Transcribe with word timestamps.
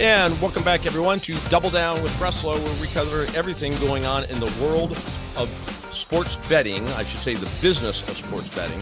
And 0.00 0.40
welcome 0.40 0.64
back, 0.64 0.86
everyone, 0.86 1.20
to 1.20 1.36
Double 1.50 1.68
Down 1.68 2.02
with 2.02 2.10
Breslo, 2.12 2.58
where 2.58 2.80
we 2.80 2.86
cover 2.86 3.26
everything 3.36 3.76
going 3.80 4.06
on 4.06 4.24
in 4.30 4.40
the 4.40 4.50
world 4.58 4.92
of 5.36 5.50
sports 5.92 6.36
betting. 6.48 6.88
I 6.92 7.04
should 7.04 7.20
say 7.20 7.34
the 7.34 7.50
business 7.60 8.00
of 8.08 8.16
sports 8.16 8.48
betting. 8.48 8.80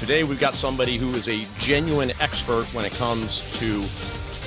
Today, 0.00 0.24
we've 0.24 0.40
got 0.40 0.54
somebody 0.54 0.96
who 0.96 1.14
is 1.14 1.28
a 1.28 1.46
genuine 1.60 2.10
expert 2.18 2.64
when 2.74 2.84
it 2.84 2.92
comes 2.94 3.42
to 3.60 3.84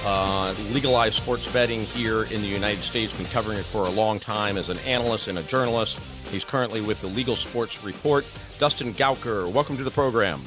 uh, 0.03 0.53
legalized 0.71 1.15
sports 1.15 1.49
betting 1.53 1.85
here 1.85 2.23
in 2.23 2.41
the 2.41 2.49
United 2.49 2.81
States. 2.81 3.13
Been 3.13 3.25
covering 3.27 3.57
it 3.57 3.65
for 3.65 3.85
a 3.85 3.89
long 3.89 4.19
time 4.19 4.57
as 4.57 4.67
an 4.67 4.77
analyst 4.79 5.29
and 5.29 5.37
a 5.37 5.43
journalist. 5.43 6.01
He's 6.31 6.43
currently 6.43 6.81
with 6.81 6.99
the 6.99 7.07
Legal 7.07 7.37
Sports 7.37 7.81
Report. 7.81 8.25
Dustin 8.59 8.93
Gouker, 8.93 9.49
welcome 9.49 9.77
to 9.77 9.85
the 9.85 9.91
program 9.91 10.41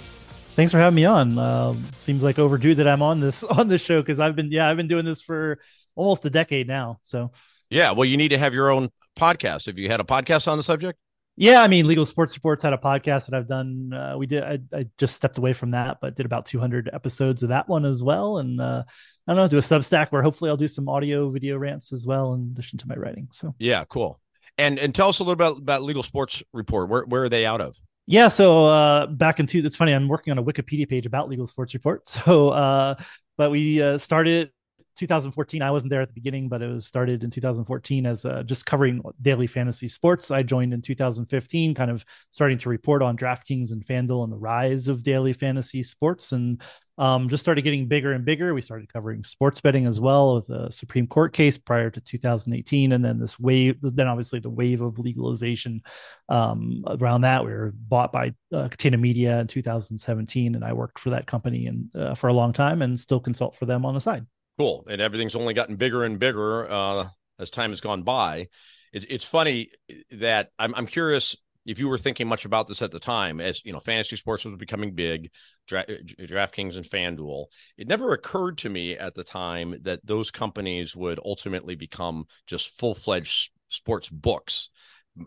thanks 0.56 0.72
for 0.72 0.78
having 0.78 0.94
me 0.94 1.04
on. 1.04 1.38
Uh, 1.38 1.74
seems 1.98 2.22
like 2.22 2.38
overdue 2.38 2.74
that 2.74 2.88
I'm 2.88 3.02
on 3.02 3.20
this 3.20 3.42
on 3.58 3.68
this 3.68 3.82
show 3.82 4.00
because 4.00 4.20
I've 4.20 4.36
been 4.36 4.50
yeah 4.50 4.68
I've 4.68 4.76
been 4.76 4.88
doing 4.88 5.04
this 5.04 5.22
for 5.22 5.58
almost 5.94 6.24
a 6.24 6.30
decade 6.30 6.68
now. 6.68 6.98
So 7.02 7.32
yeah, 7.70 7.92
well, 7.92 8.04
you 8.04 8.16
need 8.16 8.28
to 8.28 8.38
have 8.38 8.54
your 8.54 8.70
own 8.70 8.90
podcast. 9.18 9.66
Have 9.66 9.78
you 9.78 9.88
had 9.88 10.00
a 10.00 10.04
podcast 10.04 10.50
on 10.50 10.58
the 10.58 10.62
subject? 10.62 10.98
Yeah, 11.36 11.62
I 11.62 11.68
mean, 11.68 11.86
Legal 11.86 12.04
Sports 12.04 12.36
Reports 12.36 12.62
had 12.62 12.74
a 12.74 12.78
podcast 12.78 13.30
that 13.30 13.34
I've 13.34 13.46
done. 13.46 13.92
Uh, 13.92 14.16
we 14.18 14.26
did. 14.26 14.42
I, 14.42 14.58
I, 14.72 14.86
just 14.98 15.16
stepped 15.16 15.38
away 15.38 15.54
from 15.54 15.70
that, 15.70 15.96
but 16.02 16.14
did 16.14 16.26
about 16.26 16.44
200 16.44 16.90
episodes 16.92 17.42
of 17.42 17.48
that 17.48 17.68
one 17.68 17.86
as 17.86 18.02
well. 18.02 18.36
And 18.36 18.60
uh, 18.60 18.82
I 19.26 19.32
don't 19.32 19.36
know, 19.36 19.48
do 19.48 19.56
a 19.56 19.62
Substack 19.62 20.08
where 20.10 20.20
hopefully 20.20 20.50
I'll 20.50 20.58
do 20.58 20.68
some 20.68 20.90
audio, 20.90 21.30
video 21.30 21.56
rants 21.56 21.90
as 21.90 22.06
well 22.06 22.34
in 22.34 22.50
addition 22.52 22.78
to 22.80 22.88
my 22.88 22.96
writing. 22.96 23.28
So 23.32 23.54
yeah, 23.58 23.84
cool. 23.86 24.20
And 24.58 24.78
and 24.78 24.94
tell 24.94 25.08
us 25.08 25.20
a 25.20 25.24
little 25.24 25.34
bit 25.34 25.46
about, 25.46 25.58
about 25.62 25.82
Legal 25.82 26.02
Sports 26.02 26.42
Report. 26.52 26.90
Where 26.90 27.04
where 27.04 27.22
are 27.22 27.28
they 27.30 27.46
out 27.46 27.62
of? 27.62 27.76
Yeah, 28.06 28.28
so 28.28 28.66
uh, 28.66 29.06
back 29.06 29.38
in 29.40 29.46
two, 29.46 29.62
it's 29.64 29.76
funny. 29.76 29.92
I'm 29.92 30.08
working 30.08 30.32
on 30.32 30.38
a 30.38 30.42
Wikipedia 30.42 30.88
page 30.88 31.06
about 31.06 31.28
Legal 31.28 31.46
Sports 31.46 31.74
Report. 31.74 32.02
So, 32.08 32.50
uh, 32.50 32.96
but 33.36 33.50
we 33.50 33.80
uh, 33.80 33.98
started 33.98 34.50
2014. 34.96 35.62
I 35.62 35.70
wasn't 35.70 35.90
there 35.90 36.02
at 36.02 36.08
the 36.08 36.14
beginning, 36.14 36.48
but 36.48 36.62
it 36.62 36.68
was 36.68 36.86
started 36.86 37.24
in 37.24 37.30
2014 37.30 38.06
as 38.06 38.24
uh, 38.24 38.42
just 38.42 38.66
covering 38.66 39.02
daily 39.20 39.46
fantasy 39.46 39.88
sports. 39.88 40.30
I 40.30 40.42
joined 40.42 40.74
in 40.74 40.82
2015, 40.82 41.74
kind 41.74 41.90
of 41.90 42.04
starting 42.30 42.58
to 42.58 42.68
report 42.68 43.02
on 43.02 43.16
DraftKings 43.16 43.72
and 43.72 43.84
FanDuel 43.84 44.24
and 44.24 44.32
the 44.32 44.36
rise 44.36 44.88
of 44.88 45.02
daily 45.02 45.32
fantasy 45.32 45.82
sports, 45.82 46.32
and 46.32 46.62
um, 46.98 47.28
just 47.28 47.42
started 47.42 47.62
getting 47.62 47.88
bigger 47.88 48.12
and 48.12 48.24
bigger. 48.24 48.52
We 48.52 48.60
started 48.60 48.92
covering 48.92 49.24
sports 49.24 49.60
betting 49.60 49.86
as 49.86 49.98
well 49.98 50.36
with 50.36 50.46
the 50.46 50.70
Supreme 50.70 51.06
Court 51.06 51.32
case 51.32 51.56
prior 51.56 51.90
to 51.90 52.00
2018, 52.00 52.92
and 52.92 53.04
then 53.04 53.18
this 53.18 53.40
wave, 53.40 53.78
then 53.80 54.06
obviously 54.06 54.40
the 54.40 54.50
wave 54.50 54.82
of 54.82 54.98
legalization 54.98 55.82
um, 56.28 56.84
around 56.86 57.22
that. 57.22 57.44
We 57.44 57.52
were 57.52 57.72
bought 57.74 58.12
by 58.12 58.34
uh, 58.52 58.68
Catena 58.68 58.98
Media 58.98 59.40
in 59.40 59.46
2017, 59.46 60.54
and 60.54 60.64
I 60.64 60.74
worked 60.74 60.98
for 60.98 61.10
that 61.10 61.26
company 61.26 61.66
and 61.66 61.94
uh, 61.96 62.14
for 62.14 62.28
a 62.28 62.34
long 62.34 62.52
time, 62.52 62.82
and 62.82 63.00
still 63.00 63.20
consult 63.20 63.56
for 63.56 63.64
them 63.64 63.86
on 63.86 63.94
the 63.94 64.00
side. 64.00 64.26
Cool. 64.58 64.86
And 64.88 65.00
everything's 65.00 65.36
only 65.36 65.54
gotten 65.54 65.76
bigger 65.76 66.04
and 66.04 66.18
bigger 66.18 66.70
uh, 66.70 67.08
as 67.38 67.50
time 67.50 67.70
has 67.70 67.80
gone 67.80 68.02
by. 68.02 68.48
It, 68.92 69.06
it's 69.10 69.24
funny 69.24 69.70
that 70.10 70.50
I'm, 70.58 70.74
I'm 70.74 70.86
curious 70.86 71.36
if 71.64 71.78
you 71.78 71.88
were 71.88 71.98
thinking 71.98 72.26
much 72.26 72.44
about 72.44 72.66
this 72.66 72.82
at 72.82 72.90
the 72.90 72.98
time, 72.98 73.40
as 73.40 73.64
you 73.64 73.72
know, 73.72 73.80
fantasy 73.80 74.16
sports 74.16 74.44
was 74.44 74.56
becoming 74.56 74.94
big, 74.94 75.30
Dra- 75.68 75.86
DraftKings 75.86 76.76
and 76.76 76.84
FanDuel. 76.84 77.46
It 77.78 77.86
never 77.86 78.12
occurred 78.12 78.58
to 78.58 78.68
me 78.68 78.96
at 78.96 79.14
the 79.14 79.24
time 79.24 79.76
that 79.82 80.04
those 80.04 80.30
companies 80.30 80.96
would 80.96 81.20
ultimately 81.24 81.76
become 81.76 82.24
just 82.46 82.76
full 82.78 82.94
fledged 82.94 83.52
sports 83.68 84.08
books. 84.08 84.70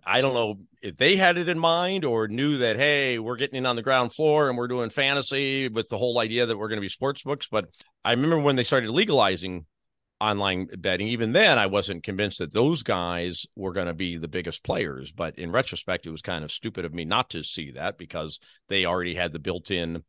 I 0.03 0.21
don't 0.21 0.33
know 0.33 0.55
if 0.81 0.97
they 0.97 1.15
had 1.15 1.37
it 1.37 1.47
in 1.47 1.59
mind 1.59 2.05
or 2.05 2.27
knew 2.27 2.57
that, 2.59 2.75
hey, 2.75 3.19
we're 3.19 3.35
getting 3.35 3.57
in 3.57 3.65
on 3.65 3.75
the 3.75 3.83
ground 3.83 4.13
floor 4.13 4.49
and 4.49 4.57
we're 4.57 4.67
doing 4.67 4.89
fantasy 4.89 5.67
with 5.67 5.89
the 5.89 5.97
whole 5.97 6.19
idea 6.19 6.45
that 6.45 6.57
we're 6.57 6.69
going 6.69 6.77
to 6.77 6.81
be 6.81 6.89
sports 6.89 7.21
books. 7.21 7.47
But 7.51 7.69
I 8.03 8.11
remember 8.11 8.39
when 8.39 8.55
they 8.55 8.63
started 8.63 8.89
legalizing 8.89 9.65
online 10.19 10.69
betting, 10.79 11.09
even 11.09 11.33
then, 11.33 11.59
I 11.59 11.67
wasn't 11.67 12.03
convinced 12.03 12.39
that 12.39 12.51
those 12.51 12.81
guys 12.81 13.45
were 13.55 13.73
going 13.73 13.87
to 13.87 13.93
be 13.93 14.17
the 14.17 14.27
biggest 14.27 14.63
players. 14.63 15.11
But 15.11 15.37
in 15.37 15.51
retrospect, 15.51 16.07
it 16.07 16.11
was 16.11 16.21
kind 16.21 16.43
of 16.43 16.51
stupid 16.51 16.85
of 16.85 16.93
me 16.93 17.05
not 17.05 17.29
to 17.31 17.43
see 17.43 17.71
that 17.71 17.97
because 17.97 18.39
they 18.69 18.85
already 18.85 19.13
had 19.13 19.33
the 19.33 19.39
built 19.39 19.69
in 19.69 20.03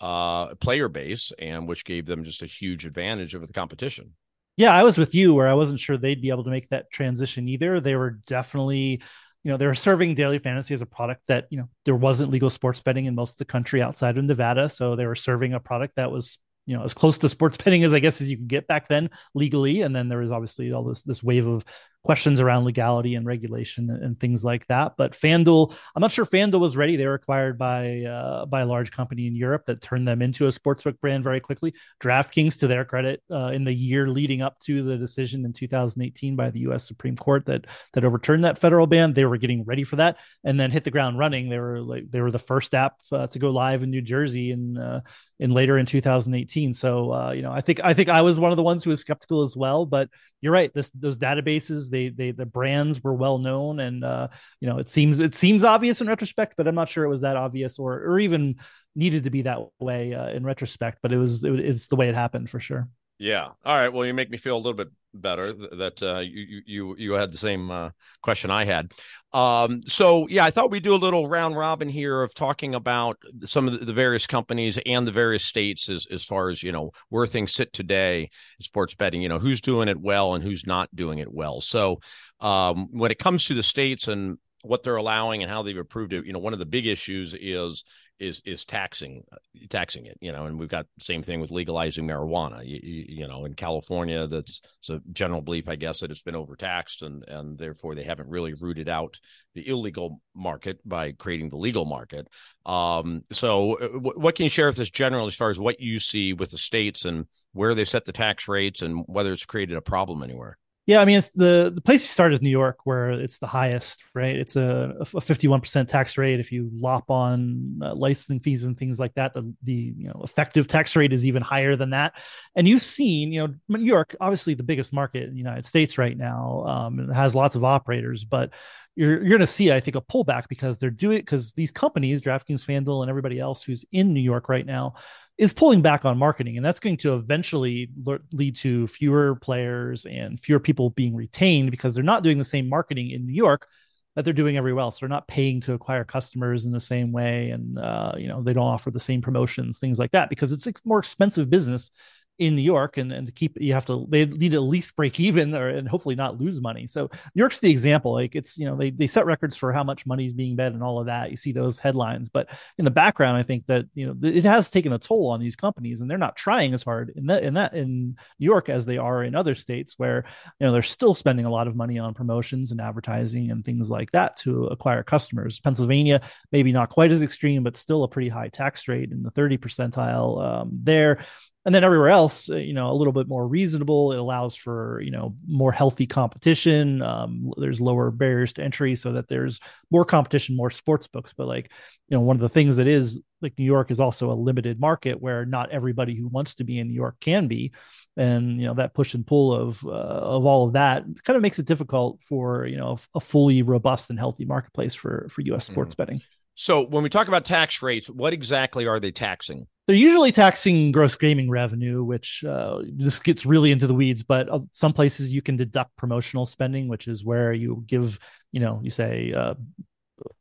uh, 0.00 0.54
player 0.56 0.88
base 0.88 1.32
and 1.38 1.66
which 1.66 1.84
gave 1.84 2.06
them 2.06 2.22
just 2.22 2.42
a 2.42 2.46
huge 2.46 2.86
advantage 2.86 3.34
over 3.34 3.46
the 3.46 3.52
competition. 3.52 4.12
Yeah, 4.56 4.72
I 4.74 4.84
was 4.84 4.96
with 4.96 5.14
you 5.14 5.34
where 5.34 5.48
I 5.48 5.54
wasn't 5.54 5.80
sure 5.80 5.98
they'd 5.98 6.22
be 6.22 6.30
able 6.30 6.44
to 6.44 6.50
make 6.50 6.70
that 6.70 6.90
transition 6.90 7.46
either. 7.48 7.78
They 7.78 7.94
were 7.94 8.18
definitely, 8.26 9.02
you 9.46 9.52
know, 9.52 9.58
they 9.58 9.66
were 9.66 9.76
serving 9.76 10.16
daily 10.16 10.40
fantasy 10.40 10.74
as 10.74 10.82
a 10.82 10.86
product 10.86 11.22
that, 11.28 11.46
you 11.50 11.58
know, 11.58 11.68
there 11.84 11.94
wasn't 11.94 12.32
legal 12.32 12.50
sports 12.50 12.80
betting 12.80 13.04
in 13.04 13.14
most 13.14 13.34
of 13.34 13.38
the 13.38 13.44
country 13.44 13.80
outside 13.80 14.18
of 14.18 14.24
Nevada. 14.24 14.68
So 14.68 14.96
they 14.96 15.06
were 15.06 15.14
serving 15.14 15.54
a 15.54 15.60
product 15.60 15.94
that 15.94 16.10
was 16.10 16.40
you 16.66 16.76
know 16.76 16.82
as 16.82 16.94
close 16.94 17.18
to 17.18 17.28
sports 17.28 17.56
betting 17.64 17.84
as 17.84 17.94
I 17.94 18.00
guess 18.00 18.20
as 18.20 18.28
you 18.28 18.38
can 18.38 18.48
get 18.48 18.66
back 18.66 18.88
then 18.88 19.08
legally. 19.36 19.82
And 19.82 19.94
then 19.94 20.08
there 20.08 20.18
was 20.18 20.32
obviously 20.32 20.72
all 20.72 20.82
this 20.82 21.04
this 21.04 21.22
wave 21.22 21.46
of 21.46 21.64
questions 22.06 22.40
around 22.40 22.64
legality 22.64 23.16
and 23.16 23.26
regulation 23.26 23.90
and 23.90 24.18
things 24.18 24.44
like 24.44 24.64
that. 24.68 24.92
But 24.96 25.12
FanDuel, 25.12 25.74
I'm 25.94 26.00
not 26.00 26.12
sure 26.12 26.24
FanDuel 26.24 26.60
was 26.60 26.76
ready. 26.76 26.96
They 26.96 27.06
were 27.06 27.14
acquired 27.14 27.58
by 27.58 28.02
uh, 28.02 28.46
by 28.46 28.60
a 28.60 28.66
large 28.66 28.92
company 28.92 29.26
in 29.26 29.34
Europe 29.34 29.64
that 29.66 29.82
turned 29.82 30.06
them 30.06 30.22
into 30.22 30.46
a 30.46 30.50
sportsbook 30.50 31.00
brand 31.00 31.24
very 31.24 31.40
quickly. 31.40 31.74
DraftKings, 32.00 32.60
to 32.60 32.68
their 32.68 32.84
credit, 32.84 33.22
uh, 33.28 33.48
in 33.48 33.64
the 33.64 33.72
year 33.72 34.06
leading 34.08 34.40
up 34.40 34.58
to 34.60 34.84
the 34.84 34.96
decision 34.96 35.44
in 35.44 35.52
2018 35.52 36.36
by 36.36 36.50
the 36.50 36.60
U.S. 36.60 36.86
Supreme 36.86 37.16
Court 37.16 37.44
that 37.46 37.66
that 37.94 38.04
overturned 38.04 38.44
that 38.44 38.58
federal 38.58 38.86
ban, 38.86 39.12
they 39.12 39.24
were 39.24 39.36
getting 39.36 39.64
ready 39.64 39.82
for 39.82 39.96
that 39.96 40.18
and 40.44 40.60
then 40.60 40.70
hit 40.70 40.84
the 40.84 40.92
ground 40.92 41.18
running. 41.18 41.48
They 41.48 41.58
were 41.58 41.80
like 41.80 42.08
they 42.08 42.20
were 42.20 42.30
the 42.30 42.38
first 42.38 42.72
app 42.72 42.94
uh, 43.10 43.26
to 43.26 43.38
go 43.40 43.50
live 43.50 43.82
in 43.82 43.90
New 43.90 44.02
Jersey 44.02 44.52
in 44.52 44.78
uh, 44.78 45.00
in 45.40 45.50
later 45.50 45.76
in 45.76 45.86
2018. 45.86 46.72
So 46.72 47.12
uh, 47.12 47.32
you 47.32 47.42
know, 47.42 47.50
I 47.50 47.60
think 47.60 47.80
I 47.82 47.94
think 47.94 48.08
I 48.08 48.22
was 48.22 48.38
one 48.38 48.52
of 48.52 48.56
the 48.56 48.62
ones 48.62 48.84
who 48.84 48.90
was 48.90 49.00
skeptical 49.00 49.42
as 49.42 49.56
well. 49.56 49.86
But 49.86 50.08
you're 50.40 50.52
right. 50.52 50.72
This 50.72 50.90
those 50.90 51.18
databases 51.18 51.90
they 51.96 52.08
they 52.10 52.30
the 52.32 52.46
brands 52.46 53.02
were 53.02 53.14
well 53.14 53.38
known, 53.38 53.80
and 53.80 54.04
uh, 54.04 54.28
you 54.60 54.68
know 54.68 54.78
it 54.78 54.88
seems 54.88 55.20
it 55.20 55.34
seems 55.34 55.64
obvious 55.64 56.00
in 56.00 56.08
retrospect, 56.08 56.54
but 56.56 56.68
I'm 56.68 56.74
not 56.74 56.88
sure 56.88 57.04
it 57.04 57.08
was 57.08 57.22
that 57.22 57.36
obvious 57.36 57.78
or 57.78 57.94
or 57.94 58.18
even 58.18 58.56
needed 58.94 59.24
to 59.24 59.30
be 59.30 59.42
that 59.42 59.58
way 59.78 60.14
uh, 60.14 60.28
in 60.28 60.44
retrospect. 60.44 60.98
But 61.02 61.12
it 61.12 61.18
was 61.18 61.44
it, 61.44 61.58
it's 61.60 61.88
the 61.88 61.96
way 61.96 62.08
it 62.08 62.14
happened 62.14 62.50
for 62.50 62.60
sure. 62.60 62.88
Yeah. 63.18 63.46
All 63.64 63.76
right. 63.76 63.92
Well, 63.92 64.04
you 64.04 64.12
make 64.12 64.30
me 64.30 64.36
feel 64.36 64.56
a 64.56 64.58
little 64.58 64.74
bit 64.74 64.88
better 65.20 65.52
that 65.52 66.02
uh, 66.02 66.18
you 66.18 66.62
you 66.66 66.96
you 66.96 67.12
had 67.12 67.32
the 67.32 67.38
same 67.38 67.70
uh, 67.70 67.90
question 68.22 68.50
I 68.50 68.64
had. 68.64 68.92
Um, 69.32 69.82
so 69.86 70.26
yeah, 70.28 70.44
I 70.44 70.50
thought 70.50 70.70
we'd 70.70 70.82
do 70.82 70.94
a 70.94 70.96
little 70.96 71.28
round 71.28 71.56
robin 71.56 71.88
here 71.88 72.22
of 72.22 72.34
talking 72.34 72.74
about 72.74 73.18
some 73.44 73.68
of 73.68 73.84
the 73.84 73.92
various 73.92 74.26
companies 74.26 74.78
and 74.86 75.06
the 75.06 75.12
various 75.12 75.44
states 75.44 75.88
as 75.88 76.06
as 76.10 76.24
far 76.24 76.48
as 76.48 76.62
you 76.62 76.72
know 76.72 76.90
where 77.08 77.26
things 77.26 77.54
sit 77.54 77.72
today 77.72 78.22
in 78.22 78.64
sports 78.64 78.94
betting. 78.94 79.22
You 79.22 79.28
know 79.28 79.38
who's 79.38 79.60
doing 79.60 79.88
it 79.88 80.00
well 80.00 80.34
and 80.34 80.42
who's 80.44 80.66
not 80.66 80.94
doing 80.94 81.18
it 81.18 81.32
well. 81.32 81.60
So 81.60 82.00
um, 82.40 82.88
when 82.90 83.10
it 83.10 83.18
comes 83.18 83.44
to 83.46 83.54
the 83.54 83.62
states 83.62 84.08
and 84.08 84.38
what 84.66 84.82
they're 84.82 84.96
allowing 84.96 85.42
and 85.42 85.50
how 85.50 85.62
they've 85.62 85.76
approved 85.76 86.12
it, 86.12 86.26
you 86.26 86.32
know, 86.32 86.38
one 86.38 86.52
of 86.52 86.58
the 86.58 86.66
big 86.66 86.86
issues 86.86 87.34
is 87.38 87.84
is 88.18 88.40
is 88.46 88.64
taxing 88.64 89.22
taxing 89.68 90.06
it 90.06 90.16
you 90.22 90.32
know 90.32 90.46
and 90.46 90.58
we've 90.58 90.70
got 90.70 90.86
same 90.98 91.22
thing 91.22 91.38
with 91.38 91.50
legalizing 91.50 92.06
marijuana. 92.06 92.64
You, 92.64 92.80
you, 93.08 93.28
know 93.28 93.44
in 93.44 93.52
california 93.52 94.26
that's 94.26 94.62
a 94.88 95.00
general 95.12 95.42
belief 95.42 95.68
i 95.68 95.76
guess 95.76 96.00
that 96.00 96.10
it's 96.10 96.22
been 96.22 96.34
overtaxed 96.34 97.02
and 97.02 97.28
and 97.28 97.58
therefore 97.58 97.94
they 97.94 98.04
haven't 98.04 98.30
really 98.30 98.54
rooted 98.54 98.88
out 98.88 99.20
the 99.54 99.68
illegal 99.68 100.20
market 100.34 100.78
by 100.86 101.12
creating 101.12 101.48
the 101.48 101.56
legal 101.56 101.84
market. 101.84 102.28
Um, 102.66 103.24
so 103.32 103.74
uh, 103.74 103.88
w- 103.88 104.20
what 104.20 104.34
can 104.34 104.44
you 104.44 104.50
share 104.50 104.66
with 104.66 104.78
us 104.78 104.90
generally 104.90 105.28
as 105.28 105.34
far 105.34 105.50
as 105.50 105.58
what 105.58 105.80
you 105.80 105.98
see 105.98 106.34
with 106.34 106.50
the 106.50 106.58
states 106.58 107.06
and 107.06 107.26
where 107.52 107.74
they 107.74 107.84
set 107.84 108.04
the 108.04 108.12
tax 108.12 108.46
rates 108.48 108.82
and 108.82 109.04
whether 109.06 109.32
it's 109.32 109.46
created 109.46 109.76
a 109.76 109.80
problem 109.80 110.22
anywhere 110.22 110.58
yeah, 110.86 111.00
I 111.00 111.04
mean, 111.04 111.18
it's 111.18 111.30
the 111.30 111.72
the 111.74 111.80
place 111.80 112.04
you 112.04 112.08
start 112.08 112.32
is 112.32 112.40
New 112.40 112.48
York, 112.48 112.78
where 112.84 113.10
it's 113.10 113.40
the 113.40 113.48
highest, 113.48 114.04
right? 114.14 114.36
It's 114.36 114.54
a 114.54 114.94
a 115.00 115.20
fifty 115.20 115.48
one 115.48 115.60
percent 115.60 115.88
tax 115.88 116.16
rate. 116.16 116.38
If 116.38 116.52
you 116.52 116.70
lop 116.72 117.10
on 117.10 117.80
uh, 117.82 117.92
licensing 117.96 118.38
fees 118.38 118.62
and 118.62 118.78
things 118.78 119.00
like 119.00 119.14
that, 119.14 119.34
the 119.34 119.52
the 119.64 119.94
you 119.96 120.06
know 120.06 120.20
effective 120.22 120.68
tax 120.68 120.94
rate 120.94 121.12
is 121.12 121.26
even 121.26 121.42
higher 121.42 121.74
than 121.74 121.90
that. 121.90 122.14
And 122.54 122.68
you've 122.68 122.82
seen, 122.82 123.32
you 123.32 123.48
know, 123.48 123.54
New 123.68 123.84
York, 123.84 124.14
obviously 124.20 124.54
the 124.54 124.62
biggest 124.62 124.92
market 124.92 125.24
in 125.24 125.32
the 125.32 125.38
United 125.38 125.66
States 125.66 125.98
right 125.98 126.16
now, 126.16 126.64
um, 126.66 127.08
has 127.08 127.34
lots 127.34 127.56
of 127.56 127.64
operators, 127.64 128.24
but 128.24 128.52
you're 128.94 129.18
you're 129.18 129.28
going 129.28 129.40
to 129.40 129.46
see, 129.48 129.72
I 129.72 129.80
think, 129.80 129.96
a 129.96 130.00
pullback 130.00 130.48
because 130.48 130.78
they're 130.78 130.90
doing 130.90 131.18
because 131.18 131.52
these 131.52 131.72
companies, 131.72 132.22
DraftKings, 132.22 132.64
FanDuel, 132.64 133.02
and 133.02 133.10
everybody 133.10 133.40
else 133.40 133.64
who's 133.64 133.84
in 133.90 134.14
New 134.14 134.20
York 134.20 134.48
right 134.48 134.64
now, 134.64 134.94
is 135.38 135.52
pulling 135.52 135.82
back 135.82 136.04
on 136.04 136.16
marketing, 136.16 136.56
and 136.56 136.64
that's 136.64 136.80
going 136.80 136.96
to 136.98 137.14
eventually 137.14 137.90
lead 138.32 138.56
to 138.56 138.86
fewer 138.86 139.34
players 139.36 140.06
and 140.06 140.40
fewer 140.40 140.60
people 140.60 140.90
being 140.90 141.14
retained 141.14 141.70
because 141.70 141.94
they're 141.94 142.04
not 142.04 142.22
doing 142.22 142.38
the 142.38 142.44
same 142.44 142.68
marketing 142.68 143.10
in 143.10 143.26
New 143.26 143.34
York 143.34 143.68
that 144.14 144.24
they're 144.24 144.32
doing 144.32 144.56
everywhere 144.56 144.82
else. 144.82 144.98
They're 144.98 145.10
not 145.10 145.28
paying 145.28 145.60
to 145.62 145.74
acquire 145.74 146.04
customers 146.04 146.64
in 146.64 146.72
the 146.72 146.80
same 146.80 147.12
way, 147.12 147.50
and 147.50 147.78
uh, 147.78 148.12
you 148.16 148.28
know 148.28 148.42
they 148.42 148.54
don't 148.54 148.64
offer 148.64 148.90
the 148.90 148.98
same 148.98 149.20
promotions, 149.20 149.78
things 149.78 149.98
like 149.98 150.12
that, 150.12 150.30
because 150.30 150.52
it's 150.52 150.66
a 150.66 150.72
more 150.84 150.98
expensive 150.98 151.50
business 151.50 151.90
in 152.38 152.54
New 152.54 152.62
York 152.62 152.98
and, 152.98 153.12
and 153.12 153.26
to 153.26 153.32
keep 153.32 153.56
you 153.60 153.72
have 153.72 153.86
to 153.86 154.06
they 154.10 154.26
need 154.26 154.50
to 154.50 154.56
at 154.56 154.62
least 154.62 154.94
break 154.94 155.18
even 155.18 155.54
or 155.54 155.68
and 155.68 155.88
hopefully 155.88 156.14
not 156.14 156.38
lose 156.38 156.60
money. 156.60 156.86
So 156.86 157.08
New 157.34 157.40
York's 157.40 157.60
the 157.60 157.70
example. 157.70 158.12
Like 158.12 158.34
it's 158.34 158.58
you 158.58 158.66
know 158.66 158.76
they 158.76 158.90
they 158.90 159.06
set 159.06 159.24
records 159.24 159.56
for 159.56 159.72
how 159.72 159.82
much 159.82 160.06
money 160.06 160.26
is 160.26 160.34
being 160.34 160.54
bet 160.54 160.72
and 160.72 160.82
all 160.82 161.00
of 161.00 161.06
that. 161.06 161.30
You 161.30 161.36
see 161.36 161.52
those 161.52 161.78
headlines, 161.78 162.28
but 162.28 162.50
in 162.76 162.84
the 162.84 162.90
background, 162.90 163.36
I 163.38 163.42
think 163.42 163.66
that 163.66 163.86
you 163.94 164.06
know 164.06 164.28
it 164.28 164.44
has 164.44 164.70
taken 164.70 164.92
a 164.92 164.98
toll 164.98 165.30
on 165.30 165.40
these 165.40 165.56
companies 165.56 166.00
and 166.00 166.10
they're 166.10 166.18
not 166.18 166.36
trying 166.36 166.74
as 166.74 166.82
hard 166.82 167.12
in 167.16 167.26
that 167.26 167.42
in 167.42 167.54
that 167.54 167.74
in 167.74 168.16
New 168.38 168.44
York 168.44 168.68
as 168.68 168.84
they 168.84 168.98
are 168.98 169.24
in 169.24 169.34
other 169.34 169.54
states 169.54 169.94
where 169.96 170.24
you 170.60 170.66
know 170.66 170.72
they're 170.72 170.82
still 170.82 171.14
spending 171.14 171.46
a 171.46 171.50
lot 171.50 171.68
of 171.68 171.76
money 171.76 171.98
on 171.98 172.12
promotions 172.12 172.70
and 172.70 172.80
advertising 172.80 173.50
and 173.50 173.64
things 173.64 173.90
like 173.90 174.10
that 174.12 174.36
to 174.38 174.66
acquire 174.66 175.02
customers. 175.02 175.58
Pennsylvania 175.60 176.20
maybe 176.52 176.72
not 176.72 176.90
quite 176.90 177.10
as 177.10 177.22
extreme, 177.22 177.62
but 177.62 177.76
still 177.76 178.04
a 178.04 178.08
pretty 178.08 178.28
high 178.28 178.48
tax 178.48 178.88
rate 178.88 179.10
in 179.10 179.22
the 179.22 179.30
30 179.30 179.56
percentile 179.56 180.44
um, 180.44 180.70
there 180.82 181.18
and 181.66 181.74
then 181.74 181.82
everywhere 181.82 182.10
else 182.10 182.48
uh, 182.48 182.56
you 182.56 182.72
know 182.72 182.90
a 182.90 182.94
little 182.94 183.12
bit 183.12 183.28
more 183.28 183.46
reasonable. 183.46 184.12
It 184.12 184.18
allows 184.18 184.54
for 184.54 185.00
you 185.04 185.10
know 185.10 185.36
more 185.46 185.72
healthy 185.72 186.06
competition. 186.06 187.02
Um, 187.02 187.52
there's 187.58 187.80
lower 187.80 188.10
barriers 188.12 188.54
to 188.54 188.62
entry 188.62 188.94
so 188.94 189.12
that 189.12 189.28
there's 189.28 189.60
more 189.90 190.04
competition 190.04 190.56
more 190.56 190.70
sports 190.70 191.08
books. 191.08 191.34
But 191.36 191.48
like 191.48 191.72
you 192.08 192.16
know 192.16 192.22
one 192.22 192.36
of 192.36 192.40
the 192.40 192.48
things 192.48 192.76
that 192.76 192.86
is 192.86 193.20
like 193.42 193.58
new 193.58 193.64
york 193.64 193.90
is 193.90 194.00
also 194.00 194.30
a 194.30 194.34
limited 194.34 194.80
market 194.80 195.20
where 195.20 195.44
not 195.44 195.70
everybody 195.70 196.14
who 196.14 196.26
wants 196.28 196.54
to 196.54 196.64
be 196.64 196.78
in 196.78 196.88
new 196.88 196.94
york 196.94 197.16
can 197.20 197.48
be. 197.48 197.72
And 198.16 198.60
you 198.60 198.68
know 198.68 198.74
that 198.74 198.94
push 198.94 199.14
and 199.14 199.26
pull 199.26 199.52
of 199.52 199.84
uh, 199.84 199.90
of 199.90 200.46
all 200.46 200.66
of 200.66 200.74
that 200.74 201.04
kind 201.24 201.36
of 201.36 201.42
makes 201.42 201.58
it 201.58 201.66
difficult 201.66 202.22
for 202.22 202.64
you 202.64 202.76
know 202.76 202.96
a 203.12 203.20
fully 203.20 203.62
robust 203.62 204.08
and 204.08 204.18
healthy 204.18 204.44
marketplace 204.44 204.94
for 204.94 205.26
for 205.30 205.42
us 205.42 205.66
sports 205.66 205.96
mm-hmm. 205.96 206.02
betting 206.02 206.22
so 206.56 206.84
when 206.84 207.04
we 207.04 207.08
talk 207.08 207.28
about 207.28 207.44
tax 207.44 207.80
rates 207.82 208.10
what 208.10 208.32
exactly 208.32 208.86
are 208.86 208.98
they 208.98 209.12
taxing 209.12 209.68
they're 209.86 209.94
usually 209.94 210.32
taxing 210.32 210.90
gross 210.90 211.14
gaming 211.14 211.48
revenue, 211.48 212.02
which 212.02 212.42
uh, 212.42 212.82
this 212.92 213.20
gets 213.20 213.46
really 213.46 213.70
into 213.70 213.86
the 213.86 213.94
weeds. 213.94 214.24
But 214.24 214.48
uh, 214.48 214.60
some 214.72 214.92
places 214.92 215.32
you 215.32 215.42
can 215.42 215.56
deduct 215.56 215.96
promotional 215.96 216.44
spending, 216.44 216.88
which 216.88 217.06
is 217.06 217.24
where 217.24 217.52
you 217.52 217.84
give, 217.86 218.18
you 218.50 218.58
know, 218.58 218.80
you 218.82 218.90
say 218.90 219.32
uh, 219.32 219.54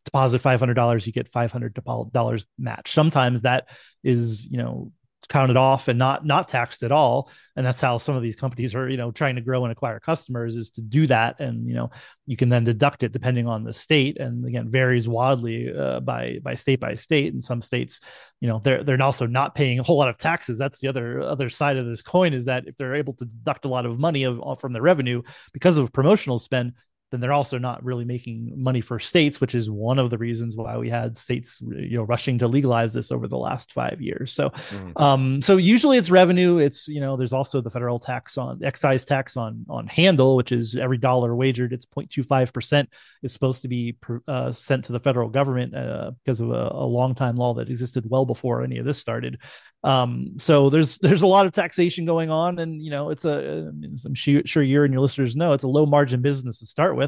deposit 0.03 0.39
five 0.39 0.59
hundred 0.59 0.73
dollars, 0.73 1.05
you 1.05 1.13
get 1.13 1.29
five 1.29 1.51
hundred 1.51 1.77
dollars 2.11 2.45
match. 2.57 2.91
Sometimes 2.91 3.43
that 3.43 3.69
is, 4.03 4.47
you 4.47 4.57
know, 4.57 4.91
counted 5.27 5.57
off 5.57 5.87
and 5.87 5.99
not 5.99 6.25
not 6.25 6.47
taxed 6.47 6.83
at 6.83 6.91
all. 6.91 7.29
And 7.55 7.65
that's 7.65 7.79
how 7.79 7.97
some 7.97 8.15
of 8.15 8.21
these 8.21 8.35
companies 8.35 8.75
are 8.75 8.89
you 8.89 8.97
know 8.97 9.11
trying 9.11 9.35
to 9.35 9.41
grow 9.41 9.63
and 9.63 9.71
acquire 9.71 9.99
customers 9.99 10.55
is 10.55 10.71
to 10.71 10.81
do 10.81 11.07
that. 11.07 11.39
And 11.39 11.67
you 11.67 11.73
know 11.73 11.91
you 12.25 12.37
can 12.37 12.49
then 12.49 12.63
deduct 12.63 13.03
it 13.03 13.11
depending 13.11 13.47
on 13.47 13.63
the 13.63 13.73
state. 13.73 14.19
And 14.19 14.45
again 14.45 14.69
varies 14.69 15.07
wildly 15.07 15.75
uh, 15.75 15.99
by 15.99 16.39
by 16.41 16.55
state 16.55 16.79
by 16.79 16.95
state. 16.95 17.33
In 17.33 17.41
some 17.41 17.61
states 17.61 18.01
you 18.41 18.47
know 18.47 18.59
they're 18.63 18.83
they're 18.83 19.01
also 19.01 19.25
not 19.25 19.55
paying 19.55 19.79
a 19.79 19.83
whole 19.83 19.97
lot 19.97 20.09
of 20.09 20.17
taxes. 20.17 20.57
That's 20.57 20.79
the 20.79 20.87
other 20.87 21.21
other 21.21 21.49
side 21.49 21.77
of 21.77 21.85
this 21.85 22.01
coin 22.01 22.33
is 22.33 22.45
that 22.45 22.67
if 22.67 22.75
they're 22.77 22.95
able 22.95 23.13
to 23.13 23.25
deduct 23.25 23.65
a 23.65 23.69
lot 23.69 23.85
of 23.85 23.99
money 23.99 24.23
of, 24.23 24.59
from 24.59 24.73
their 24.73 24.81
revenue 24.81 25.21
because 25.53 25.77
of 25.77 25.93
promotional 25.93 26.39
spend 26.39 26.73
then 27.15 27.21
they're 27.21 27.33
also 27.33 27.57
not 27.57 27.83
really 27.83 28.03
making 28.03 28.51
money 28.55 28.81
for 28.81 28.99
states, 28.99 29.39
which 29.39 29.55
is 29.55 29.71
one 29.71 29.97
of 29.97 30.09
the 30.09 30.17
reasons 30.17 30.57
why 30.57 30.77
we 30.77 30.89
had 30.89 31.17
states, 31.17 31.61
you 31.61 31.97
know, 31.97 32.03
rushing 32.03 32.37
to 32.39 32.47
legalize 32.47 32.93
this 32.93 33.11
over 33.11 33.27
the 33.27 33.37
last 33.37 33.71
five 33.71 34.01
years. 34.01 34.33
So, 34.33 34.49
mm-hmm. 34.49 35.01
um, 35.01 35.41
so 35.41 35.57
usually 35.57 35.97
it's 35.97 36.09
revenue. 36.09 36.57
It's 36.57 36.87
you 36.89 36.99
know, 36.99 37.15
there's 37.15 37.33
also 37.33 37.61
the 37.61 37.69
federal 37.69 37.99
tax 37.99 38.37
on 38.37 38.63
excise 38.63 39.05
tax 39.05 39.37
on 39.37 39.65
on 39.69 39.87
handle, 39.87 40.35
which 40.35 40.51
is 40.51 40.75
every 40.75 40.97
dollar 40.97 41.35
wagered, 41.35 41.71
it's 41.71 41.85
0.25 41.85 42.51
percent 42.51 42.89
is 43.23 43.33
supposed 43.33 43.61
to 43.61 43.67
be 43.67 43.97
uh, 44.27 44.51
sent 44.51 44.85
to 44.85 44.91
the 44.91 44.99
federal 44.99 45.29
government 45.29 45.75
uh, 45.75 46.11
because 46.23 46.41
of 46.41 46.49
a, 46.49 46.69
a 46.71 46.85
long 46.85 47.15
time 47.15 47.35
law 47.35 47.53
that 47.53 47.69
existed 47.69 48.05
well 48.09 48.25
before 48.25 48.63
any 48.63 48.77
of 48.77 48.85
this 48.85 48.99
started. 48.99 49.39
Um, 49.83 50.33
so 50.37 50.69
there's 50.69 50.97
there's 50.97 51.21
a 51.21 51.27
lot 51.27 51.45
of 51.45 51.51
taxation 51.51 52.05
going 52.05 52.31
on, 52.31 52.59
and 52.59 52.81
you 52.81 52.89
know 52.89 53.09
it's 53.11 53.25
a 53.25 53.71
I'm 54.05 54.15
sure 54.15 54.63
you 54.63 54.83
and 54.83 54.93
your 54.93 55.01
listeners 55.01 55.35
know 55.35 55.53
it's 55.53 55.63
a 55.63 55.67
low 55.69 55.85
margin 55.85 56.21
business 56.21 56.59
to 56.59 56.65
start 56.65 56.95
with. 56.95 57.04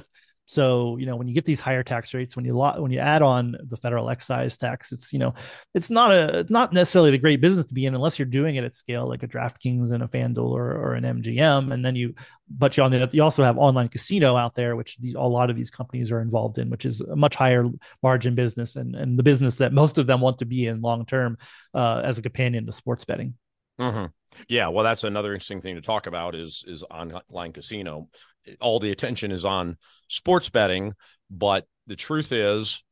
So 0.48 0.96
you 0.96 1.06
know 1.06 1.18
when 1.18 1.28
you 1.28 1.34
get 1.34 1.44
these 1.44 1.60
higher 1.60 1.84
tax 1.84 2.14
rates, 2.14 2.38
when 2.38 2.46
you 2.46 2.56
when 2.56 2.90
you 2.90 3.00
add 3.00 3.22
on 3.22 3.58
the 3.62 3.76
federal 3.76 4.10
excise 4.10 4.56
tax, 4.56 4.94
it's 4.94 5.12
you 5.12 5.20
know 5.20 5.34
it's 5.74 5.90
not 5.90 6.14
a 6.14 6.46
not 6.48 6.72
necessarily 6.72 7.12
the 7.12 7.18
great 7.18 7.42
business 7.42 7.66
to 7.66 7.74
be 7.74 7.86
in 7.86 7.94
unless 7.94 8.18
you're 8.18 8.26
doing 8.26 8.56
it 8.56 8.64
at 8.64 8.74
scale 8.74 9.08
like 9.08 9.24
a 9.24 9.28
DraftKings 9.28 9.92
and 9.92 10.02
a 10.02 10.08
FanDuel 10.08 10.50
or, 10.50 10.72
or 10.72 10.94
an 10.94 11.04
MGM, 11.04 11.74
and 11.74 11.84
then 11.84 11.98
you 11.98 12.16
but 12.50 12.78
you 12.78 12.84
on 12.84 12.92
the 12.92 13.10
you 13.12 13.22
also 13.22 13.44
have 13.44 13.58
online 13.58 13.90
casino 13.90 14.38
out 14.38 14.56
there, 14.56 14.78
which 14.78 14.98
these 15.00 15.16
a 15.16 15.20
lot 15.20 15.50
of 15.50 15.58
these 15.58 15.70
companies 15.70 16.14
are 16.14 16.22
involved 16.22 16.58
in, 16.60 16.70
which 16.70 16.86
is 16.86 17.02
a 17.02 17.18
much 17.18 17.36
higher 17.36 17.66
margin 18.02 18.34
business 18.34 18.78
and 18.78 18.96
and 18.96 19.20
the 19.20 19.24
business 19.24 19.58
that 19.58 19.74
most 19.74 19.98
of 19.98 20.08
them 20.08 20.22
want 20.22 20.40
to 20.40 20.46
be 20.46 20.66
in 20.66 20.80
long 20.80 21.06
term 21.06 21.38
uh, 21.74 22.02
as 22.06 22.18
a 22.18 22.22
companion 22.22 22.66
to 22.66 22.72
sports 22.72 23.04
betting. 23.04 23.34
Mm-hmm. 23.82 24.06
Yeah, 24.48 24.70
well, 24.70 24.84
that's 24.86 25.04
another 25.04 25.34
interesting 25.34 25.62
thing 25.62 25.76
to 25.76 25.82
talk 25.82 26.08
about 26.08 26.36
is 26.36 26.64
is 26.68 26.84
online 26.90 27.52
casino 27.52 28.08
all 28.62 28.80
the 28.80 28.92
attention 28.92 29.32
is 29.32 29.46
on 29.46 29.78
sports 30.08 30.50
betting, 30.50 30.94
but 31.30 31.66
the 31.88 31.96
truth 31.96 32.32
is, 32.32 32.84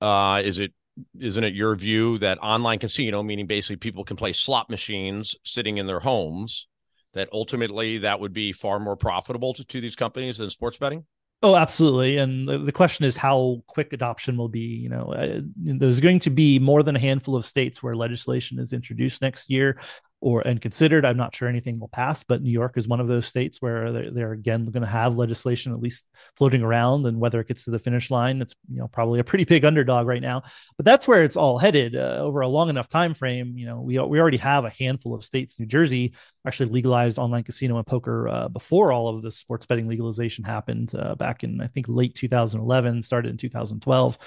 uh, 0.00 0.42
is 0.44 0.58
it 0.58 0.72
isn't 1.18 1.44
it 1.44 1.54
your 1.54 1.74
view 1.76 2.18
that 2.18 2.38
online 2.42 2.78
casino, 2.78 3.22
meaning 3.22 3.46
basically 3.46 3.76
people 3.76 4.04
can 4.04 4.16
play 4.16 4.32
slot 4.32 4.68
machines 4.68 5.34
sitting 5.44 5.78
in 5.78 5.86
their 5.86 6.00
homes, 6.00 6.68
that 7.14 7.28
ultimately 7.32 7.98
that 7.98 8.20
would 8.20 8.32
be 8.32 8.52
far 8.52 8.78
more 8.78 8.96
profitable 8.96 9.54
to, 9.54 9.64
to 9.64 9.80
these 9.80 9.96
companies 9.96 10.38
than 10.38 10.50
sports 10.50 10.76
betting? 10.76 11.04
Oh, 11.42 11.56
absolutely. 11.56 12.18
And 12.18 12.46
the, 12.66 12.72
question 12.72 13.06
is 13.06 13.16
how 13.16 13.62
quick 13.66 13.94
adoption 13.94 14.36
will 14.36 14.50
be. 14.50 14.60
You 14.60 14.90
know, 14.90 15.14
uh, 15.14 15.40
there's 15.56 16.00
going 16.00 16.20
to 16.20 16.30
be 16.30 16.58
more 16.58 16.82
than 16.82 16.96
a 16.96 17.00
handful 17.00 17.34
of 17.34 17.46
states 17.46 17.82
where 17.82 17.96
legislation 17.96 18.58
is 18.58 18.74
introduced 18.74 19.22
next 19.22 19.48
year 19.48 19.80
or 20.20 20.46
and 20.46 20.60
considered. 20.60 21.04
I'm 21.04 21.16
not 21.16 21.34
sure 21.34 21.48
anything 21.48 21.80
will 21.80 21.88
pass, 21.88 22.22
but 22.22 22.42
New 22.42 22.50
York 22.50 22.76
is 22.76 22.86
one 22.86 23.00
of 23.00 23.08
those 23.08 23.26
states 23.26 23.60
where 23.60 23.92
they're, 23.92 24.10
they're 24.10 24.32
again 24.32 24.66
going 24.66 24.82
to 24.82 24.88
have 24.88 25.16
legislation 25.16 25.72
at 25.72 25.80
least 25.80 26.04
floating 26.36 26.62
around, 26.62 27.06
and 27.06 27.18
whether 27.18 27.40
it 27.40 27.48
gets 27.48 27.64
to 27.64 27.70
the 27.70 27.78
finish 27.78 28.10
line, 28.10 28.42
it's 28.42 28.54
you 28.70 28.78
know 28.78 28.88
probably 28.88 29.20
a 29.20 29.24
pretty 29.24 29.44
big 29.44 29.64
underdog 29.64 30.06
right 30.06 30.22
now. 30.22 30.42
But 30.76 30.84
that's 30.84 31.08
where 31.08 31.24
it's 31.24 31.36
all 31.36 31.58
headed 31.58 31.96
uh, 31.96 32.18
over 32.20 32.40
a 32.40 32.48
long 32.48 32.68
enough 32.68 32.88
time 32.88 33.14
frame. 33.14 33.56
You 33.56 33.66
know, 33.66 33.80
we 33.80 33.98
we 33.98 34.20
already 34.20 34.38
have 34.38 34.64
a 34.64 34.70
handful 34.70 35.14
of 35.14 35.24
states. 35.24 35.58
New 35.58 35.66
Jersey 35.66 36.14
actually 36.46 36.70
legalized 36.70 37.18
online 37.18 37.44
casino 37.44 37.78
and 37.78 37.86
poker 37.86 38.28
uh, 38.28 38.48
before 38.48 38.92
all 38.92 39.08
of 39.08 39.22
the 39.22 39.30
sports 39.30 39.66
betting 39.66 39.88
legalization 39.88 40.44
happened 40.44 40.92
uh, 40.94 41.14
back 41.14 41.44
in 41.44 41.60
I 41.60 41.66
think 41.66 41.86
late 41.88 42.14
2011, 42.14 43.02
started 43.02 43.30
in 43.30 43.36
2012, 43.36 44.18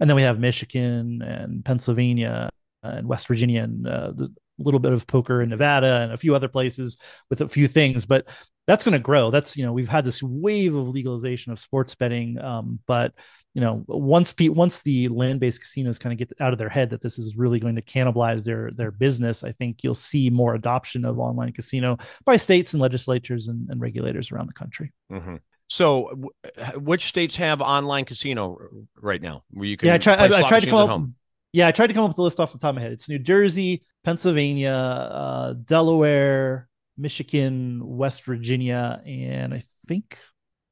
and 0.00 0.10
then 0.10 0.16
we 0.16 0.22
have 0.22 0.38
Michigan 0.38 1.22
and 1.22 1.64
Pennsylvania 1.64 2.50
and 2.82 3.08
West 3.08 3.26
Virginia 3.26 3.62
and 3.62 3.86
uh, 3.86 4.12
little 4.58 4.80
bit 4.80 4.92
of 4.92 5.06
poker 5.06 5.40
in 5.40 5.48
Nevada 5.48 6.02
and 6.02 6.12
a 6.12 6.16
few 6.16 6.34
other 6.34 6.48
places 6.48 6.96
with 7.30 7.40
a 7.40 7.48
few 7.48 7.68
things, 7.68 8.06
but 8.06 8.28
that's 8.66 8.84
going 8.84 8.92
to 8.92 8.98
grow. 8.98 9.30
That's 9.30 9.56
you 9.56 9.64
know 9.64 9.72
we've 9.72 9.88
had 9.88 10.04
this 10.04 10.22
wave 10.22 10.74
of 10.74 10.88
legalization 10.88 11.52
of 11.52 11.58
sports 11.58 11.94
betting, 11.94 12.38
um, 12.38 12.78
but 12.86 13.14
you 13.54 13.62
know 13.62 13.82
once 13.88 14.32
pe- 14.34 14.48
once 14.48 14.82
the 14.82 15.08
land 15.08 15.40
based 15.40 15.62
casinos 15.62 15.98
kind 15.98 16.12
of 16.12 16.18
get 16.18 16.36
out 16.38 16.52
of 16.52 16.58
their 16.58 16.68
head 16.68 16.90
that 16.90 17.00
this 17.00 17.18
is 17.18 17.34
really 17.36 17.60
going 17.60 17.76
to 17.76 17.82
cannibalize 17.82 18.44
their 18.44 18.70
their 18.72 18.90
business, 18.90 19.42
I 19.42 19.52
think 19.52 19.82
you'll 19.82 19.94
see 19.94 20.28
more 20.28 20.54
adoption 20.54 21.06
of 21.06 21.18
online 21.18 21.52
casino 21.52 21.96
by 22.26 22.36
states 22.36 22.74
and 22.74 22.82
legislatures 22.82 23.48
and, 23.48 23.70
and 23.70 23.80
regulators 23.80 24.30
around 24.30 24.48
the 24.48 24.54
country. 24.54 24.92
Mm-hmm. 25.10 25.36
So, 25.70 26.08
w- 26.08 26.78
which 26.78 27.06
states 27.06 27.36
have 27.36 27.60
online 27.60 28.04
casino 28.04 28.58
right 29.00 29.20
now? 29.20 29.44
Where 29.50 29.66
you 29.66 29.76
can 29.76 29.88
yeah, 29.88 29.94
I, 29.94 29.98
try, 29.98 30.14
I, 30.14 30.24
I 30.24 30.42
tried 30.42 30.60
to 30.60 30.70
call 30.70 31.08
yeah, 31.52 31.68
I 31.68 31.72
tried 31.72 31.88
to 31.88 31.94
come 31.94 32.04
up 32.04 32.10
with 32.10 32.18
a 32.18 32.22
list 32.22 32.40
off 32.40 32.52
the 32.52 32.58
top 32.58 32.70
of 32.70 32.76
my 32.76 32.82
head. 32.82 32.92
It's 32.92 33.08
New 33.08 33.18
Jersey, 33.18 33.84
Pennsylvania, 34.04 34.70
uh, 34.72 35.52
Delaware, 35.52 36.68
Michigan, 36.96 37.80
West 37.82 38.24
Virginia, 38.24 39.00
and 39.06 39.54
I 39.54 39.62
think 39.86 40.18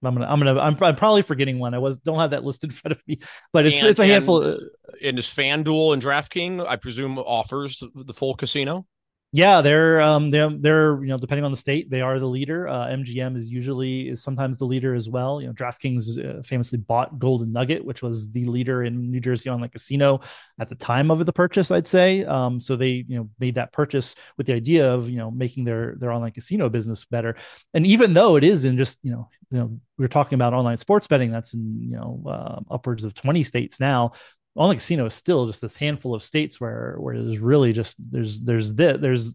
I'm 0.04 0.14
gonna 0.14 0.26
I'm 0.26 0.38
gonna 0.38 0.61
I'm, 0.61 0.76
I'm 0.83 0.97
probably 0.97 1.23
forgetting 1.23 1.59
one. 1.59 1.75
I 1.75 1.78
was 1.78 1.99
don't 1.99 2.18
have 2.18 2.30
that 2.30 2.45
list 2.45 2.64
in 2.64 2.71
front 2.73 2.92
of 2.92 3.02
me, 3.06 3.21
but 3.52 3.66
it's 3.66 3.80
and, 3.80 3.90
it's 3.90 4.00
a 4.00 4.06
handful. 4.06 4.42
And, 4.42 4.61
and 5.02 5.18
is 5.18 5.26
FanDuel 5.26 5.95
and 5.95 6.02
DraftKings, 6.02 6.66
I 6.66 6.76
presume, 6.76 7.18
offers 7.18 7.83
the 7.95 8.14
full 8.14 8.35
casino? 8.35 8.87
Yeah, 9.33 9.61
they're 9.61 10.00
um 10.00 10.30
they're 10.30 10.49
they're 10.50 11.02
you 11.02 11.09
know 11.09 11.18
depending 11.18 11.45
on 11.45 11.50
the 11.50 11.56
state 11.59 11.90
they 11.90 12.00
are 12.00 12.18
the 12.18 12.28
leader. 12.28 12.68
Uh, 12.68 12.87
MGM 12.87 13.37
is 13.37 13.50
usually 13.50 14.09
is 14.09 14.23
sometimes 14.23 14.56
the 14.56 14.64
leader 14.64 14.95
as 14.95 15.11
well. 15.11 15.42
You 15.42 15.49
know, 15.49 15.52
DraftKings 15.52 16.38
uh, 16.38 16.42
famously 16.42 16.78
bought 16.78 17.18
Golden 17.18 17.52
Nugget, 17.52 17.85
which 17.85 18.02
was 18.02 18.30
the 18.30 18.47
leader 18.47 18.85
in 18.85 19.11
New 19.11 19.21
Jersey 19.21 19.50
on 19.50 19.56
online 19.56 19.71
casino 19.71 20.21
at 20.59 20.68
the 20.71 20.75
time 20.75 21.11
of 21.11 21.26
the 21.26 21.33
purchase. 21.33 21.71
I'd 21.71 21.88
say 21.88 22.25
um 22.25 22.61
so 22.61 22.76
they 22.76 23.04
you 23.09 23.16
know 23.18 23.28
made 23.38 23.56
that 23.56 23.73
purchase 23.73 24.14
with 24.38 24.47
the 24.47 24.54
idea 24.54 24.90
of 24.95 25.11
you 25.11 25.16
know 25.18 25.30
making 25.30 25.64
their 25.64 25.97
their 25.99 26.12
online 26.12 26.30
casino 26.33 26.71
business 26.71 27.04
better. 27.04 27.37
And 27.75 27.87
even 27.87 28.14
though 28.14 28.37
it 28.37 28.45
is 28.45 28.64
in 28.64 28.78
just 28.78 28.99
you 29.02 29.11
know 29.11 29.28
you 29.50 29.59
know 29.59 29.80
we 29.99 30.04
are 30.04 30.09
talking 30.09 30.37
about 30.37 30.54
online 30.54 30.78
sports 30.78 31.06
betting 31.09 31.30
that's 31.30 31.52
in 31.52 31.83
you 31.83 31.97
know 31.97 32.23
uh, 32.26 32.61
upwards 32.75 33.04
of 33.04 33.12
20 33.12 33.42
states 33.42 33.80
now 33.80 34.12
online 34.56 34.76
casino 34.76 35.06
is 35.06 35.14
still 35.14 35.46
just 35.46 35.60
this 35.60 35.76
handful 35.76 36.14
of 36.14 36.22
states 36.22 36.60
where 36.60 36.96
where 36.98 37.22
there's 37.22 37.38
really 37.38 37.72
just 37.72 37.96
there's 37.98 38.40
there's 38.40 38.72
this, 38.75 38.98
there's 39.00 39.34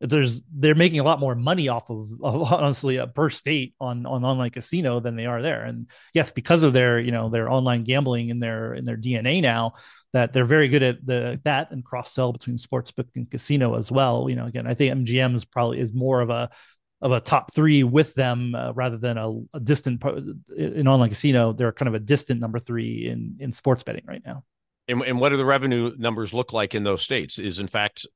there's 0.00 0.42
they're 0.52 0.74
making 0.74 1.00
a 1.00 1.04
lot 1.04 1.20
more 1.20 1.34
money 1.34 1.68
off 1.68 1.90
of, 1.90 2.04
of 2.22 2.52
honestly 2.52 2.96
a 2.96 3.06
per 3.06 3.30
state 3.30 3.74
on 3.80 4.06
on 4.06 4.24
online 4.24 4.50
casino 4.50 5.00
than 5.00 5.16
they 5.16 5.26
are 5.26 5.42
there. 5.42 5.64
And 5.64 5.88
yes 6.12 6.30
because 6.30 6.62
of 6.62 6.72
their 6.72 6.98
you 6.98 7.12
know 7.12 7.28
their 7.28 7.50
online 7.50 7.84
gambling 7.84 8.28
in 8.28 8.40
their 8.40 8.74
in 8.74 8.84
their 8.84 8.96
dna 8.96 9.40
now 9.40 9.72
that 10.12 10.32
they're 10.32 10.44
very 10.44 10.68
good 10.68 10.82
at 10.82 11.04
the 11.04 11.40
that 11.44 11.70
and 11.70 11.84
cross 11.84 12.12
sell 12.12 12.32
between 12.32 12.56
sportsbook 12.56 13.08
and 13.14 13.30
casino 13.30 13.76
as 13.76 13.90
well. 13.90 14.28
You 14.28 14.36
know 14.36 14.46
again 14.46 14.66
i 14.66 14.74
think 14.74 14.94
mgm's 14.94 15.44
probably 15.44 15.80
is 15.80 15.92
more 15.94 16.20
of 16.20 16.30
a 16.30 16.50
of 17.02 17.12
a 17.12 17.20
top 17.20 17.52
three 17.52 17.84
with 17.84 18.14
them 18.14 18.54
uh, 18.54 18.72
rather 18.72 18.96
than 18.96 19.18
a, 19.18 19.30
a 19.52 19.60
distant 19.62 20.02
in 20.56 20.88
online 20.88 21.10
casino 21.10 21.52
they're 21.52 21.72
kind 21.72 21.88
of 21.88 21.94
a 21.94 21.98
distant 21.98 22.40
number 22.40 22.58
three 22.58 23.06
in 23.06 23.36
in 23.38 23.52
sports 23.52 23.82
betting 23.82 24.04
right 24.06 24.22
now 24.24 24.42
and, 24.88 25.02
and 25.02 25.20
what 25.20 25.30
do 25.30 25.36
the 25.36 25.44
revenue 25.44 25.94
numbers 25.98 26.32
look 26.32 26.52
like 26.52 26.74
in 26.74 26.84
those 26.84 27.02
states 27.02 27.38
is 27.38 27.58
in 27.58 27.66
fact 27.66 28.06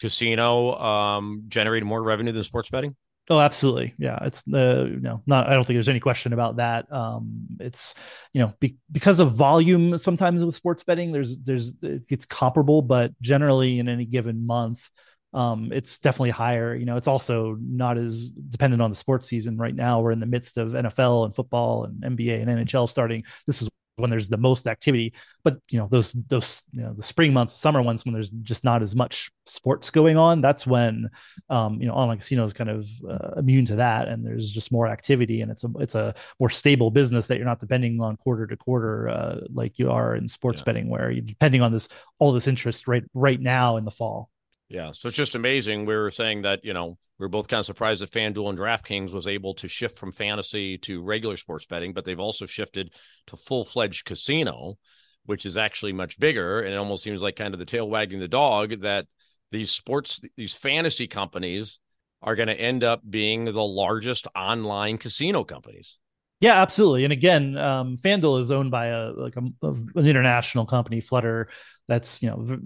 casino 0.00 0.74
um, 0.74 1.44
generating 1.48 1.88
more 1.88 2.02
revenue 2.02 2.32
than 2.32 2.42
sports 2.42 2.70
betting? 2.70 2.96
Oh, 3.30 3.40
absolutely. 3.40 3.94
Yeah. 3.98 4.18
It's 4.22 4.42
the, 4.42 4.86
you 4.92 5.00
know, 5.00 5.22
not, 5.26 5.48
I 5.48 5.54
don't 5.54 5.64
think 5.64 5.76
there's 5.76 5.88
any 5.88 6.00
question 6.00 6.34
about 6.34 6.56
that. 6.56 6.92
Um, 6.92 7.46
it's, 7.58 7.94
you 8.34 8.42
know, 8.42 8.52
be, 8.60 8.76
because 8.92 9.18
of 9.18 9.32
volume, 9.32 9.96
sometimes 9.96 10.44
with 10.44 10.54
sports 10.54 10.84
betting, 10.84 11.10
there's, 11.10 11.34
there's, 11.38 11.72
it's 11.82 12.26
comparable, 12.26 12.82
but 12.82 13.18
generally 13.22 13.78
in 13.78 13.88
any 13.88 14.04
given 14.04 14.46
month, 14.46 14.90
um, 15.32 15.72
it's 15.72 15.98
definitely 16.00 16.30
higher. 16.30 16.74
You 16.74 16.84
know, 16.84 16.98
it's 16.98 17.08
also 17.08 17.56
not 17.58 17.96
as 17.96 18.30
dependent 18.30 18.82
on 18.82 18.90
the 18.90 18.96
sports 18.96 19.26
season 19.26 19.56
right 19.56 19.74
now. 19.74 20.00
We're 20.00 20.12
in 20.12 20.20
the 20.20 20.26
midst 20.26 20.58
of 20.58 20.72
NFL 20.72 21.24
and 21.24 21.34
football 21.34 21.84
and 21.84 22.02
NBA 22.02 22.42
and 22.42 22.68
NHL 22.68 22.88
starting. 22.90 23.24
This 23.46 23.62
is 23.62 23.70
when 23.96 24.10
there's 24.10 24.28
the 24.28 24.36
most 24.36 24.66
activity 24.66 25.12
but 25.44 25.58
you 25.70 25.78
know 25.78 25.88
those 25.90 26.12
those 26.28 26.62
you 26.72 26.82
know 26.82 26.92
the 26.94 27.02
spring 27.02 27.32
months 27.32 27.58
summer 27.58 27.80
ones 27.80 28.04
when 28.04 28.12
there's 28.12 28.30
just 28.30 28.64
not 28.64 28.82
as 28.82 28.96
much 28.96 29.30
sports 29.46 29.90
going 29.90 30.16
on 30.16 30.40
that's 30.40 30.66
when 30.66 31.08
um 31.48 31.80
you 31.80 31.86
know 31.86 31.94
online 31.94 32.18
casino 32.18 32.44
is 32.44 32.52
kind 32.52 32.70
of 32.70 32.88
uh, 33.08 33.32
immune 33.36 33.64
to 33.64 33.76
that 33.76 34.08
and 34.08 34.24
there's 34.24 34.50
just 34.50 34.72
more 34.72 34.88
activity 34.88 35.42
and 35.42 35.50
it's 35.50 35.64
a 35.64 35.70
it's 35.78 35.94
a 35.94 36.14
more 36.40 36.50
stable 36.50 36.90
business 36.90 37.28
that 37.28 37.36
you're 37.36 37.46
not 37.46 37.60
depending 37.60 38.00
on 38.00 38.16
quarter 38.16 38.46
to 38.46 38.56
quarter 38.56 39.08
uh, 39.08 39.40
like 39.52 39.78
you 39.78 39.90
are 39.90 40.16
in 40.16 40.26
sports 40.26 40.60
yeah. 40.60 40.64
betting 40.64 40.88
where 40.88 41.10
you're 41.10 41.22
depending 41.22 41.62
on 41.62 41.72
this 41.72 41.88
all 42.18 42.32
this 42.32 42.48
interest 42.48 42.88
right 42.88 43.04
right 43.14 43.40
now 43.40 43.76
in 43.76 43.84
the 43.84 43.90
fall 43.90 44.28
yeah, 44.68 44.92
so 44.92 45.08
it's 45.08 45.16
just 45.16 45.34
amazing. 45.34 45.86
We 45.86 45.94
were 45.94 46.10
saying 46.10 46.42
that 46.42 46.64
you 46.64 46.72
know 46.72 46.98
we 47.18 47.26
are 47.26 47.30
both 47.30 47.48
kind 47.48 47.60
of 47.60 47.66
surprised 47.66 48.02
that 48.02 48.10
FanDuel 48.10 48.50
and 48.50 48.58
DraftKings 48.58 49.12
was 49.12 49.28
able 49.28 49.54
to 49.54 49.68
shift 49.68 49.98
from 49.98 50.12
fantasy 50.12 50.78
to 50.78 51.02
regular 51.02 51.36
sports 51.36 51.66
betting, 51.66 51.92
but 51.92 52.04
they've 52.04 52.18
also 52.18 52.46
shifted 52.46 52.92
to 53.28 53.36
full 53.36 53.64
fledged 53.64 54.04
casino, 54.04 54.78
which 55.24 55.46
is 55.46 55.56
actually 55.56 55.92
much 55.92 56.18
bigger. 56.18 56.60
And 56.60 56.74
it 56.74 56.76
almost 56.76 57.04
seems 57.04 57.22
like 57.22 57.36
kind 57.36 57.54
of 57.54 57.60
the 57.60 57.66
tail 57.66 57.88
wagging 57.88 58.18
the 58.18 58.28
dog 58.28 58.80
that 58.80 59.06
these 59.52 59.70
sports, 59.70 60.20
these 60.36 60.54
fantasy 60.54 61.06
companies 61.06 61.78
are 62.20 62.34
going 62.34 62.48
to 62.48 62.60
end 62.60 62.82
up 62.82 63.02
being 63.08 63.44
the 63.44 63.52
largest 63.52 64.26
online 64.34 64.98
casino 64.98 65.44
companies. 65.44 66.00
Yeah, 66.40 66.60
absolutely. 66.60 67.04
And 67.04 67.12
again, 67.12 67.56
um, 67.56 67.96
FanDuel 67.96 68.40
is 68.40 68.50
owned 68.50 68.70
by 68.70 68.86
a 68.86 69.12
like 69.12 69.36
a, 69.36 69.68
an 69.68 70.06
international 70.06 70.66
company, 70.66 71.00
Flutter. 71.00 71.48
That's 71.86 72.22
you 72.22 72.30
know, 72.30 72.58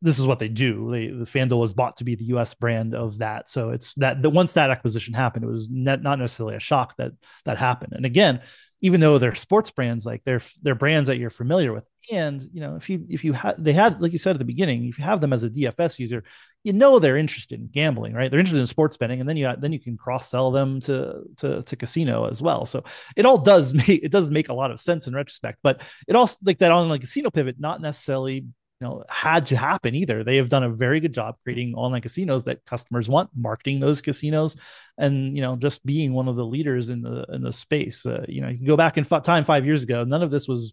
this 0.00 0.18
is 0.18 0.26
what 0.26 0.38
they 0.38 0.48
do. 0.48 0.90
They, 0.90 1.08
the 1.08 1.26
FanDuel 1.26 1.60
was 1.60 1.74
bought 1.74 1.98
to 1.98 2.04
be 2.04 2.14
the 2.14 2.24
U.S. 2.26 2.54
brand 2.54 2.94
of 2.94 3.18
that. 3.18 3.50
So 3.50 3.70
it's 3.70 3.94
that 3.94 4.22
the 4.22 4.30
once 4.30 4.54
that 4.54 4.70
acquisition 4.70 5.12
happened, 5.14 5.44
it 5.44 5.48
was 5.48 5.68
not 5.70 6.02
necessarily 6.02 6.56
a 6.56 6.60
shock 6.60 6.96
that 6.96 7.12
that 7.44 7.58
happened. 7.58 7.92
And 7.94 8.06
again, 8.06 8.40
even 8.80 9.00
though 9.00 9.18
they're 9.18 9.34
sports 9.34 9.70
brands, 9.70 10.06
like 10.06 10.22
they're 10.24 10.40
they're 10.62 10.74
brands 10.74 11.08
that 11.08 11.18
you're 11.18 11.30
familiar 11.30 11.72
with. 11.72 11.88
And 12.12 12.48
you 12.52 12.60
know, 12.60 12.76
if 12.76 12.88
you 12.88 13.04
if 13.08 13.24
you 13.24 13.32
had 13.32 13.56
they 13.58 13.72
had 13.72 14.00
like 14.00 14.12
you 14.12 14.18
said 14.18 14.36
at 14.36 14.38
the 14.38 14.44
beginning, 14.44 14.86
if 14.86 14.98
you 14.98 15.04
have 15.04 15.20
them 15.20 15.32
as 15.32 15.42
a 15.42 15.50
DFS 15.50 15.98
user, 15.98 16.22
you 16.64 16.72
know 16.72 16.98
they're 16.98 17.16
interested 17.16 17.60
in 17.60 17.68
gambling, 17.68 18.14
right? 18.14 18.30
They're 18.30 18.40
interested 18.40 18.60
in 18.60 18.66
sports 18.66 18.96
betting, 18.96 19.20
and 19.20 19.28
then 19.28 19.36
you 19.36 19.52
then 19.58 19.72
you 19.72 19.80
can 19.80 19.96
cross 19.96 20.28
sell 20.28 20.50
them 20.50 20.80
to 20.80 21.22
to 21.38 21.62
to 21.62 21.76
casino 21.76 22.26
as 22.26 22.42
well. 22.42 22.66
So 22.66 22.84
it 23.16 23.26
all 23.26 23.38
does 23.38 23.74
make 23.88 24.02
it 24.02 24.10
does 24.10 24.30
make 24.30 24.48
a 24.48 24.54
lot 24.54 24.70
of 24.70 24.80
sense 24.80 25.06
in 25.06 25.14
retrospect. 25.14 25.58
But 25.62 25.82
it 26.06 26.16
also 26.16 26.38
like 26.42 26.58
that 26.58 26.72
online 26.72 27.00
casino 27.00 27.30
pivot, 27.30 27.56
not 27.58 27.80
necessarily 27.80 28.46
you 28.80 28.86
know 28.86 29.04
had 29.08 29.46
to 29.46 29.56
happen 29.56 29.94
either 29.94 30.22
they 30.22 30.36
have 30.36 30.48
done 30.48 30.62
a 30.62 30.70
very 30.70 31.00
good 31.00 31.12
job 31.12 31.36
creating 31.42 31.74
online 31.74 32.00
casinos 32.00 32.44
that 32.44 32.64
customers 32.64 33.08
want 33.08 33.28
marketing 33.34 33.80
those 33.80 34.00
casinos 34.00 34.56
and 34.96 35.36
you 35.36 35.42
know 35.42 35.56
just 35.56 35.84
being 35.84 36.12
one 36.12 36.28
of 36.28 36.36
the 36.36 36.44
leaders 36.44 36.88
in 36.88 37.02
the 37.02 37.24
in 37.30 37.42
the 37.42 37.52
space 37.52 38.06
uh, 38.06 38.24
you 38.28 38.40
know 38.40 38.48
you 38.48 38.56
can 38.56 38.66
go 38.66 38.76
back 38.76 38.96
in 38.96 39.04
f- 39.10 39.22
time 39.22 39.44
five 39.44 39.66
years 39.66 39.82
ago 39.82 40.04
none 40.04 40.22
of 40.22 40.30
this 40.30 40.46
was 40.46 40.72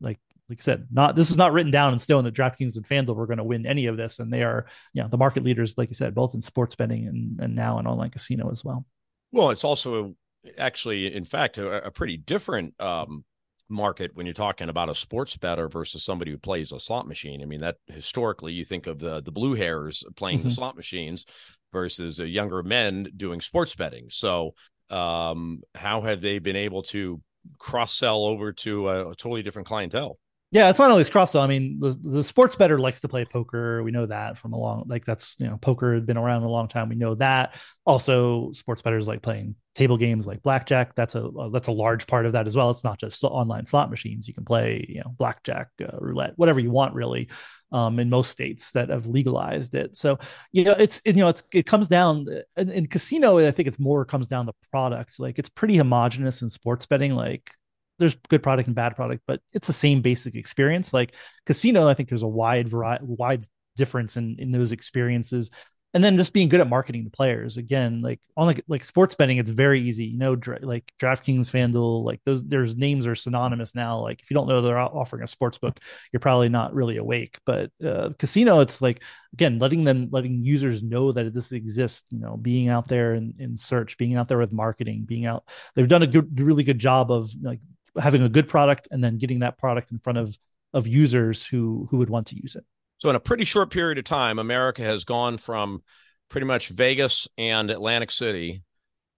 like 0.00 0.18
like 0.48 0.60
I 0.60 0.62
said, 0.62 0.86
not 0.90 1.16
this 1.16 1.30
is 1.30 1.36
not 1.36 1.52
written 1.52 1.72
down 1.72 1.92
and 1.92 2.00
still 2.00 2.18
in 2.18 2.24
that 2.26 2.34
DraftKings 2.34 2.76
and 2.76 2.86
FanDuel 2.86 3.16
were 3.16 3.26
going 3.26 3.38
to 3.38 3.44
win 3.44 3.66
any 3.66 3.86
of 3.86 3.96
this, 3.96 4.18
and 4.18 4.32
they 4.32 4.42
are, 4.42 4.66
you 4.92 5.02
know, 5.02 5.08
the 5.08 5.16
market 5.16 5.42
leaders, 5.42 5.74
like 5.76 5.88
you 5.88 5.94
said, 5.94 6.14
both 6.14 6.34
in 6.34 6.42
sports 6.42 6.74
betting 6.74 7.06
and 7.06 7.40
and 7.40 7.54
now 7.54 7.78
in 7.78 7.86
online 7.86 8.10
casino 8.10 8.50
as 8.50 8.64
well. 8.64 8.84
Well, 9.32 9.50
it's 9.50 9.64
also 9.64 10.14
actually, 10.58 11.14
in 11.14 11.24
fact, 11.24 11.58
a, 11.58 11.86
a 11.86 11.90
pretty 11.90 12.16
different 12.16 12.78
um, 12.80 13.24
market 13.68 14.12
when 14.14 14.26
you're 14.26 14.34
talking 14.34 14.68
about 14.68 14.88
a 14.88 14.94
sports 14.94 15.36
bettor 15.36 15.68
versus 15.68 16.04
somebody 16.04 16.30
who 16.30 16.38
plays 16.38 16.72
a 16.72 16.78
slot 16.78 17.08
machine. 17.08 17.42
I 17.42 17.46
mean, 17.46 17.60
that 17.60 17.76
historically 17.86 18.52
you 18.52 18.64
think 18.64 18.86
of 18.86 18.98
the 18.98 19.22
the 19.22 19.32
blue 19.32 19.54
hairs 19.54 20.04
playing 20.16 20.38
mm-hmm. 20.40 20.48
the 20.48 20.54
slot 20.54 20.76
machines 20.76 21.24
versus 21.72 22.20
uh, 22.20 22.24
younger 22.24 22.62
men 22.62 23.08
doing 23.16 23.40
sports 23.40 23.74
betting. 23.74 24.06
So, 24.10 24.54
um, 24.90 25.62
how 25.74 26.02
have 26.02 26.20
they 26.20 26.38
been 26.38 26.56
able 26.56 26.82
to 26.84 27.20
cross 27.58 27.94
sell 27.94 28.24
over 28.24 28.52
to 28.52 28.88
a, 28.88 29.10
a 29.10 29.14
totally 29.14 29.42
different 29.42 29.68
clientele? 29.68 30.18
Yeah, 30.50 30.70
it's 30.70 30.78
not 30.78 30.90
always 30.90 31.08
cross 31.10 31.32
though. 31.32 31.40
I 31.40 31.48
mean, 31.48 31.80
the, 31.80 31.98
the 32.00 32.22
sports 32.22 32.54
bettor 32.54 32.78
likes 32.78 33.00
to 33.00 33.08
play 33.08 33.24
poker. 33.24 33.82
We 33.82 33.90
know 33.90 34.06
that 34.06 34.38
from 34.38 34.52
a 34.52 34.56
long, 34.56 34.84
like 34.86 35.04
that's 35.04 35.34
you 35.40 35.48
know, 35.48 35.56
poker 35.56 35.94
had 35.94 36.06
been 36.06 36.16
around 36.16 36.44
a 36.44 36.48
long 36.48 36.68
time. 36.68 36.88
We 36.88 36.94
know 36.94 37.16
that. 37.16 37.56
Also, 37.84 38.52
sports 38.52 38.80
bettors 38.80 39.08
like 39.08 39.20
playing 39.20 39.56
table 39.74 39.96
games 39.96 40.28
like 40.28 40.42
blackjack. 40.42 40.94
That's 40.94 41.16
a, 41.16 41.28
that's 41.52 41.66
a 41.66 41.72
large 41.72 42.06
part 42.06 42.24
of 42.24 42.32
that 42.32 42.46
as 42.46 42.54
well. 42.54 42.70
It's 42.70 42.84
not 42.84 43.00
just 43.00 43.24
online 43.24 43.66
slot 43.66 43.90
machines. 43.90 44.28
You 44.28 44.34
can 44.34 44.44
play 44.44 44.86
you 44.88 45.00
know 45.00 45.12
blackjack, 45.18 45.70
uh, 45.82 45.98
roulette, 45.98 46.34
whatever 46.36 46.60
you 46.60 46.70
want 46.70 46.94
really. 46.94 47.30
Um, 47.72 47.98
in 47.98 48.08
most 48.08 48.30
states 48.30 48.70
that 48.72 48.90
have 48.90 49.06
legalized 49.08 49.74
it, 49.74 49.96
so 49.96 50.20
you 50.52 50.62
know 50.62 50.76
it's 50.78 51.02
you 51.04 51.14
know 51.14 51.28
it's 51.28 51.42
it 51.52 51.66
comes 51.66 51.88
down 51.88 52.26
in, 52.56 52.70
in 52.70 52.86
casino. 52.86 53.44
I 53.44 53.50
think 53.50 53.66
it's 53.66 53.80
more 53.80 54.04
comes 54.04 54.28
down 54.28 54.46
to 54.46 54.52
product. 54.70 55.18
Like 55.18 55.40
it's 55.40 55.48
pretty 55.48 55.76
homogenous 55.76 56.40
in 56.42 56.50
sports 56.50 56.86
betting. 56.86 57.16
Like 57.16 57.50
there's 57.98 58.16
good 58.28 58.42
product 58.42 58.66
and 58.66 58.74
bad 58.74 58.96
product, 58.96 59.22
but 59.26 59.40
it's 59.52 59.66
the 59.66 59.72
same 59.72 60.02
basic 60.02 60.34
experience. 60.34 60.92
Like 60.92 61.14
casino, 61.46 61.88
I 61.88 61.94
think 61.94 62.08
there's 62.08 62.22
a 62.22 62.28
wide 62.28 62.68
variety, 62.68 63.04
wide 63.06 63.44
difference 63.76 64.16
in 64.16 64.36
in 64.38 64.52
those 64.52 64.72
experiences. 64.72 65.50
And 65.92 66.02
then 66.02 66.16
just 66.16 66.32
being 66.32 66.48
good 66.48 66.60
at 66.60 66.68
marketing 66.68 67.04
the 67.04 67.10
players 67.10 67.56
again 67.56 68.02
like 68.02 68.20
on 68.36 68.46
like 68.46 68.64
like 68.66 68.82
sports 68.82 69.14
betting 69.14 69.38
it's 69.38 69.50
very 69.50 69.80
easy. 69.80 70.06
You 70.06 70.18
know 70.18 70.34
dra- 70.34 70.58
like 70.60 70.92
draftkings 71.00 71.48
fanduel 71.48 72.02
like 72.04 72.20
those 72.24 72.42
there's 72.42 72.74
names 72.74 73.06
are 73.06 73.14
synonymous 73.14 73.76
now. 73.76 74.00
Like 74.00 74.20
if 74.20 74.28
you 74.28 74.34
don't 74.34 74.48
know 74.48 74.60
they're 74.60 74.76
offering 74.76 75.22
a 75.22 75.28
sports 75.28 75.58
book 75.58 75.78
you're 76.12 76.18
probably 76.18 76.48
not 76.48 76.74
really 76.74 76.96
awake. 76.96 77.38
But 77.46 77.70
uh, 77.84 78.10
casino 78.18 78.58
it's 78.58 78.82
like 78.82 79.04
again 79.34 79.60
letting 79.60 79.84
them 79.84 80.08
letting 80.10 80.42
users 80.42 80.82
know 80.82 81.12
that 81.12 81.32
this 81.32 81.52
exists 81.52 82.08
you 82.10 82.18
know 82.18 82.36
being 82.36 82.68
out 82.68 82.88
there 82.88 83.14
in, 83.14 83.34
in 83.38 83.56
search 83.56 83.96
being 83.96 84.16
out 84.16 84.26
there 84.26 84.38
with 84.38 84.52
marketing 84.52 85.04
being 85.06 85.26
out 85.26 85.44
they've 85.76 85.86
done 85.86 86.02
a 86.02 86.08
good 86.08 86.40
really 86.40 86.64
good 86.64 86.80
job 86.80 87.12
of 87.12 87.30
like 87.40 87.60
having 88.00 88.22
a 88.22 88.28
good 88.28 88.48
product 88.48 88.88
and 88.90 89.02
then 89.02 89.18
getting 89.18 89.40
that 89.40 89.58
product 89.58 89.90
in 89.92 89.98
front 89.98 90.18
of 90.18 90.38
of 90.72 90.86
users 90.86 91.46
who 91.46 91.86
who 91.90 91.98
would 91.98 92.10
want 92.10 92.26
to 92.28 92.36
use 92.36 92.56
it 92.56 92.64
so, 92.98 93.10
in 93.10 93.16
a 93.16 93.20
pretty 93.20 93.44
short 93.44 93.70
period 93.70 93.98
of 93.98 94.04
time, 94.04 94.38
America 94.38 94.82
has 94.82 95.04
gone 95.04 95.36
from 95.36 95.82
pretty 96.30 96.46
much 96.46 96.68
Vegas 96.68 97.28
and 97.36 97.70
Atlantic 97.70 98.10
City, 98.10 98.62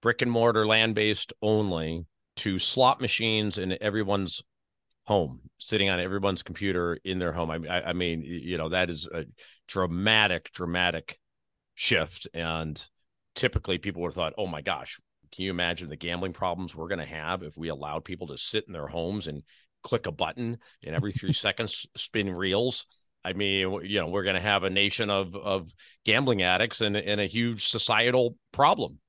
brick 0.03 0.23
and 0.23 0.31
mortar, 0.31 0.67
land 0.67 0.95
based 0.95 1.33
only, 1.43 2.07
to 2.39 2.59
slot 2.59 3.01
machines 3.01 3.59
in 3.59 3.81
everyone's 3.81 4.43
home, 5.05 5.43
sitting 5.59 5.89
on 5.89 6.01
everyone's 6.01 6.43
computer 6.43 6.99
in 7.05 7.19
their 7.19 7.33
home. 7.33 7.51
I, 7.51 7.91
I 7.91 7.93
mean, 7.93 8.23
you 8.23 8.59
know, 8.59 8.71
that 8.71 8.91
is 8.91 9.07
a 9.07 9.27
dramatic, 9.69 10.51
dramatic 10.53 11.21
shift. 11.77 12.27
And 12.35 12.85
typically 13.35 13.79
people 13.79 14.03
would 14.03 14.09
have 14.09 14.15
thought, 14.15 14.35
oh 14.37 14.49
my 14.49 14.63
gosh, 14.63 14.99
can 15.33 15.45
you 15.45 15.51
imagine 15.51 15.89
the 15.89 15.97
gambling 15.97 16.33
problems 16.33 16.75
we're 16.75 16.89
going 16.89 16.99
to 16.99 17.07
have 17.07 17.43
if 17.43 17.57
we 17.57 17.69
allowed 17.69 18.05
people 18.05 18.29
to 18.29 18.37
sit 18.37 18.65
in 18.67 18.73
their 18.73 18.87
homes 18.87 19.27
and 19.27 19.43
click 19.83 20.07
a 20.07 20.13
button 20.13 20.59
and 20.85 20.95
every 20.95 21.13
three 21.13 21.33
seconds 21.35 21.87
spin 21.97 22.31
reels? 22.31 22.87
I 23.25 23.33
mean, 23.33 23.81
you 23.83 24.01
know, 24.01 24.09
we're 24.09 24.23
going 24.23 24.37
to 24.37 24.41
have 24.41 24.63
a 24.63 24.71
nation 24.71 25.11
of 25.11 25.35
of 25.35 25.71
gambling 26.05 26.43
addicts 26.43 26.81
and, 26.81 26.97
and 26.97 27.21
a 27.21 27.27
huge 27.27 27.69
societal 27.69 28.37
problem. 28.53 29.01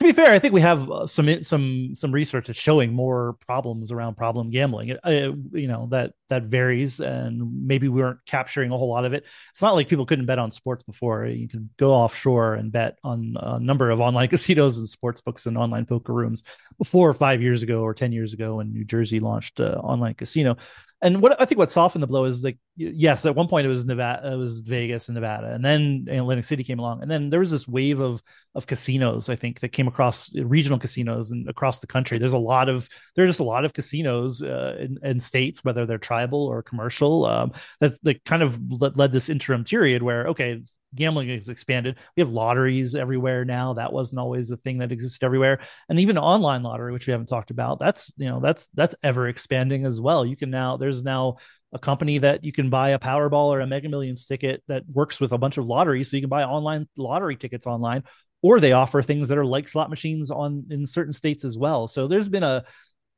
To 0.00 0.06
be 0.06 0.12
fair, 0.12 0.32
I 0.32 0.38
think 0.38 0.54
we 0.54 0.62
have 0.62 0.90
uh, 0.90 1.06
some 1.06 1.42
some 1.44 1.94
some 1.94 2.10
research 2.10 2.46
that's 2.46 2.58
showing 2.58 2.90
more 2.94 3.36
problems 3.46 3.92
around 3.92 4.16
problem 4.16 4.48
gambling. 4.48 4.92
Uh, 5.04 5.32
you 5.52 5.68
know 5.68 5.88
that 5.90 6.14
that 6.30 6.44
varies, 6.44 7.00
and 7.00 7.66
maybe 7.66 7.86
we 7.86 8.00
weren't 8.00 8.24
capturing 8.24 8.72
a 8.72 8.78
whole 8.78 8.88
lot 8.88 9.04
of 9.04 9.12
it. 9.12 9.26
It's 9.52 9.60
not 9.60 9.74
like 9.74 9.88
people 9.88 10.06
couldn't 10.06 10.24
bet 10.24 10.38
on 10.38 10.52
sports 10.52 10.84
before. 10.84 11.26
You 11.26 11.48
can 11.48 11.68
go 11.76 11.92
offshore 11.92 12.54
and 12.54 12.72
bet 12.72 12.98
on 13.04 13.36
a 13.38 13.60
number 13.60 13.90
of 13.90 14.00
online 14.00 14.28
casinos 14.30 14.78
and 14.78 14.88
sports 14.88 15.20
books 15.20 15.44
and 15.44 15.58
online 15.58 15.84
poker 15.84 16.14
rooms 16.14 16.44
before 16.78 17.12
five 17.12 17.42
years 17.42 17.62
ago 17.62 17.82
or 17.82 17.92
ten 17.92 18.10
years 18.10 18.32
ago 18.32 18.54
when 18.54 18.72
New 18.72 18.84
Jersey 18.84 19.20
launched 19.20 19.60
uh, 19.60 19.80
online 19.82 20.14
casino 20.14 20.56
and 21.02 21.22
what 21.22 21.40
I 21.40 21.44
think 21.44 21.58
what 21.58 21.70
softened 21.70 22.02
the 22.02 22.06
blow 22.06 22.24
is 22.26 22.44
like 22.44 22.58
yes, 22.76 23.24
at 23.24 23.34
one 23.34 23.48
point 23.48 23.66
it 23.66 23.70
was 23.70 23.84
Nevada, 23.86 24.32
it 24.32 24.36
was 24.36 24.60
Vegas 24.60 25.08
and 25.08 25.14
Nevada, 25.14 25.52
and 25.52 25.64
then 25.64 26.06
Atlantic 26.10 26.44
City 26.44 26.62
came 26.62 26.78
along, 26.78 27.02
and 27.02 27.10
then 27.10 27.30
there 27.30 27.40
was 27.40 27.50
this 27.50 27.66
wave 27.66 28.00
of 28.00 28.22
of 28.54 28.66
casinos 28.66 29.28
I 29.28 29.36
think 29.36 29.60
that 29.60 29.70
came 29.70 29.88
across 29.88 30.30
regional 30.34 30.78
casinos 30.78 31.30
and 31.30 31.48
across 31.48 31.80
the 31.80 31.86
country. 31.86 32.18
There's 32.18 32.32
a 32.32 32.38
lot 32.38 32.68
of 32.68 32.88
there's 33.16 33.30
just 33.30 33.40
a 33.40 33.44
lot 33.44 33.64
of 33.64 33.72
casinos 33.72 34.42
uh, 34.42 34.76
in, 34.78 34.98
in, 35.02 35.20
states, 35.20 35.64
whether 35.64 35.86
they're 35.86 35.98
tribal 35.98 36.46
or 36.46 36.62
commercial, 36.62 37.24
um, 37.26 37.52
that 37.80 38.02
that 38.02 38.24
kind 38.24 38.42
of 38.42 38.60
led, 38.70 38.96
led 38.96 39.12
this 39.12 39.28
interim 39.28 39.64
period 39.64 40.02
where 40.02 40.26
okay, 40.28 40.62
gambling 40.94 41.28
has 41.28 41.48
expanded. 41.48 41.98
We 42.16 42.22
have 42.22 42.32
lotteries 42.32 42.94
everywhere 42.94 43.44
now. 43.44 43.74
That 43.74 43.92
wasn't 43.92 44.20
always 44.20 44.50
a 44.50 44.56
thing 44.56 44.78
that 44.78 44.92
existed 44.92 45.24
everywhere. 45.24 45.60
And 45.88 46.00
even 46.00 46.18
online 46.18 46.62
lottery, 46.62 46.92
which 46.92 47.06
we 47.06 47.12
haven't 47.12 47.28
talked 47.28 47.50
about, 47.50 47.78
that's 47.78 48.12
you 48.16 48.28
know 48.28 48.40
that's 48.40 48.68
that's 48.74 48.94
ever 49.02 49.28
expanding 49.28 49.86
as 49.86 50.00
well. 50.00 50.24
You 50.24 50.36
can 50.36 50.50
now 50.50 50.76
there's 50.76 51.02
now 51.02 51.36
a 51.72 51.78
company 51.78 52.18
that 52.18 52.44
you 52.44 52.52
can 52.52 52.70
buy 52.70 52.90
a 52.90 52.98
Powerball 52.98 53.50
or 53.50 53.60
a 53.60 53.66
Mega 53.66 53.88
Millions 53.88 54.26
ticket 54.26 54.62
that 54.68 54.82
works 54.92 55.20
with 55.20 55.32
a 55.32 55.38
bunch 55.38 55.56
of 55.56 55.66
lotteries, 55.66 56.10
so 56.10 56.16
you 56.16 56.22
can 56.22 56.30
buy 56.30 56.44
online 56.44 56.88
lottery 56.96 57.36
tickets 57.36 57.66
online. 57.66 58.02
Or 58.42 58.58
they 58.58 58.72
offer 58.72 59.02
things 59.02 59.28
that 59.28 59.36
are 59.36 59.44
like 59.44 59.68
slot 59.68 59.90
machines 59.90 60.30
on 60.30 60.64
in 60.70 60.86
certain 60.86 61.12
states 61.12 61.44
as 61.44 61.58
well. 61.58 61.88
So 61.88 62.08
there's 62.08 62.30
been 62.30 62.42
a 62.42 62.64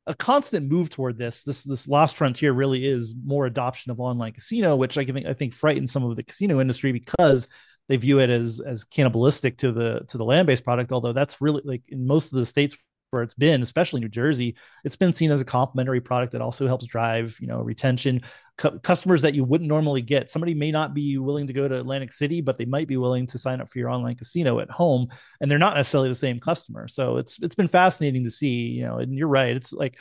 a 0.05 0.13
constant 0.13 0.69
move 0.69 0.89
toward 0.89 1.17
this. 1.17 1.43
This 1.43 1.63
this 1.63 1.87
last 1.87 2.15
frontier 2.15 2.51
really 2.51 2.85
is 2.85 3.15
more 3.23 3.45
adoption 3.45 3.91
of 3.91 3.99
online 3.99 4.33
casino, 4.33 4.75
which 4.75 4.97
I 4.97 5.05
think 5.05 5.25
I 5.25 5.33
think 5.33 5.53
frightens 5.53 5.91
some 5.91 6.03
of 6.03 6.15
the 6.15 6.23
casino 6.23 6.59
industry 6.59 6.91
because 6.91 7.47
they 7.87 7.97
view 7.97 8.19
it 8.19 8.29
as 8.29 8.59
as 8.59 8.83
cannibalistic 8.83 9.57
to 9.59 9.71
the 9.71 10.01
to 10.09 10.17
the 10.17 10.25
land 10.25 10.47
based 10.47 10.63
product. 10.63 10.91
Although 10.91 11.13
that's 11.13 11.41
really 11.41 11.61
like 11.63 11.83
in 11.87 12.05
most 12.05 12.33
of 12.33 12.39
the 12.39 12.45
states 12.45 12.75
where 13.13 13.23
it's 13.23 13.35
been, 13.35 13.61
especially 13.61 14.01
New 14.01 14.09
Jersey, 14.09 14.57
it's 14.83 14.95
been 14.95 15.13
seen 15.13 15.31
as 15.31 15.39
a 15.39 15.45
complementary 15.45 16.01
product 16.01 16.33
that 16.33 16.41
also 16.41 16.67
helps 16.67 16.85
drive, 16.85 17.37
you 17.39 17.47
know, 17.47 17.61
retention. 17.61 18.21
Customers 18.57 19.23
that 19.23 19.33
you 19.33 19.43
wouldn't 19.43 19.67
normally 19.67 20.01
get. 20.01 20.29
Somebody 20.29 20.53
may 20.53 20.71
not 20.71 20.93
be 20.93 21.17
willing 21.17 21.47
to 21.47 21.53
go 21.53 21.67
to 21.67 21.79
Atlantic 21.79 22.11
City, 22.11 22.41
but 22.41 22.57
they 22.57 22.65
might 22.65 22.87
be 22.87 22.97
willing 22.97 23.25
to 23.27 23.39
sign 23.39 23.61
up 23.61 23.69
for 23.69 23.79
your 23.79 23.89
online 23.89 24.15
casino 24.15 24.59
at 24.59 24.69
home, 24.69 25.07
and 25.41 25.49
they're 25.49 25.57
not 25.57 25.75
necessarily 25.75 26.09
the 26.09 26.15
same 26.15 26.39
customer. 26.39 26.87
So 26.87 27.17
it's 27.17 27.39
it's 27.41 27.55
been 27.55 27.67
fascinating 27.67 28.25
to 28.25 28.31
see, 28.31 28.67
you 28.67 28.85
know. 28.85 28.99
And 28.99 29.17
you're 29.17 29.27
right, 29.27 29.55
it's 29.55 29.73
like 29.73 29.93
it 29.93 29.99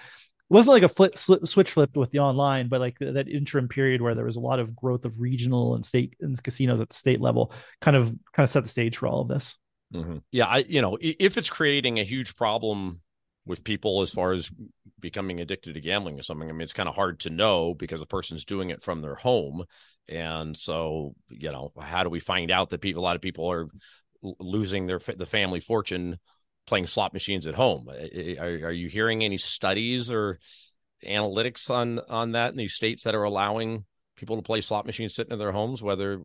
wasn't 0.48 0.74
like 0.74 0.82
a 0.82 0.88
flip, 0.88 1.16
switch 1.16 1.70
flipped 1.70 1.96
with 1.96 2.10
the 2.10 2.18
online, 2.18 2.68
but 2.68 2.80
like 2.80 2.98
that 3.00 3.26
interim 3.26 3.68
period 3.68 4.02
where 4.02 4.14
there 4.14 4.26
was 4.26 4.36
a 4.36 4.40
lot 4.40 4.60
of 4.60 4.76
growth 4.76 5.06
of 5.06 5.18
regional 5.18 5.74
and 5.74 5.86
state 5.86 6.14
and 6.20 6.40
casinos 6.42 6.80
at 6.80 6.90
the 6.90 6.94
state 6.94 7.22
level, 7.22 7.54
kind 7.80 7.96
of 7.96 8.14
kind 8.34 8.44
of 8.44 8.50
set 8.50 8.64
the 8.64 8.68
stage 8.68 8.98
for 8.98 9.06
all 9.06 9.22
of 9.22 9.28
this. 9.28 9.56
Mm-hmm. 9.92 10.18
Yeah, 10.30 10.46
I 10.46 10.58
you 10.68 10.80
know 10.80 10.96
if 11.00 11.36
it's 11.36 11.50
creating 11.50 11.98
a 11.98 12.04
huge 12.04 12.34
problem 12.34 13.00
with 13.44 13.64
people 13.64 14.02
as 14.02 14.10
far 14.10 14.32
as 14.32 14.50
becoming 15.00 15.40
addicted 15.40 15.74
to 15.74 15.80
gambling 15.80 16.18
or 16.18 16.22
something, 16.22 16.48
I 16.48 16.52
mean 16.52 16.62
it's 16.62 16.72
kind 16.72 16.88
of 16.88 16.94
hard 16.94 17.20
to 17.20 17.30
know 17.30 17.74
because 17.74 18.00
the 18.00 18.06
person's 18.06 18.44
doing 18.44 18.70
it 18.70 18.82
from 18.82 19.02
their 19.02 19.16
home, 19.16 19.64
and 20.08 20.56
so 20.56 21.14
you 21.28 21.52
know 21.52 21.72
how 21.80 22.04
do 22.04 22.10
we 22.10 22.20
find 22.20 22.50
out 22.50 22.70
that 22.70 22.80
people 22.80 23.02
a 23.02 23.04
lot 23.04 23.16
of 23.16 23.22
people 23.22 23.50
are 23.50 23.68
losing 24.38 24.86
their 24.86 25.00
the 25.16 25.26
family 25.26 25.60
fortune 25.60 26.18
playing 26.66 26.86
slot 26.86 27.12
machines 27.12 27.46
at 27.46 27.54
home? 27.54 27.88
Are, 27.88 28.68
are 28.68 28.72
you 28.72 28.88
hearing 28.88 29.24
any 29.24 29.38
studies 29.38 30.10
or 30.10 30.38
analytics 31.04 31.68
on 31.68 31.98
on 32.08 32.32
that 32.32 32.52
in 32.52 32.56
these 32.56 32.74
states 32.74 33.02
that 33.04 33.14
are 33.14 33.24
allowing 33.24 33.84
people 34.16 34.36
to 34.36 34.42
play 34.42 34.60
slot 34.60 34.86
machines 34.86 35.14
sitting 35.14 35.32
in 35.32 35.38
their 35.38 35.52
homes, 35.52 35.82
whether 35.82 36.22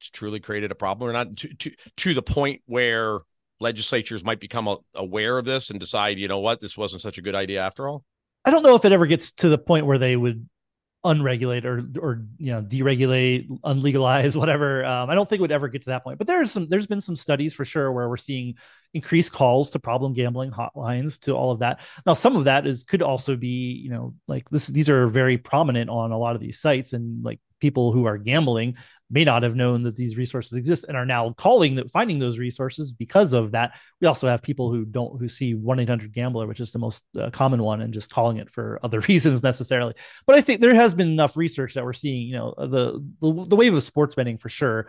truly 0.00 0.40
created 0.40 0.70
a 0.70 0.74
problem 0.74 1.08
or 1.08 1.12
not 1.12 1.36
to, 1.36 1.54
to, 1.54 1.70
to 1.96 2.14
the 2.14 2.22
point 2.22 2.62
where 2.66 3.20
legislatures 3.60 4.24
might 4.24 4.40
become 4.40 4.68
a, 4.68 4.76
aware 4.94 5.38
of 5.38 5.44
this 5.44 5.70
and 5.70 5.80
decide, 5.80 6.18
you 6.18 6.28
know 6.28 6.40
what, 6.40 6.60
this 6.60 6.76
wasn't 6.76 7.02
such 7.02 7.18
a 7.18 7.22
good 7.22 7.34
idea 7.34 7.60
after 7.60 7.88
all? 7.88 8.04
I 8.44 8.50
don't 8.50 8.62
know 8.62 8.76
if 8.76 8.84
it 8.84 8.92
ever 8.92 9.06
gets 9.06 9.32
to 9.32 9.48
the 9.48 9.58
point 9.58 9.86
where 9.86 9.98
they 9.98 10.16
would 10.16 10.48
unregulate 11.04 11.64
or 11.64 11.84
or 12.00 12.24
you 12.36 12.50
know 12.50 12.60
deregulate 12.60 13.46
unlegalize 13.64 14.34
whatever. 14.40 14.84
Um, 14.84 15.08
i 15.08 15.14
don't 15.14 15.28
think 15.28 15.38
it 15.38 15.42
would 15.42 15.52
ever 15.52 15.68
get 15.68 15.82
to 15.82 15.90
that 15.90 16.02
point 16.02 16.18
but 16.18 16.26
there's 16.26 16.50
some 16.50 16.66
there's 16.68 16.88
been 16.88 17.00
some 17.00 17.14
studies 17.14 17.54
for 17.54 17.64
sure 17.64 17.92
where 17.92 18.08
we're 18.08 18.16
seeing 18.16 18.56
increased 18.96 19.32
calls 19.32 19.70
to 19.70 19.78
problem 19.78 20.14
gambling 20.14 20.50
hotlines 20.50 21.20
to 21.20 21.32
all 21.32 21.52
of 21.52 21.58
that. 21.58 21.80
Now 22.06 22.14
some 22.14 22.34
of 22.34 22.44
that 22.44 22.66
is 22.66 22.82
could 22.82 23.02
also 23.02 23.36
be 23.36 23.80
you 23.84 23.90
know 23.90 24.14
like 24.26 24.48
this 24.50 24.66
these 24.68 24.88
are 24.88 25.06
very 25.06 25.38
prominent 25.38 25.90
on 25.90 26.12
a 26.12 26.18
lot 26.18 26.34
of 26.34 26.40
these 26.40 26.58
sites 26.58 26.92
and 26.92 27.22
like 27.22 27.38
people 27.60 27.92
who 27.92 28.06
are 28.06 28.16
gambling 28.16 28.76
may 29.10 29.24
not 29.24 29.42
have 29.42 29.54
known 29.54 29.82
that 29.84 29.96
these 29.96 30.16
resources 30.16 30.58
exist 30.58 30.84
and 30.88 30.96
are 30.96 31.06
now 31.06 31.32
calling 31.32 31.76
that 31.76 31.90
finding 31.90 32.18
those 32.18 32.38
resources 32.38 32.92
because 32.92 33.32
of 33.32 33.52
that 33.52 33.72
we 34.00 34.08
also 34.08 34.26
have 34.26 34.42
people 34.42 34.70
who 34.72 34.84
don't 34.84 35.18
who 35.20 35.28
see 35.28 35.54
1-800 35.54 36.12
gambler, 36.12 36.46
which 36.46 36.60
is 36.60 36.72
the 36.72 36.78
most 36.78 37.04
uh, 37.18 37.30
common 37.30 37.62
one 37.62 37.80
and 37.80 37.94
just 37.94 38.10
calling 38.10 38.38
it 38.38 38.50
for 38.50 38.80
other 38.82 39.00
reasons 39.08 39.42
necessarily 39.42 39.94
but 40.26 40.36
i 40.36 40.40
think 40.40 40.60
there 40.60 40.74
has 40.74 40.94
been 40.94 41.08
enough 41.08 41.36
research 41.36 41.74
that 41.74 41.84
we're 41.84 41.92
seeing 41.92 42.26
you 42.26 42.34
know 42.34 42.54
the 42.58 43.04
the, 43.20 43.44
the 43.48 43.56
wave 43.56 43.74
of 43.74 43.82
sports 43.82 44.14
betting 44.14 44.38
for 44.38 44.48
sure 44.48 44.88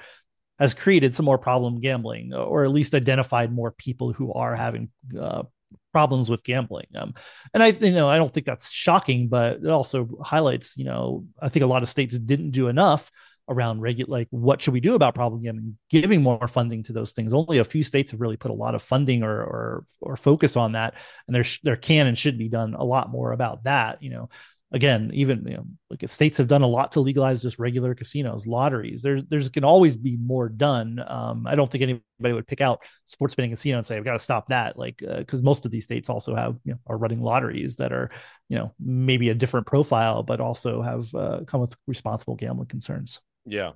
has 0.60 0.74
created 0.74 1.14
some 1.14 1.26
more 1.26 1.38
problem 1.38 1.80
gambling 1.80 2.34
or 2.34 2.64
at 2.64 2.72
least 2.72 2.96
identified 2.96 3.54
more 3.54 3.72
people 3.72 4.12
who 4.12 4.34
are 4.34 4.56
having 4.56 4.90
uh, 5.20 5.44
problems 5.92 6.30
with 6.30 6.44
gambling. 6.44 6.88
Um, 6.96 7.14
and 7.54 7.64
I, 7.64 7.68
you 7.68 7.92
know, 7.92 8.10
I 8.10 8.18
don't 8.18 8.32
think 8.32 8.46
that's 8.46 8.72
shocking, 8.72 9.28
but 9.30 9.58
it 9.58 9.68
also 9.68 10.08
highlights, 10.24 10.78
you 10.78 10.86
know, 10.86 11.26
I 11.40 11.50
think 11.50 11.64
a 11.64 11.68
lot 11.68 11.84
of 11.84 11.90
states 11.90 12.18
didn't 12.18 12.52
do 12.52 12.68
enough 12.68 13.12
around 13.50 13.80
regulate 13.80 14.10
like 14.10 14.28
what 14.32 14.62
should 14.62 14.74
we 14.74 14.80
do 14.80 14.96
about 14.96 15.16
problem 15.16 15.42
gambling 15.42 15.78
giving 15.90 16.22
more 16.22 16.48
funding 16.48 16.84
to 16.84 16.94
those 16.94 17.12
things 17.12 17.34
only 17.34 17.60
a 17.60 17.64
few 17.64 17.84
states 17.84 18.12
have 18.12 18.22
really 18.22 18.38
put 18.38 18.52
a 18.52 18.54
lot 18.54 18.76
of 18.76 18.82
funding 18.82 19.24
or 19.24 19.42
or 19.42 19.86
or 20.02 20.16
focus 20.16 20.58
on 20.58 20.74
that 20.74 20.94
and 21.28 21.36
there 21.36 21.46
there 21.64 21.76
can 21.76 22.08
and 22.08 22.18
should 22.18 22.38
be 22.38 22.50
done 22.50 22.74
a 22.74 22.84
lot 22.84 23.10
more 23.10 23.32
about 23.32 23.64
that 23.64 24.02
you 24.02 24.10
know 24.10 24.30
again, 24.72 25.12
even 25.14 25.46
you 25.48 25.58
know, 25.58 25.66
like 25.90 26.10
states 26.10 26.38
have 26.38 26.48
done 26.48 26.62
a 26.62 26.68
lot 26.68 26.94
to 26.94 27.00
legalize 27.00 27.42
just 27.42 27.60
regular 27.60 27.96
casinos, 27.96 28.46
lotteries. 28.46 29.02
There's 29.02 29.24
there's 29.30 29.50
can 29.50 29.64
always 29.64 29.96
be 29.96 30.18
more 30.18 30.50
done. 30.50 31.02
Um, 31.06 31.48
I 31.48 31.56
don't 31.56 31.72
think 31.72 31.84
anybody 31.84 32.34
would 32.34 32.48
pick 32.48 32.62
out 32.62 32.84
sports 33.06 33.36
betting 33.36 33.52
casino 33.52 33.78
and 33.78 33.86
say, 33.86 33.96
"I've 33.98 34.04
got 34.04 34.14
to 34.14 34.20
stop 34.20 34.50
that." 34.50 34.78
Like, 34.78 34.98
because 34.98 35.40
uh, 35.40 35.44
most 35.44 35.66
of 35.66 35.72
these 35.72 35.84
states 35.84 36.10
also 36.10 36.36
have 36.36 36.58
you 36.64 36.74
know 36.74 36.80
are 36.88 36.98
running 36.98 37.22
lotteries 37.22 37.78
that 37.78 37.94
are 37.94 38.10
you 38.50 38.58
know 38.58 38.74
maybe 38.80 39.30
a 39.30 39.36
different 39.36 39.68
profile, 39.68 40.24
but 40.24 40.42
also 40.42 40.82
have 40.82 41.14
uh, 41.16 41.42
come 41.46 41.62
with 41.62 41.76
responsible 41.88 42.36
gambling 42.36 42.68
concerns. 42.68 43.22
Yeah, 43.48 43.72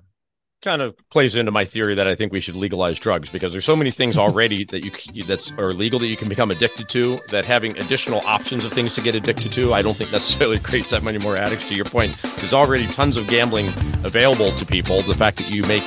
kind 0.62 0.80
of 0.80 0.94
plays 1.10 1.34
into 1.34 1.50
my 1.50 1.64
theory 1.64 1.96
that 1.96 2.06
I 2.06 2.14
think 2.14 2.32
we 2.32 2.40
should 2.40 2.54
legalize 2.54 2.98
drugs 2.98 3.30
because 3.30 3.52
there's 3.52 3.64
so 3.64 3.74
many 3.74 3.90
things 3.90 4.16
already 4.18 4.64
that 4.66 4.84
you 5.14 5.24
that's 5.24 5.50
are 5.52 5.74
legal 5.74 5.98
that 5.98 6.06
you 6.06 6.16
can 6.16 6.28
become 6.28 6.50
addicted 6.50 6.88
to 6.90 7.20
that 7.30 7.44
having 7.44 7.76
additional 7.78 8.20
options 8.24 8.64
of 8.64 8.72
things 8.72 8.94
to 8.94 9.00
get 9.00 9.14
addicted 9.14 9.52
to 9.52 9.74
I 9.74 9.82
don't 9.82 9.94
think 9.94 10.12
necessarily 10.12 10.58
creates 10.60 10.90
that 10.90 11.02
many 11.02 11.18
more 11.18 11.36
addicts 11.36 11.66
to 11.68 11.74
your 11.74 11.84
point. 11.84 12.16
There's 12.36 12.52
already 12.52 12.86
tons 12.86 13.16
of 13.16 13.26
gambling 13.26 13.66
available 14.04 14.52
to 14.56 14.66
people. 14.66 15.02
The 15.02 15.14
fact 15.14 15.38
that 15.38 15.50
you 15.50 15.62
make 15.62 15.84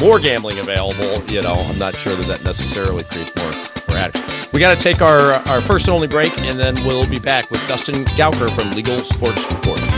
more 0.00 0.18
gambling 0.18 0.58
available 0.58 1.22
you 1.26 1.40
know 1.42 1.54
I'm 1.54 1.78
not 1.78 1.94
sure 1.94 2.14
that 2.14 2.26
that 2.26 2.44
necessarily 2.44 3.04
creates 3.04 3.34
more 3.36 3.52
more 3.88 3.98
addicts. 3.98 4.52
We 4.52 4.60
got 4.60 4.76
to 4.76 4.82
take 4.82 5.00
our 5.00 5.32
our 5.48 5.60
first 5.60 5.86
and 5.86 5.94
only 5.94 6.08
break 6.08 6.36
and 6.38 6.58
then 6.58 6.74
we'll 6.86 7.08
be 7.08 7.18
back 7.18 7.50
with 7.50 7.66
Dustin 7.68 8.04
Gouker 8.16 8.54
from 8.54 8.74
Legal 8.74 8.98
Sports 9.00 9.50
Report 9.50 9.97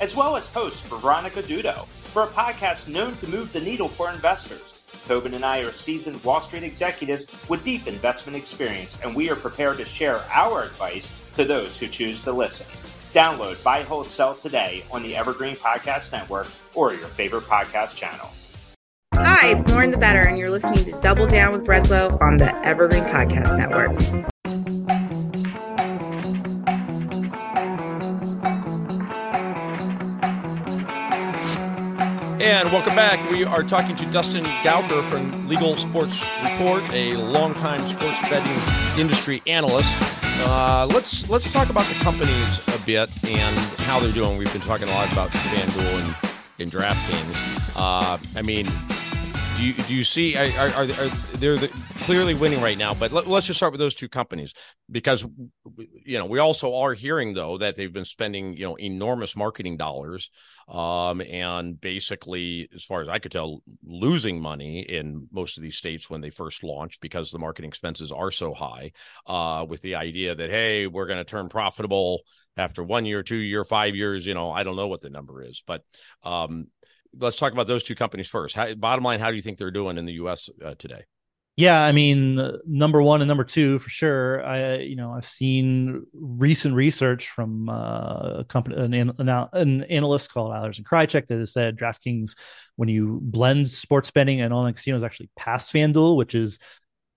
as 0.00 0.16
well 0.16 0.36
as 0.36 0.46
host 0.48 0.82
for 0.84 0.98
Veronica 0.98 1.42
Dudo, 1.42 1.86
for 2.12 2.22
a 2.24 2.28
podcast 2.28 2.88
known 2.88 3.16
to 3.16 3.28
move 3.28 3.52
the 3.52 3.60
needle 3.60 3.88
for 3.88 4.10
investors. 4.10 4.84
Tobin 5.06 5.34
and 5.34 5.44
I 5.44 5.60
are 5.60 5.72
seasoned 5.72 6.22
Wall 6.24 6.40
Street 6.40 6.62
executives 6.62 7.26
with 7.48 7.64
deep 7.64 7.86
investment 7.86 8.36
experience, 8.36 8.98
and 9.02 9.14
we 9.14 9.30
are 9.30 9.36
prepared 9.36 9.78
to 9.78 9.84
share 9.84 10.22
our 10.32 10.64
advice 10.64 11.10
to 11.34 11.44
those 11.44 11.78
who 11.78 11.86
choose 11.86 12.22
to 12.22 12.32
listen. 12.32 12.66
Download 13.14 13.62
Buy, 13.62 13.82
Hold, 13.82 14.08
Sell 14.08 14.34
today 14.34 14.84
on 14.90 15.02
the 15.02 15.16
Evergreen 15.16 15.56
Podcast 15.56 16.12
Network 16.12 16.48
or 16.74 16.92
your 16.92 17.08
favorite 17.08 17.44
podcast 17.44 17.96
channel. 17.96 18.30
Hi, 19.14 19.48
it's 19.48 19.68
Lauren 19.70 19.90
the 19.90 19.96
Better, 19.96 20.20
and 20.20 20.38
you're 20.38 20.50
listening 20.50 20.84
to 20.84 21.00
Double 21.00 21.26
Down 21.26 21.52
with 21.52 21.64
Breslo 21.64 22.20
on 22.20 22.36
the 22.36 22.54
Evergreen 22.66 23.04
Podcast 23.04 23.56
Network. 23.56 24.28
And 32.40 32.70
welcome 32.70 32.94
back. 32.94 33.18
We 33.32 33.42
are 33.42 33.64
talking 33.64 33.96
to 33.96 34.06
Dustin 34.12 34.44
Gouker 34.44 35.02
from 35.10 35.48
Legal 35.48 35.76
Sports 35.76 36.24
Report, 36.44 36.84
a 36.92 37.16
longtime 37.16 37.80
sports 37.80 38.20
betting 38.30 39.00
industry 39.00 39.42
analyst. 39.48 39.88
Uh, 40.46 40.86
let's 40.88 41.28
let's 41.28 41.50
talk 41.52 41.68
about 41.68 41.84
the 41.86 41.94
companies 41.94 42.60
a 42.68 42.78
bit 42.86 43.10
and 43.24 43.56
how 43.80 43.98
they're 43.98 44.12
doing. 44.12 44.38
We've 44.38 44.52
been 44.52 44.62
talking 44.62 44.88
a 44.88 44.92
lot 44.92 45.12
about 45.12 45.30
FanDuel 45.30 46.04
and, 46.04 46.32
and 46.60 46.70
DraftKings. 46.70 47.72
Uh, 47.74 48.18
I 48.36 48.42
mean, 48.42 48.68
do 49.58 49.64
you 49.64 49.72
do 49.74 49.94
you 49.94 50.04
see 50.04 50.36
are 50.36 50.68
are, 50.68 50.84
are 50.84 50.86
they're 51.38 51.56
the, 51.56 51.68
clearly 52.02 52.34
winning 52.34 52.60
right 52.62 52.78
now? 52.78 52.94
But 52.94 53.12
let, 53.12 53.26
us 53.26 53.46
just 53.46 53.58
start 53.58 53.72
with 53.72 53.80
those 53.80 53.94
two 53.94 54.08
companies 54.08 54.54
because 54.90 55.26
you 56.04 56.18
know 56.18 56.26
we 56.26 56.38
also 56.38 56.76
are 56.76 56.94
hearing 56.94 57.34
though 57.34 57.58
that 57.58 57.74
they've 57.74 57.92
been 57.92 58.04
spending 58.04 58.56
you 58.56 58.64
know 58.64 58.76
enormous 58.76 59.36
marketing 59.36 59.76
dollars 59.76 60.30
um, 60.68 61.22
and 61.22 61.80
basically, 61.80 62.68
as 62.74 62.84
far 62.84 63.00
as 63.00 63.08
I 63.08 63.18
could 63.18 63.32
tell, 63.32 63.62
losing 63.82 64.40
money 64.40 64.80
in 64.80 65.26
most 65.32 65.56
of 65.56 65.62
these 65.62 65.76
states 65.76 66.10
when 66.10 66.20
they 66.20 66.30
first 66.30 66.62
launched 66.62 67.00
because 67.00 67.30
the 67.30 67.38
marketing 67.38 67.68
expenses 67.68 68.12
are 68.12 68.30
so 68.30 68.52
high. 68.52 68.92
Uh, 69.26 69.64
with 69.66 69.80
the 69.80 69.94
idea 69.94 70.34
that 70.34 70.50
hey, 70.50 70.86
we're 70.86 71.06
going 71.06 71.18
to 71.18 71.24
turn 71.24 71.48
profitable 71.48 72.20
after 72.56 72.84
one 72.84 73.06
year, 73.06 73.22
two 73.22 73.36
year, 73.36 73.64
five 73.64 73.96
years. 73.96 74.26
You 74.26 74.34
know, 74.34 74.50
I 74.50 74.62
don't 74.62 74.76
know 74.76 74.88
what 74.88 75.00
the 75.00 75.10
number 75.10 75.42
is, 75.42 75.62
but 75.66 75.82
um, 76.22 76.66
let's 77.16 77.36
talk 77.36 77.52
about 77.52 77.66
those 77.66 77.82
two 77.82 77.94
companies 77.94 78.28
first. 78.28 78.54
How, 78.54 78.74
bottom 78.74 79.04
line, 79.04 79.20
how 79.20 79.30
do 79.30 79.36
you 79.36 79.42
think 79.42 79.58
they're 79.58 79.70
doing 79.70 79.98
in 79.98 80.04
the 80.04 80.14
U.S. 80.14 80.50
Uh, 80.64 80.74
today? 80.78 81.04
Yeah, 81.58 81.82
I 81.82 81.90
mean, 81.90 82.40
number 82.68 83.02
one 83.02 83.20
and 83.20 83.26
number 83.26 83.42
two 83.42 83.80
for 83.80 83.90
sure. 83.90 84.46
I, 84.46 84.76
you 84.76 84.94
know, 84.94 85.12
I've 85.12 85.24
seen 85.24 86.06
recent 86.12 86.72
research 86.76 87.30
from 87.30 87.68
uh, 87.68 88.38
a 88.38 88.44
company, 88.48 89.00
an, 89.00 89.12
an, 89.18 89.28
an 89.52 89.82
analyst 89.82 90.32
called 90.32 90.52
Eilers 90.52 90.76
and 90.76 90.86
Krejcik 90.86 91.26
that 91.26 91.38
has 91.38 91.52
said 91.52 91.76
DraftKings, 91.76 92.36
when 92.76 92.88
you 92.88 93.18
blend 93.20 93.68
sports 93.68 94.12
betting 94.12 94.40
and 94.40 94.54
online 94.54 94.74
casinos, 94.74 95.02
actually 95.02 95.30
past 95.36 95.72
FanDuel, 95.72 96.16
which 96.16 96.36
is 96.36 96.60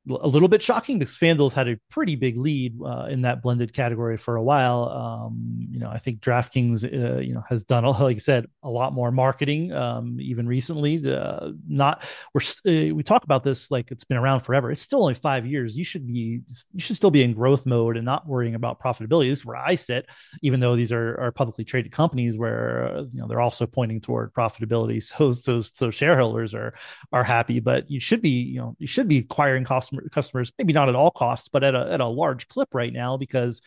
a 0.10 0.28
little 0.28 0.48
bit 0.48 0.62
shocking 0.62 0.98
because 0.98 1.16
FanDuel's 1.16 1.54
had 1.54 1.68
a 1.68 1.78
pretty 1.90 2.16
big 2.16 2.36
lead 2.38 2.76
uh, 2.84 3.06
in 3.10 3.22
that 3.22 3.44
blended 3.44 3.72
category 3.72 4.18
for 4.18 4.36
a 4.36 4.42
while. 4.44 4.90
Um, 4.90 5.68
you 5.70 5.80
know, 5.80 5.90
I 5.90 6.00
think 6.00 6.22
DraftKings, 6.22 6.84
uh, 6.84 7.20
you 7.20 7.36
know, 7.36 7.44
has 7.48 7.64
done, 7.64 7.84
like 8.00 8.16
I 8.16 8.20
said, 8.20 8.48
a 8.64 8.70
lot 8.70 8.94
more 8.94 9.12
marketing, 9.12 9.72
um, 9.74 10.18
even 10.20 10.48
recently. 10.48 11.14
Uh, 11.14 11.52
not 11.68 12.04
we're 12.34 12.42
uh, 12.42 12.96
we 12.96 13.04
talk 13.04 13.26
about 13.26 13.44
this 13.44 13.70
like 13.70 13.92
it's 13.92 14.04
been 14.04 14.18
around 14.18 14.42
forever. 14.42 14.72
It's 14.72 14.82
still 14.82 15.02
only 15.02 15.14
five 15.14 15.46
years. 15.46 15.78
You 15.78 15.84
should 15.84 16.08
be 16.08 16.42
you 16.74 16.80
should 16.80 16.96
still 16.96 17.12
be 17.12 17.22
in 17.22 17.34
growth 17.34 17.68
mode 17.68 17.96
and 17.96 18.06
not 18.06 18.28
worrying 18.28 18.56
about 18.56 18.80
profitability. 18.80 19.30
This 19.30 19.40
is 19.40 19.46
where 19.46 19.58
I 19.58 19.76
sit, 19.76 20.10
even 20.42 20.60
though 20.60 20.76
these 20.76 20.92
are, 20.92 21.20
are 21.20 21.32
publicly 21.32 21.64
traded 21.64 21.92
companies 21.92 22.38
where 22.38 23.06
you 23.14 23.22
know 23.22 23.28
they're 23.28 23.42
also 23.42 23.68
pointing 23.68 24.02
toward 24.02 24.34
profitability. 24.34 25.02
So 25.12 25.32
so 25.34 25.62
so 25.62 25.92
shareholders 25.92 26.54
are 26.54 26.74
are 27.12 27.24
happy, 27.24 27.60
but 27.60 27.92
you 27.92 28.00
should 28.00 28.22
be 28.22 28.30
you 28.30 28.60
know 28.60 28.76
you 28.80 28.88
should 28.88 29.08
be 29.08 29.20
acquiring 29.20 29.66
cost 29.92 30.12
customers, 30.12 30.52
maybe 30.58 30.74
not 30.74 30.90
at 30.90 30.96
all 30.96 31.12
costs, 31.12 31.50
but 31.50 31.64
at 31.64 31.76
a, 31.76 31.92
at 31.92 32.02
a 32.02 32.08
large 32.08 32.48
clip 32.48 32.70
right 32.74 32.94
now 32.94 33.18
because 33.18 33.62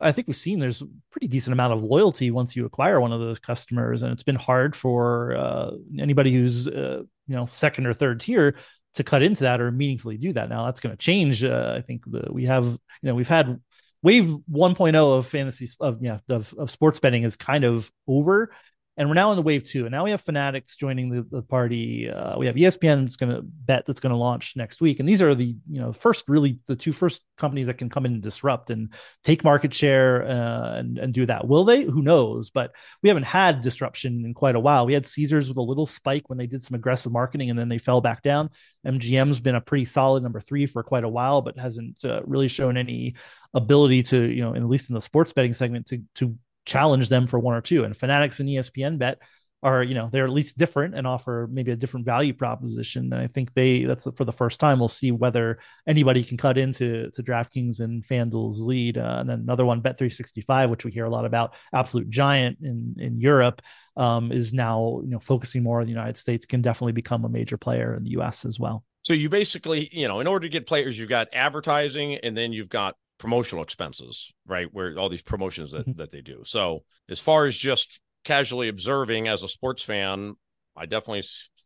I 0.00 0.12
think 0.12 0.26
we've 0.26 0.36
seen 0.36 0.58
there's 0.58 0.82
a 0.82 0.86
pretty 1.10 1.28
decent 1.28 1.52
amount 1.52 1.72
of 1.72 1.82
loyalty 1.82 2.30
once 2.30 2.54
you 2.54 2.66
acquire 2.66 3.00
one 3.00 3.12
of 3.12 3.20
those 3.20 3.38
customers, 3.38 4.02
and 4.02 4.12
it's 4.12 4.22
been 4.22 4.36
hard 4.36 4.76
for 4.76 5.34
uh, 5.36 5.70
anybody 5.98 6.32
who's 6.32 6.68
uh, 6.68 7.02
you 7.26 7.34
know 7.34 7.46
second 7.46 7.86
or 7.86 7.94
third 7.94 8.20
tier 8.20 8.56
to 8.94 9.04
cut 9.04 9.22
into 9.22 9.44
that 9.44 9.60
or 9.60 9.70
meaningfully 9.70 10.18
do 10.18 10.32
that. 10.34 10.48
Now 10.48 10.66
that's 10.66 10.80
going 10.80 10.94
to 10.94 11.02
change. 11.02 11.44
Uh, 11.44 11.74
I 11.76 11.80
think 11.80 12.04
the, 12.10 12.28
we 12.30 12.44
have 12.44 12.64
you 12.64 12.78
know 13.02 13.14
we've 13.14 13.28
had 13.28 13.60
wave 14.02 14.34
1.0 14.50 15.18
of 15.18 15.26
fantasy 15.26 15.68
of 15.80 16.02
yeah 16.02 16.18
of, 16.28 16.52
of 16.58 16.70
sports 16.70 17.00
betting 17.00 17.22
is 17.22 17.36
kind 17.36 17.64
of 17.64 17.90
over 18.06 18.52
and 18.96 19.08
we're 19.08 19.14
now 19.14 19.30
in 19.30 19.36
the 19.36 19.42
wave 19.42 19.64
two. 19.64 19.84
And 19.84 19.92
now 19.92 20.04
we 20.04 20.10
have 20.10 20.22
Fanatics 20.22 20.74
joining 20.74 21.10
the, 21.10 21.26
the 21.30 21.42
party. 21.42 22.08
Uh, 22.08 22.38
we 22.38 22.46
have 22.46 22.54
ESPN 22.54 23.02
that's 23.02 23.16
going 23.16 23.34
to 23.34 23.42
bet 23.42 23.84
that's 23.84 24.00
going 24.00 24.10
to 24.10 24.16
launch 24.16 24.56
next 24.56 24.80
week. 24.80 25.00
And 25.00 25.08
these 25.08 25.20
are 25.20 25.34
the 25.34 25.54
you 25.70 25.80
know 25.80 25.92
first 25.92 26.24
really 26.28 26.60
the 26.66 26.76
two 26.76 26.92
first 26.92 27.22
companies 27.36 27.66
that 27.66 27.76
can 27.78 27.90
come 27.90 28.06
in 28.06 28.14
and 28.14 28.22
disrupt 28.22 28.70
and 28.70 28.94
take 29.22 29.44
market 29.44 29.74
share 29.74 30.24
uh, 30.26 30.78
and 30.78 30.98
and 30.98 31.12
do 31.12 31.26
that. 31.26 31.46
Will 31.46 31.64
they? 31.64 31.82
Who 31.82 32.00
knows? 32.00 32.50
But 32.50 32.74
we 33.02 33.08
haven't 33.08 33.24
had 33.24 33.60
disruption 33.60 34.24
in 34.24 34.32
quite 34.32 34.56
a 34.56 34.60
while. 34.60 34.86
We 34.86 34.94
had 34.94 35.06
Caesars 35.06 35.48
with 35.48 35.58
a 35.58 35.62
little 35.62 35.86
spike 35.86 36.28
when 36.28 36.38
they 36.38 36.46
did 36.46 36.62
some 36.62 36.74
aggressive 36.74 37.12
marketing 37.12 37.50
and 37.50 37.58
then 37.58 37.68
they 37.68 37.78
fell 37.78 38.00
back 38.00 38.22
down. 38.22 38.50
MGM's 38.86 39.40
been 39.40 39.56
a 39.56 39.60
pretty 39.60 39.84
solid 39.84 40.22
number 40.22 40.40
three 40.40 40.66
for 40.66 40.82
quite 40.82 41.04
a 41.04 41.08
while, 41.08 41.42
but 41.42 41.58
hasn't 41.58 42.02
uh, 42.04 42.22
really 42.24 42.48
shown 42.48 42.76
any 42.76 43.16
ability 43.52 44.02
to 44.02 44.22
you 44.22 44.42
know 44.42 44.54
at 44.54 44.64
least 44.64 44.88
in 44.88 44.94
the 44.94 45.02
sports 45.02 45.32
betting 45.32 45.52
segment 45.52 45.86
to 45.86 46.02
to 46.14 46.36
challenge 46.66 47.08
them 47.08 47.26
for 47.26 47.38
one 47.38 47.54
or 47.54 47.62
two. 47.62 47.84
And 47.84 47.96
Fanatics 47.96 48.40
and 48.40 48.48
ESPN 48.48 48.98
Bet 48.98 49.18
are, 49.62 49.82
you 49.82 49.94
know, 49.94 50.08
they're 50.12 50.26
at 50.26 50.32
least 50.32 50.58
different 50.58 50.94
and 50.94 51.06
offer 51.06 51.48
maybe 51.50 51.72
a 51.72 51.76
different 51.76 52.04
value 52.04 52.34
proposition. 52.34 53.12
And 53.12 53.22
I 53.22 53.26
think 53.26 53.54
they 53.54 53.84
that's 53.84 54.06
for 54.14 54.24
the 54.24 54.32
first 54.32 54.60
time 54.60 54.78
we'll 54.78 54.88
see 54.88 55.12
whether 55.12 55.58
anybody 55.86 56.22
can 56.22 56.36
cut 56.36 56.58
into 56.58 57.10
to 57.12 57.22
DraftKings 57.22 57.80
and 57.80 58.04
FanDuel's 58.04 58.60
lead. 58.60 58.98
Uh, 58.98 59.16
and 59.20 59.30
then 59.30 59.40
another 59.40 59.64
one, 59.64 59.80
Bet365, 59.80 60.68
which 60.68 60.84
we 60.84 60.92
hear 60.92 61.06
a 61.06 61.10
lot 61.10 61.24
about, 61.24 61.54
absolute 61.72 62.10
giant 62.10 62.58
in 62.60 62.96
in 62.98 63.18
Europe, 63.18 63.62
um, 63.96 64.30
is 64.30 64.52
now 64.52 65.00
you 65.02 65.10
know 65.10 65.20
focusing 65.20 65.62
more 65.62 65.80
on 65.80 65.86
the 65.86 65.92
United 65.92 66.18
States, 66.18 66.44
can 66.44 66.60
definitely 66.60 66.92
become 66.92 67.24
a 67.24 67.28
major 67.28 67.56
player 67.56 67.94
in 67.94 68.04
the 68.04 68.10
US 68.10 68.44
as 68.44 68.60
well. 68.60 68.84
So 69.02 69.14
you 69.14 69.28
basically, 69.28 69.88
you 69.92 70.08
know, 70.08 70.20
in 70.20 70.26
order 70.26 70.46
to 70.46 70.50
get 70.50 70.66
players, 70.66 70.98
you've 70.98 71.08
got 71.08 71.28
advertising 71.32 72.16
and 72.16 72.36
then 72.36 72.52
you've 72.52 72.68
got 72.68 72.96
promotional 73.18 73.62
expenses, 73.62 74.32
right? 74.46 74.68
Where 74.72 74.98
all 74.98 75.08
these 75.08 75.22
promotions 75.22 75.72
that, 75.72 75.86
mm-hmm. 75.86 75.98
that 75.98 76.10
they 76.10 76.20
do. 76.20 76.42
So 76.44 76.84
as 77.08 77.20
far 77.20 77.46
as 77.46 77.56
just 77.56 78.00
casually 78.24 78.68
observing 78.68 79.28
as 79.28 79.42
a 79.42 79.48
sports 79.48 79.82
fan, 79.82 80.34
I 80.76 80.86
definitely 80.86 81.24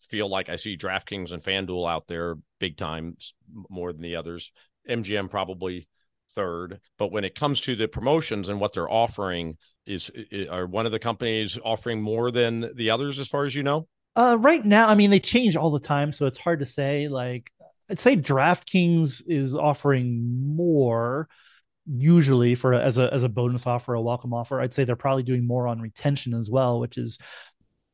feel 0.09 0.29
like 0.29 0.49
I 0.49 0.57
see 0.57 0.77
DraftKings 0.77 1.33
and 1.33 1.43
FanDuel 1.43 1.91
out 1.91 2.07
there 2.07 2.37
big 2.59 2.77
time 2.77 3.17
more 3.69 3.93
than 3.93 4.03
the 4.03 4.17
others. 4.17 4.53
MGM 4.89 5.31
probably 5.31 5.89
third, 6.33 6.81
but 6.99 7.11
when 7.11 7.25
it 7.25 7.35
comes 7.35 7.61
to 7.63 7.75
the 7.75 7.89
promotions 7.89 8.49
and 8.49 8.61
what 8.61 8.73
they're 8.73 8.91
offering, 8.91 9.57
is 9.87 10.11
are 10.51 10.67
one 10.67 10.87
of 10.87 10.93
the 10.93 10.99
companies 10.99 11.59
offering 11.65 12.01
more 12.01 12.31
than 12.31 12.71
the 12.77 12.91
others 12.91 13.19
as 13.19 13.29
far 13.29 13.45
as 13.45 13.55
you 13.55 13.63
know? 13.63 13.89
Uh, 14.17 14.37
right 14.39 14.65
now, 14.65 14.89
I 14.89 14.95
mean, 14.95 15.11
they 15.11 15.21
change 15.21 15.57
all 15.57 15.71
the 15.71 15.81
time, 15.81 16.13
so 16.13 16.27
it's 16.27 16.39
hard 16.39 16.61
to 16.61 16.67
say. 16.67 17.09
Like 17.09 17.51
I'd 17.91 18.01
say 18.01 18.17
DraftKings 18.17 19.23
is 19.27 19.57
offering 19.57 20.55
more 20.57 21.29
usually 21.87 22.55
for 22.55 22.73
as 22.73 22.99
a 22.99 23.13
as 23.13 23.25
a 23.25 23.29
bonus 23.29 23.67
offer, 23.67 23.95
a 23.95 24.01
welcome 24.01 24.33
offer. 24.33 24.61
I'd 24.61 24.73
say 24.73 24.85
they're 24.85 24.97
probably 24.97 25.25
doing 25.25 25.47
more 25.47 25.67
on 25.67 25.81
retention 25.81 26.35
as 26.35 26.49
well, 26.49 26.79
which 26.79 26.97
is 26.97 27.19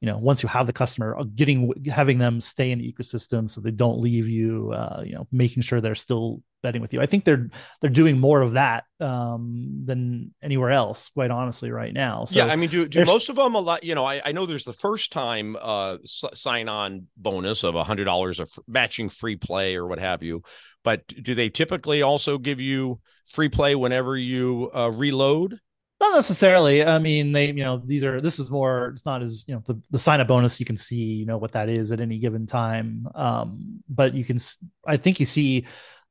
you 0.01 0.07
know 0.07 0.19
once 0.19 0.43
you 0.43 0.49
have 0.49 0.67
the 0.67 0.73
customer 0.73 1.17
uh, 1.17 1.25
getting 1.35 1.73
having 1.87 2.19
them 2.19 2.41
stay 2.41 2.71
in 2.71 2.79
the 2.79 2.93
ecosystem 2.93 3.51
so 3.51 3.61
they 3.61 3.71
don't 3.71 3.99
leave 3.99 4.29
you 4.29 4.73
uh, 4.73 5.03
you 5.05 5.15
know 5.15 5.27
making 5.33 5.63
sure 5.63 5.81
they're 5.81 5.95
still 5.95 6.43
betting 6.63 6.81
with 6.81 6.93
you. 6.93 7.01
I 7.01 7.07
think 7.07 7.25
they're 7.25 7.49
they're 7.81 7.91
doing 7.91 8.19
more 8.19 8.41
of 8.41 8.53
that 8.53 8.85
um, 8.99 9.83
than 9.85 10.35
anywhere 10.43 10.71
else 10.71 11.11
quite 11.11 11.31
honestly 11.31 11.71
right 11.71 11.93
now. 11.93 12.25
So 12.25 12.39
yeah 12.39 12.47
i 12.47 12.57
mean 12.57 12.69
do, 12.69 12.89
do 12.89 13.05
most 13.05 13.29
of 13.29 13.37
them 13.37 13.55
a 13.55 13.61
lot 13.61 13.85
you 13.85 13.95
know 13.95 14.05
i, 14.05 14.21
I 14.25 14.33
know 14.33 14.47
there's 14.47 14.65
the 14.65 14.73
first 14.73 15.13
time 15.13 15.57
uh, 15.61 15.99
sign 16.05 16.69
on 16.69 17.07
bonus 17.17 17.65
of 17.65 17.75
a 17.75 17.85
hundred 17.85 18.05
dollars 18.05 18.41
of 18.41 18.51
matching 18.67 19.09
free 19.09 19.37
play 19.37 19.77
or 19.77 19.87
what 19.87 19.99
have 19.99 20.23
you 20.23 20.43
but 20.83 21.07
do 21.07 21.35
they 21.35 21.49
typically 21.49 22.03
also 22.03 22.39
give 22.39 22.61
you 22.61 23.01
free 23.31 23.49
play 23.49 23.75
whenever 23.75 24.17
you 24.17 24.71
uh, 24.75 24.91
reload 24.91 25.59
not 26.01 26.15
necessarily. 26.15 26.85
I 26.85 26.99
mean, 26.99 27.33
they, 27.33 27.47
you 27.47 27.65
know, 27.65 27.83
these 27.85 28.05
are, 28.05 28.21
this 28.21 28.39
is 28.39 28.51
more, 28.51 28.89
it's 28.89 29.07
not 29.07 29.23
as, 29.23 29.45
you 29.49 29.55
know, 29.55 29.63
the, 29.67 29.81
the 29.91 29.99
sign 29.99 30.21
up 30.21 30.29
bonus, 30.29 30.61
you 30.61 30.67
can 30.67 30.77
see, 30.77 30.97
you 30.97 31.27
know, 31.27 31.39
what 31.39 31.53
that 31.53 31.69
is 31.69 31.93
at 31.93 32.01
any 32.01 32.19
given 32.19 32.47
time. 32.47 33.09
Um, 33.15 33.83
but 33.89 34.15
you 34.15 34.25
can, 34.25 34.39
I 34.87 34.99
think 34.99 35.21
you 35.21 35.27
see, 35.27 35.67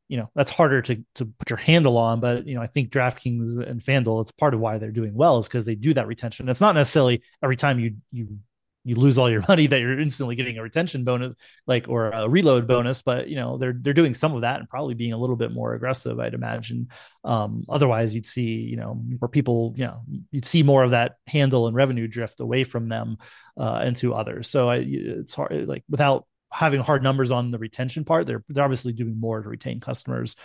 you 0.07 0.17
know, 0.17 0.29
that's 0.35 0.51
harder 0.51 0.81
to, 0.83 1.03
to 1.15 1.25
put 1.25 1.49
your 1.49 1.57
handle 1.57 1.97
on. 1.97 2.19
But, 2.19 2.47
you 2.47 2.55
know, 2.55 2.61
I 2.61 2.67
think 2.67 2.89
DraftKings 2.89 3.59
and 3.67 3.81
FanDuel, 3.81 4.21
it's 4.21 4.31
part 4.31 4.53
of 4.53 4.59
why 4.59 4.77
they're 4.77 4.91
doing 4.91 5.13
well 5.13 5.39
is 5.39 5.47
because 5.47 5.65
they 5.65 5.75
do 5.75 5.93
that 5.93 6.07
retention. 6.07 6.49
It's 6.49 6.61
not 6.61 6.75
necessarily 6.75 7.21
every 7.43 7.57
time 7.57 7.79
you, 7.79 7.95
you 8.11 8.39
you 8.85 8.95
lose 8.95 9.17
all 9.17 9.29
your 9.29 9.43
money 9.47 9.67
that 9.67 9.79
you're 9.79 9.99
instantly 9.99 10.35
getting 10.35 10.57
a 10.57 10.61
retention 10.61 11.03
bonus 11.03 11.33
like 11.67 11.87
or 11.89 12.11
a 12.11 12.29
reload 12.29 12.67
bonus 12.67 13.01
but 13.01 13.27
you 13.27 13.35
know 13.35 13.57
they're 13.57 13.75
they're 13.77 13.93
doing 13.93 14.13
some 14.13 14.33
of 14.33 14.41
that 14.41 14.59
and 14.59 14.69
probably 14.69 14.93
being 14.93 15.13
a 15.13 15.17
little 15.17 15.35
bit 15.35 15.51
more 15.51 15.73
aggressive 15.73 16.19
i'd 16.19 16.33
imagine. 16.33 16.87
Um, 17.23 17.65
otherwise 17.67 18.15
you'd 18.15 18.25
see 18.25 18.59
you 18.61 18.77
know 18.77 19.01
for 19.19 19.27
people 19.27 19.73
you 19.75 19.85
know 19.85 20.01
you'd 20.31 20.45
see 20.45 20.63
more 20.63 20.83
of 20.83 20.91
that 20.91 21.15
handle 21.27 21.67
and 21.67 21.75
revenue 21.75 22.07
drift 22.07 22.39
away 22.39 22.63
from 22.63 22.89
them 22.89 23.17
uh, 23.57 23.83
into 23.85 24.13
others. 24.13 24.49
So 24.49 24.69
I, 24.69 24.77
it's 24.77 25.33
hard 25.33 25.67
like 25.67 25.83
without 25.89 26.25
having 26.51 26.81
hard 26.81 27.03
numbers 27.03 27.31
on 27.31 27.51
the 27.51 27.57
retention 27.57 28.05
part 28.05 28.25
they're 28.25 28.43
they're 28.47 28.63
obviously 28.63 28.93
doing 28.93 29.19
more 29.19 29.41
to 29.41 29.49
retain 29.49 29.79
customers 29.79 30.35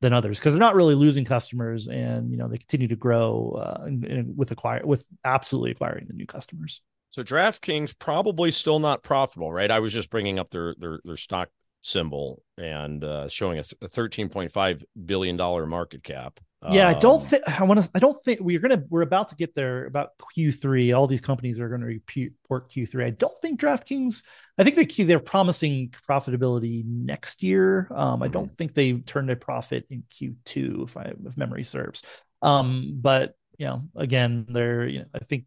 than 0.00 0.12
others 0.12 0.38
because 0.38 0.54
they're 0.54 0.60
not 0.60 0.76
really 0.76 0.94
losing 0.94 1.24
customers 1.24 1.88
and 1.88 2.30
you 2.30 2.38
know 2.38 2.48
they 2.48 2.56
continue 2.56 2.88
to 2.88 2.96
grow 2.96 3.58
uh, 3.60 3.84
and, 3.84 4.04
and 4.04 4.38
with 4.38 4.50
acquire 4.50 4.86
with 4.86 5.06
absolutely 5.24 5.72
acquiring 5.72 6.06
the 6.06 6.14
new 6.14 6.26
customers 6.26 6.80
so 7.10 7.22
DraftKings 7.22 7.98
probably 7.98 8.50
still 8.50 8.78
not 8.78 9.02
profitable, 9.02 9.52
right? 9.52 9.70
I 9.70 9.80
was 9.80 9.92
just 9.92 10.10
bringing 10.10 10.38
up 10.38 10.50
their 10.50 10.74
their 10.78 11.00
their 11.04 11.16
stock 11.16 11.48
symbol 11.82 12.42
and 12.56 13.02
uh, 13.04 13.28
showing 13.28 13.58
a, 13.58 13.62
13.5 13.62 14.84
billion 15.06 15.36
dollar 15.36 15.66
market 15.66 16.02
cap. 16.02 16.40
Yeah, 16.70 16.88
um, 16.88 16.96
I 16.96 16.98
don't 16.98 17.20
um, 17.20 17.26
think 17.26 17.42
I 17.46 17.62
want 17.62 17.84
to. 17.84 17.90
I 17.94 18.00
don't 18.00 18.20
think 18.24 18.40
we're 18.40 18.58
gonna. 18.58 18.82
We're 18.88 19.02
about 19.02 19.28
to 19.28 19.36
get 19.36 19.54
there 19.54 19.86
about 19.86 20.10
Q3. 20.36 20.96
All 20.96 21.06
these 21.06 21.20
companies 21.20 21.60
are 21.60 21.68
going 21.68 21.82
to 21.82 21.86
report 21.86 22.68
Q3. 22.70 23.04
I 23.04 23.10
don't 23.10 23.36
think 23.38 23.60
DraftKings. 23.60 24.24
I 24.58 24.64
think 24.64 24.74
they're 24.74 25.06
they're 25.06 25.20
promising 25.20 25.94
profitability 26.08 26.84
next 26.84 27.44
year. 27.44 27.86
Um, 27.94 28.24
I 28.24 28.28
don't 28.28 28.46
mm-hmm. 28.46 28.54
think 28.54 28.74
they 28.74 28.94
turned 28.94 29.30
a 29.30 29.36
profit 29.36 29.86
in 29.88 30.02
Q2, 30.12 30.82
if 30.82 30.96
I 30.96 31.12
if 31.24 31.36
memory 31.36 31.62
serves. 31.62 32.02
Um, 32.42 32.98
but 33.00 33.36
you 33.56 33.66
know, 33.66 33.84
again, 33.94 34.46
they're 34.48 34.84
you 34.88 34.98
know, 35.00 35.06
I 35.14 35.20
think 35.20 35.44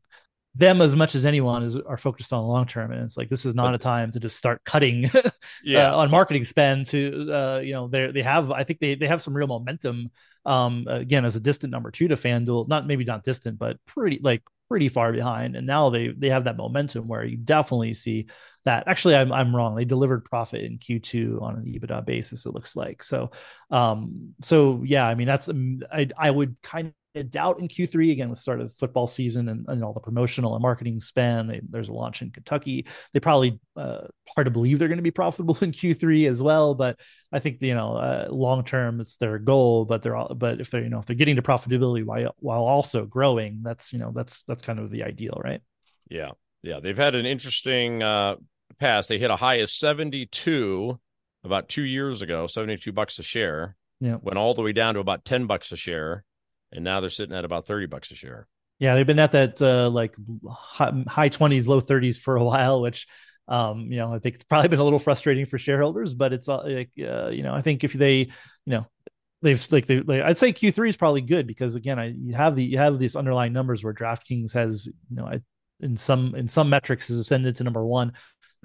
them 0.53 0.81
as 0.81 0.95
much 0.95 1.15
as 1.15 1.25
anyone 1.25 1.63
is 1.63 1.77
are 1.77 1.97
focused 1.97 2.33
on 2.33 2.43
the 2.43 2.47
long 2.47 2.65
term. 2.65 2.91
And 2.91 3.03
it's 3.03 3.17
like 3.17 3.29
this 3.29 3.45
is 3.45 3.55
not 3.55 3.73
a 3.73 3.77
time 3.77 4.11
to 4.11 4.19
just 4.19 4.37
start 4.37 4.61
cutting 4.65 5.05
yeah. 5.63 5.91
uh, 5.91 5.97
on 5.97 6.11
marketing 6.11 6.43
spend 6.45 6.85
to 6.87 7.31
uh, 7.31 7.59
you 7.59 7.73
know 7.73 7.87
they 7.87 8.11
they 8.11 8.21
have 8.21 8.51
i 8.51 8.63
think 8.63 8.79
they 8.79 8.95
they 8.95 9.07
have 9.07 9.21
some 9.21 9.33
real 9.33 9.47
momentum 9.47 10.09
um 10.45 10.85
again 10.89 11.23
as 11.23 11.35
a 11.35 11.39
distant 11.39 11.71
number 11.71 11.91
two 11.91 12.07
to 12.07 12.15
fanduel 12.15 12.67
not 12.67 12.85
maybe 12.87 13.05
not 13.05 13.23
distant 13.23 13.57
but 13.57 13.77
pretty 13.85 14.19
like 14.21 14.41
pretty 14.71 14.87
far 14.87 15.11
behind. 15.11 15.57
And 15.57 15.67
now 15.67 15.89
they 15.89 16.07
they 16.17 16.29
have 16.29 16.45
that 16.45 16.55
momentum 16.55 17.05
where 17.05 17.25
you 17.25 17.35
definitely 17.35 17.93
see 17.93 18.27
that. 18.63 18.85
Actually 18.87 19.17
i'm, 19.17 19.29
I'm 19.29 19.53
wrong. 19.53 19.75
They 19.75 19.83
delivered 19.83 20.23
profit 20.23 20.61
in 20.61 20.77
q2 20.77 21.41
on 21.41 21.55
an 21.55 21.65
ebitda 21.65 22.05
basis 22.05 22.45
it 22.45 22.53
looks 22.53 22.73
like. 22.77 23.03
So 23.03 23.31
um 23.69 24.33
so 24.41 24.81
yeah 24.85 25.05
i 25.05 25.13
mean 25.15 25.27
that's 25.27 25.49
i 25.91 26.07
i 26.17 26.31
would 26.31 26.55
kind 26.63 26.93
doubt 27.13 27.59
in 27.59 27.67
Q3 27.67 28.11
again 28.11 28.29
with 28.29 28.39
start 28.39 28.61
of 28.61 28.73
football 28.73 29.07
season 29.07 29.49
and, 29.49 29.65
and 29.67 29.83
all 29.83 29.93
the 29.93 29.99
promotional 29.99 30.55
and 30.55 30.61
marketing 30.61 30.99
spend. 30.99 31.49
They, 31.49 31.61
there's 31.69 31.89
a 31.89 31.93
launch 31.93 32.21
in 32.21 32.31
Kentucky. 32.31 32.87
They 33.13 33.19
probably 33.19 33.59
uh, 33.75 34.07
hard 34.33 34.45
to 34.45 34.51
believe 34.51 34.79
they're 34.79 34.87
going 34.87 34.97
to 34.97 35.03
be 35.03 35.11
profitable 35.11 35.57
in 35.61 35.71
Q3 35.71 36.29
as 36.29 36.41
well. 36.41 36.73
But 36.73 36.99
I 37.31 37.39
think 37.39 37.61
you 37.61 37.75
know 37.75 37.95
uh, 37.95 38.27
long 38.29 38.63
term 38.63 39.01
it's 39.01 39.17
their 39.17 39.39
goal. 39.39 39.85
But 39.85 40.03
they're 40.03 40.15
all, 40.15 40.33
but 40.33 40.61
if 40.61 40.71
they're 40.71 40.83
you 40.83 40.89
know 40.89 40.99
if 40.99 41.05
they're 41.05 41.15
getting 41.15 41.35
to 41.35 41.41
profitability 41.41 42.05
while 42.05 42.35
while 42.39 42.63
also 42.63 43.05
growing, 43.05 43.61
that's 43.63 43.91
you 43.91 43.99
know 43.99 44.11
that's 44.15 44.43
that's 44.43 44.63
kind 44.63 44.79
of 44.79 44.89
the 44.89 45.03
ideal, 45.03 45.39
right? 45.43 45.61
Yeah, 46.09 46.31
yeah. 46.63 46.79
They've 46.79 46.97
had 46.97 47.15
an 47.15 47.25
interesting 47.25 48.01
uh, 48.01 48.35
past. 48.79 49.09
They 49.09 49.19
hit 49.19 49.31
a 49.31 49.35
high 49.35 49.55
of 49.55 49.69
72 49.69 50.99
about 51.43 51.69
two 51.69 51.83
years 51.83 52.21
ago, 52.21 52.47
72 52.47 52.91
bucks 52.91 53.19
a 53.19 53.23
share. 53.23 53.75
Yeah, 53.99 54.17
went 54.21 54.37
all 54.39 54.53
the 54.53 54.63
way 54.63 54.71
down 54.71 54.95
to 54.95 54.99
about 54.99 55.25
10 55.25 55.45
bucks 55.45 55.71
a 55.71 55.77
share 55.77 56.23
and 56.71 56.83
now 56.83 56.99
they're 56.99 57.09
sitting 57.09 57.35
at 57.35 57.45
about 57.45 57.67
30 57.67 57.87
bucks 57.87 58.11
a 58.11 58.15
share. 58.15 58.47
Yeah, 58.79 58.95
they've 58.95 59.05
been 59.05 59.19
at 59.19 59.33
that 59.33 59.61
uh, 59.61 59.89
like 59.89 60.15
high 61.07 61.29
20s, 61.29 61.67
low 61.67 61.81
30s 61.81 62.17
for 62.17 62.35
a 62.35 62.43
while, 62.43 62.81
which 62.81 63.07
um, 63.47 63.91
you 63.91 63.97
know, 63.97 64.13
I 64.13 64.19
think 64.19 64.35
it's 64.35 64.43
probably 64.43 64.69
been 64.69 64.79
a 64.79 64.83
little 64.83 64.99
frustrating 64.99 65.45
for 65.45 65.57
shareholders, 65.57 66.13
but 66.13 66.31
it's 66.31 66.47
uh, 66.47 66.63
like 66.63 66.91
uh, 66.99 67.29
you 67.29 67.43
know, 67.43 67.53
I 67.53 67.61
think 67.61 67.83
if 67.83 67.93
they, 67.93 68.15
you 68.15 68.29
know, 68.65 68.87
they've 69.41 69.71
like 69.71 69.87
they, 69.87 69.99
like, 69.99 70.21
I'd 70.21 70.37
say 70.37 70.53
Q3 70.53 70.89
is 70.89 70.97
probably 70.97 71.21
good 71.21 71.47
because 71.47 71.75
again, 71.75 71.99
I 71.99 72.13
you 72.17 72.33
have 72.33 72.55
the 72.55 72.63
you 72.63 72.77
have 72.77 72.97
these 72.97 73.15
underlying 73.15 73.51
numbers 73.51 73.83
where 73.83 73.93
DraftKings 73.93 74.53
has, 74.53 74.87
you 74.87 75.17
know, 75.17 75.25
I, 75.25 75.41
in 75.81 75.97
some 75.97 76.33
in 76.35 76.47
some 76.47 76.69
metrics 76.69 77.07
has 77.09 77.17
ascended 77.17 77.57
to 77.57 77.63
number 77.63 77.85
one 77.85 78.13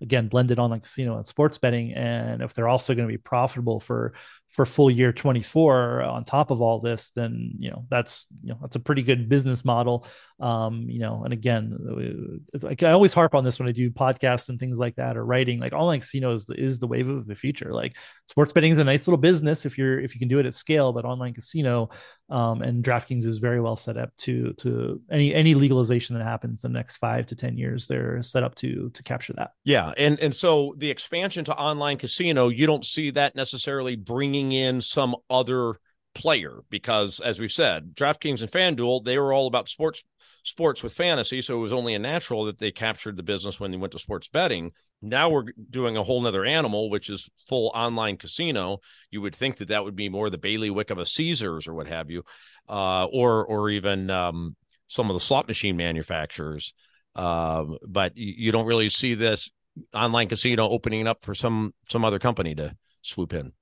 again 0.03 0.29
blended 0.29 0.59
on 0.59 0.71
like 0.71 0.83
casino 0.83 1.17
and 1.17 1.27
sports 1.27 1.57
betting 1.57 1.95
and 1.95 2.43
if 2.43 2.53
they're 2.53 2.69
also 2.69 2.95
going 2.95 3.09
to 3.09 3.13
be 3.13 3.19
profitable 3.19 3.81
for 3.81 4.13
for 4.57 4.65
full 4.65 4.91
year 4.91 5.13
24 5.13 6.03
on 6.03 6.25
top 6.25 6.51
of 6.51 6.63
all 6.63 6.81
this 6.81 7.11
then 7.11 7.53
you 7.59 7.71
know 7.71 7.85
that's 7.91 8.27
you 8.43 8.49
know 8.49 8.59
that's 8.63 8.75
a 8.75 8.81
pretty 8.81 9.03
good 9.03 9.29
business 9.29 9.67
model. 9.67 10.07
Um 10.41 10.87
you 10.89 10.99
know 10.99 11.25
and 11.25 11.33
again 11.33 12.41
like 12.61 12.83
i 12.83 12.91
always 12.91 13.15
harp 13.15 13.35
on 13.35 13.45
this 13.45 13.59
when 13.59 13.69
i 13.69 13.73
do 13.73 13.91
podcasts 13.91 14.49
and 14.49 14.59
things 14.59 14.79
like 14.79 14.97
that 14.97 15.17
or 15.17 15.25
writing 15.25 15.61
like 15.61 15.73
online 15.75 16.01
casino 16.01 16.33
is 16.33 16.47
is 16.51 16.79
the 16.79 16.87
wave 16.87 17.09
of 17.09 17.27
the 17.27 17.35
future. 17.35 17.73
Like 17.73 17.97
sports 18.29 18.55
betting 18.55 18.73
is 18.73 18.79
a 18.79 18.85
nice 18.85 19.07
little 19.07 19.19
business 19.19 19.67
if 19.67 19.77
you're 19.77 20.01
if 20.01 20.15
you 20.15 20.19
can 20.19 20.29
do 20.29 20.39
it 20.39 20.47
at 20.47 20.55
scale 20.55 20.93
but 20.93 21.05
online 21.05 21.35
casino 21.35 21.91
um 22.29 22.61
and 22.63 22.83
draftkings 22.83 23.25
is 23.25 23.39
very 23.39 23.61
well 23.61 23.77
set 23.77 23.97
up 23.97 24.15
to 24.17 24.53
to 24.55 25.01
any 25.11 25.33
any 25.35 25.55
legalization 25.55 26.19
that 26.19 26.25
happens 26.25 26.61
the 26.61 26.69
next 26.69 26.97
five 26.97 27.27
to 27.27 27.37
ten 27.37 27.57
years 27.57 27.87
they're 27.87 28.23
set 28.23 28.43
up 28.43 28.55
to 28.57 28.91
to 28.91 29.03
capture 29.03 29.33
that. 29.35 29.53
Yeah 29.65 29.93
and 29.97 30.19
and 30.21 30.35
so 30.35 30.75
the 30.79 30.91
expansion 30.91 31.45
to 31.45 31.57
online 31.57 31.99
casino 31.99 32.49
you 32.49 32.67
don't 32.67 32.85
see 32.85 33.11
that 33.11 33.37
necessarily 33.37 33.95
bringing 33.97 34.53
in 34.53 34.81
some 34.81 35.15
other 35.31 35.77
player 36.17 36.61
because 36.71 37.21
as 37.21 37.39
we've 37.39 37.53
said 37.53 37.95
draftkings 37.95 38.41
and 38.41 38.51
fanduel 38.51 39.05
they 39.05 39.19
were 39.19 39.35
all 39.35 39.47
about 39.47 39.69
sports 39.69 40.03
sports 40.45 40.83
with 40.83 40.95
fantasy 40.95 41.43
so 41.43 41.57
it 41.57 41.61
was 41.61 41.73
only 41.73 41.93
a 41.93 41.99
natural 41.99 42.47
that 42.47 42.59
they 42.59 42.71
captured 42.71 43.17
the 43.17 43.23
business 43.23 43.61
when 43.61 43.71
they 43.71 43.77
went 43.77 43.93
to 43.93 43.99
sports 43.99 44.29
betting. 44.29 44.73
Now 45.03 45.29
we're 45.29 45.45
doing 45.71 45.97
a 45.97 46.03
whole 46.03 46.23
nother 46.23 46.45
animal 46.45 46.89
which 46.89 47.11
is 47.11 47.29
full 47.49 47.71
online 47.75 48.17
casino. 48.17 48.79
You 49.11 49.21
would 49.21 49.35
think 49.35 49.59
that 49.59 49.69
that 49.69 49.85
would 49.85 49.97
be 49.97 50.09
more 50.09 50.31
the 50.31 50.39
bailiwick 50.39 50.91
of 50.91 50.99
a 50.99 51.05
caesars 51.05 51.69
or 51.69 51.75
what 51.75 51.89
have 51.89 52.11
you 52.11 52.23
uh, 52.69 53.07
or 53.07 53.45
or 53.45 53.69
even 53.71 54.09
um, 54.09 54.57
some 54.89 55.11
of 55.11 55.15
the 55.15 55.21
slot 55.21 55.49
machine 55.49 55.77
manufacturers. 55.77 56.73
Uh, 57.15 57.65
but 57.87 58.17
you, 58.17 58.35
you 58.39 58.53
don't 58.53 58.67
really 58.67 58.89
see 58.89 59.15
this 59.15 59.51
online 59.93 60.29
casino 60.29 60.69
opening 60.69 61.07
up 61.07 61.25
for 61.25 61.35
some 61.35 61.75
some 61.91 62.05
other 62.05 62.19
company 62.19 62.55
to 62.55 62.75
swoop 63.03 63.35
in 63.35 63.53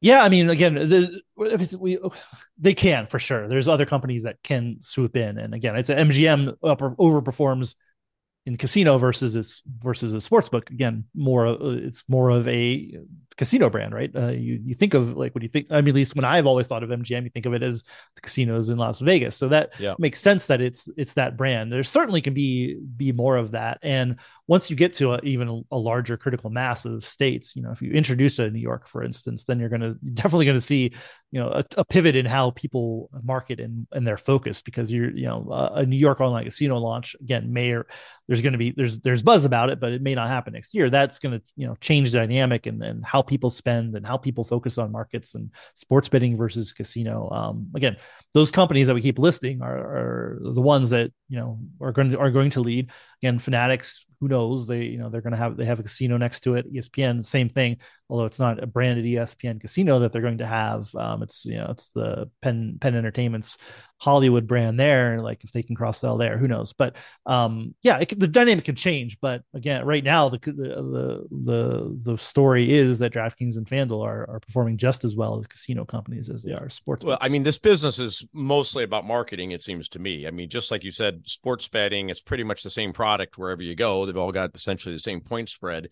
yeah, 0.00 0.22
I 0.22 0.28
mean, 0.28 0.50
again, 0.50 0.74
the, 0.74 1.20
we 1.78 1.98
they 2.58 2.74
can 2.74 3.06
for 3.06 3.18
sure. 3.18 3.48
There's 3.48 3.68
other 3.68 3.86
companies 3.86 4.24
that 4.24 4.42
can 4.42 4.78
swoop 4.80 5.16
in, 5.16 5.38
and 5.38 5.54
again, 5.54 5.76
it's 5.76 5.88
an 5.88 6.08
MGM 6.08 6.56
overperforms 6.62 7.74
in 8.46 8.56
casino 8.56 8.98
versus 8.98 9.34
its 9.34 9.62
versus 9.66 10.12
a 10.14 10.20
sports 10.20 10.48
book. 10.48 10.70
Again, 10.70 11.04
more 11.14 11.56
it's 11.60 12.04
more 12.08 12.30
of 12.30 12.46
a 12.48 12.98
casino 13.36 13.68
brand, 13.68 13.94
right? 13.94 14.10
Uh, 14.14 14.28
you 14.28 14.60
you 14.64 14.74
think 14.74 14.94
of 14.94 15.16
like 15.16 15.34
when 15.34 15.42
you 15.42 15.48
think. 15.48 15.66
I 15.70 15.80
mean, 15.80 15.88
at 15.88 15.94
least 15.94 16.14
when 16.16 16.24
I've 16.24 16.46
always 16.46 16.66
thought 16.66 16.82
of 16.82 16.90
MGM, 16.90 17.24
you 17.24 17.30
think 17.30 17.46
of 17.46 17.54
it 17.54 17.62
as 17.62 17.82
the 18.14 18.20
casinos 18.20 18.68
in 18.70 18.78
Las 18.78 19.00
Vegas. 19.00 19.36
So 19.36 19.48
that 19.48 19.78
yeah. 19.80 19.94
makes 19.98 20.20
sense 20.20 20.46
that 20.46 20.60
it's 20.60 20.88
it's 20.96 21.14
that 21.14 21.36
brand. 21.36 21.72
There 21.72 21.82
certainly 21.82 22.20
can 22.20 22.34
be 22.34 22.76
be 22.96 23.12
more 23.12 23.36
of 23.36 23.52
that, 23.52 23.78
and 23.82 24.16
once 24.46 24.68
you 24.70 24.76
get 24.76 24.92
to 24.94 25.14
a, 25.14 25.20
even 25.22 25.64
a 25.70 25.78
larger 25.78 26.16
critical 26.16 26.50
mass 26.50 26.84
of 26.84 27.04
states, 27.06 27.56
you 27.56 27.62
know, 27.62 27.70
if 27.70 27.80
you 27.80 27.90
introduce 27.92 28.38
a 28.38 28.50
New 28.50 28.60
York, 28.60 28.86
for 28.86 29.02
instance, 29.02 29.44
then 29.44 29.58
you're 29.58 29.70
going 29.70 29.80
to 29.80 29.94
definitely 30.12 30.44
to 30.44 30.60
see, 30.60 30.92
you 31.30 31.40
know, 31.40 31.48
a, 31.48 31.64
a, 31.78 31.84
pivot 31.84 32.14
in 32.14 32.26
how 32.26 32.50
people 32.50 33.08
market 33.22 33.58
and 33.58 33.86
and 33.92 34.06
their 34.06 34.18
focus 34.18 34.60
because 34.60 34.92
you're, 34.92 35.10
you 35.16 35.26
know, 35.26 35.48
a, 35.50 35.80
a 35.80 35.86
New 35.86 35.96
York 35.96 36.20
online 36.20 36.44
casino 36.44 36.76
launch 36.76 37.16
again 37.20 37.52
may 37.52 37.70
or 37.70 37.86
there's 38.28 38.42
going 38.42 38.52
to 38.52 38.58
be 38.58 38.70
there's 38.70 38.98
there's 38.98 39.22
buzz 39.22 39.46
about 39.46 39.70
it, 39.70 39.80
but 39.80 39.92
it 39.92 40.02
may 40.02 40.14
not 40.14 40.28
happen 40.28 40.52
next 40.52 40.74
year. 40.74 40.90
That's 40.90 41.18
going 41.18 41.40
to 41.40 41.46
you 41.56 41.66
know 41.66 41.74
change 41.80 42.12
the 42.12 42.18
dynamic 42.18 42.66
and 42.66 42.82
and 42.82 43.04
how 43.04 43.22
people 43.26 43.50
spend 43.50 43.96
and 43.96 44.06
how 44.06 44.16
people 44.16 44.44
focus 44.44 44.78
on 44.78 44.92
markets 44.92 45.34
and 45.34 45.50
sports 45.74 46.08
betting 46.08 46.36
versus 46.36 46.72
casino. 46.72 47.28
Um, 47.30 47.68
again, 47.74 47.96
those 48.32 48.50
companies 48.50 48.86
that 48.86 48.94
we 48.94 49.02
keep 49.02 49.18
listing 49.18 49.62
are, 49.62 49.76
are 49.76 50.38
the 50.40 50.60
ones 50.60 50.90
that 50.90 51.12
you 51.28 51.38
know 51.38 51.58
are 51.80 51.92
going 51.92 52.10
to 52.10 52.18
are 52.18 52.30
going 52.30 52.50
to 52.50 52.60
lead. 52.60 52.90
Again, 53.22 53.38
Fanatics 53.38 54.04
who 54.24 54.28
knows? 54.28 54.66
They, 54.66 54.84
you 54.84 54.96
know, 54.96 55.10
they're 55.10 55.20
going 55.20 55.32
to 55.32 55.38
have 55.38 55.56
they 55.58 55.66
have 55.66 55.80
a 55.80 55.82
casino 55.82 56.16
next 56.16 56.40
to 56.40 56.54
it. 56.54 56.72
ESPN, 56.72 57.22
same 57.22 57.50
thing. 57.50 57.76
Although 58.08 58.24
it's 58.24 58.38
not 58.38 58.62
a 58.62 58.66
branded 58.66 59.04
ESPN 59.04 59.60
casino 59.60 59.98
that 59.98 60.12
they're 60.12 60.22
going 60.22 60.38
to 60.38 60.46
have. 60.46 60.94
Um, 60.94 61.22
it's 61.22 61.44
you 61.44 61.56
know, 61.56 61.66
it's 61.70 61.90
the 61.90 62.30
Penn 62.40 62.78
Penn 62.80 62.94
Entertainment's 62.94 63.58
Hollywood 63.98 64.46
brand 64.46 64.78
there. 64.78 65.20
Like 65.20 65.44
if 65.44 65.52
they 65.52 65.62
can 65.62 65.76
cross 65.76 66.00
sell 66.00 66.18
there, 66.18 66.36
who 66.36 66.48
knows? 66.48 66.72
But 66.72 66.96
um, 67.26 67.74
yeah, 67.82 67.98
it, 67.98 68.18
the 68.18 68.28
dynamic 68.28 68.64
can 68.64 68.74
change. 68.74 69.18
But 69.20 69.42
again, 69.54 69.84
right 69.84 70.04
now 70.04 70.28
the 70.28 70.38
the 70.38 71.26
the 71.30 71.98
the 72.02 72.18
story 72.18 72.72
is 72.72 72.98
that 72.98 73.12
DraftKings 73.12 73.56
and 73.56 73.66
FanDuel 73.66 74.04
are 74.04 74.28
are 74.28 74.40
performing 74.40 74.76
just 74.76 75.04
as 75.04 75.16
well 75.16 75.38
as 75.38 75.46
casino 75.46 75.84
companies 75.84 76.28
as 76.28 76.42
they 76.42 76.52
are 76.52 76.68
sports. 76.68 77.04
Well, 77.04 77.18
I 77.20 77.28
mean, 77.28 77.42
this 77.42 77.58
business 77.58 77.98
is 77.98 78.26
mostly 78.32 78.84
about 78.84 79.06
marketing. 79.06 79.52
It 79.52 79.62
seems 79.62 79.88
to 79.90 79.98
me. 79.98 80.26
I 80.26 80.30
mean, 80.30 80.48
just 80.48 80.70
like 80.70 80.84
you 80.84 80.92
said, 80.92 81.22
sports 81.24 81.68
betting. 81.68 82.10
It's 82.10 82.20
pretty 82.20 82.44
much 82.44 82.62
the 82.62 82.70
same 82.70 82.92
product 82.92 83.38
wherever 83.38 83.62
you 83.62 83.74
go 83.74 84.04
they've 84.04 84.16
all 84.16 84.32
got 84.32 84.54
essentially 84.54 84.94
the 84.94 85.00
same 85.00 85.20
point 85.20 85.48
spread. 85.48 85.88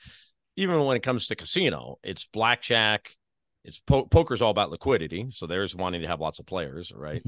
Even 0.57 0.85
when 0.85 0.97
it 0.97 1.03
comes 1.03 1.29
to 1.29 1.37
casino, 1.37 1.99
it's 2.03 2.27
blackjack. 2.27 3.17
It's 3.65 3.79
po- 3.79 4.07
poker's 4.07 4.43
all 4.43 4.51
about 4.51 4.71
liquidity, 4.71 5.29
so 5.31 5.47
there's 5.47 5.75
wanting 5.75 6.03
to 6.03 6.09
have 6.09 6.21
lots 6.21 6.41
of 6.41 6.47
players, 6.47 6.93
right? 6.95 7.23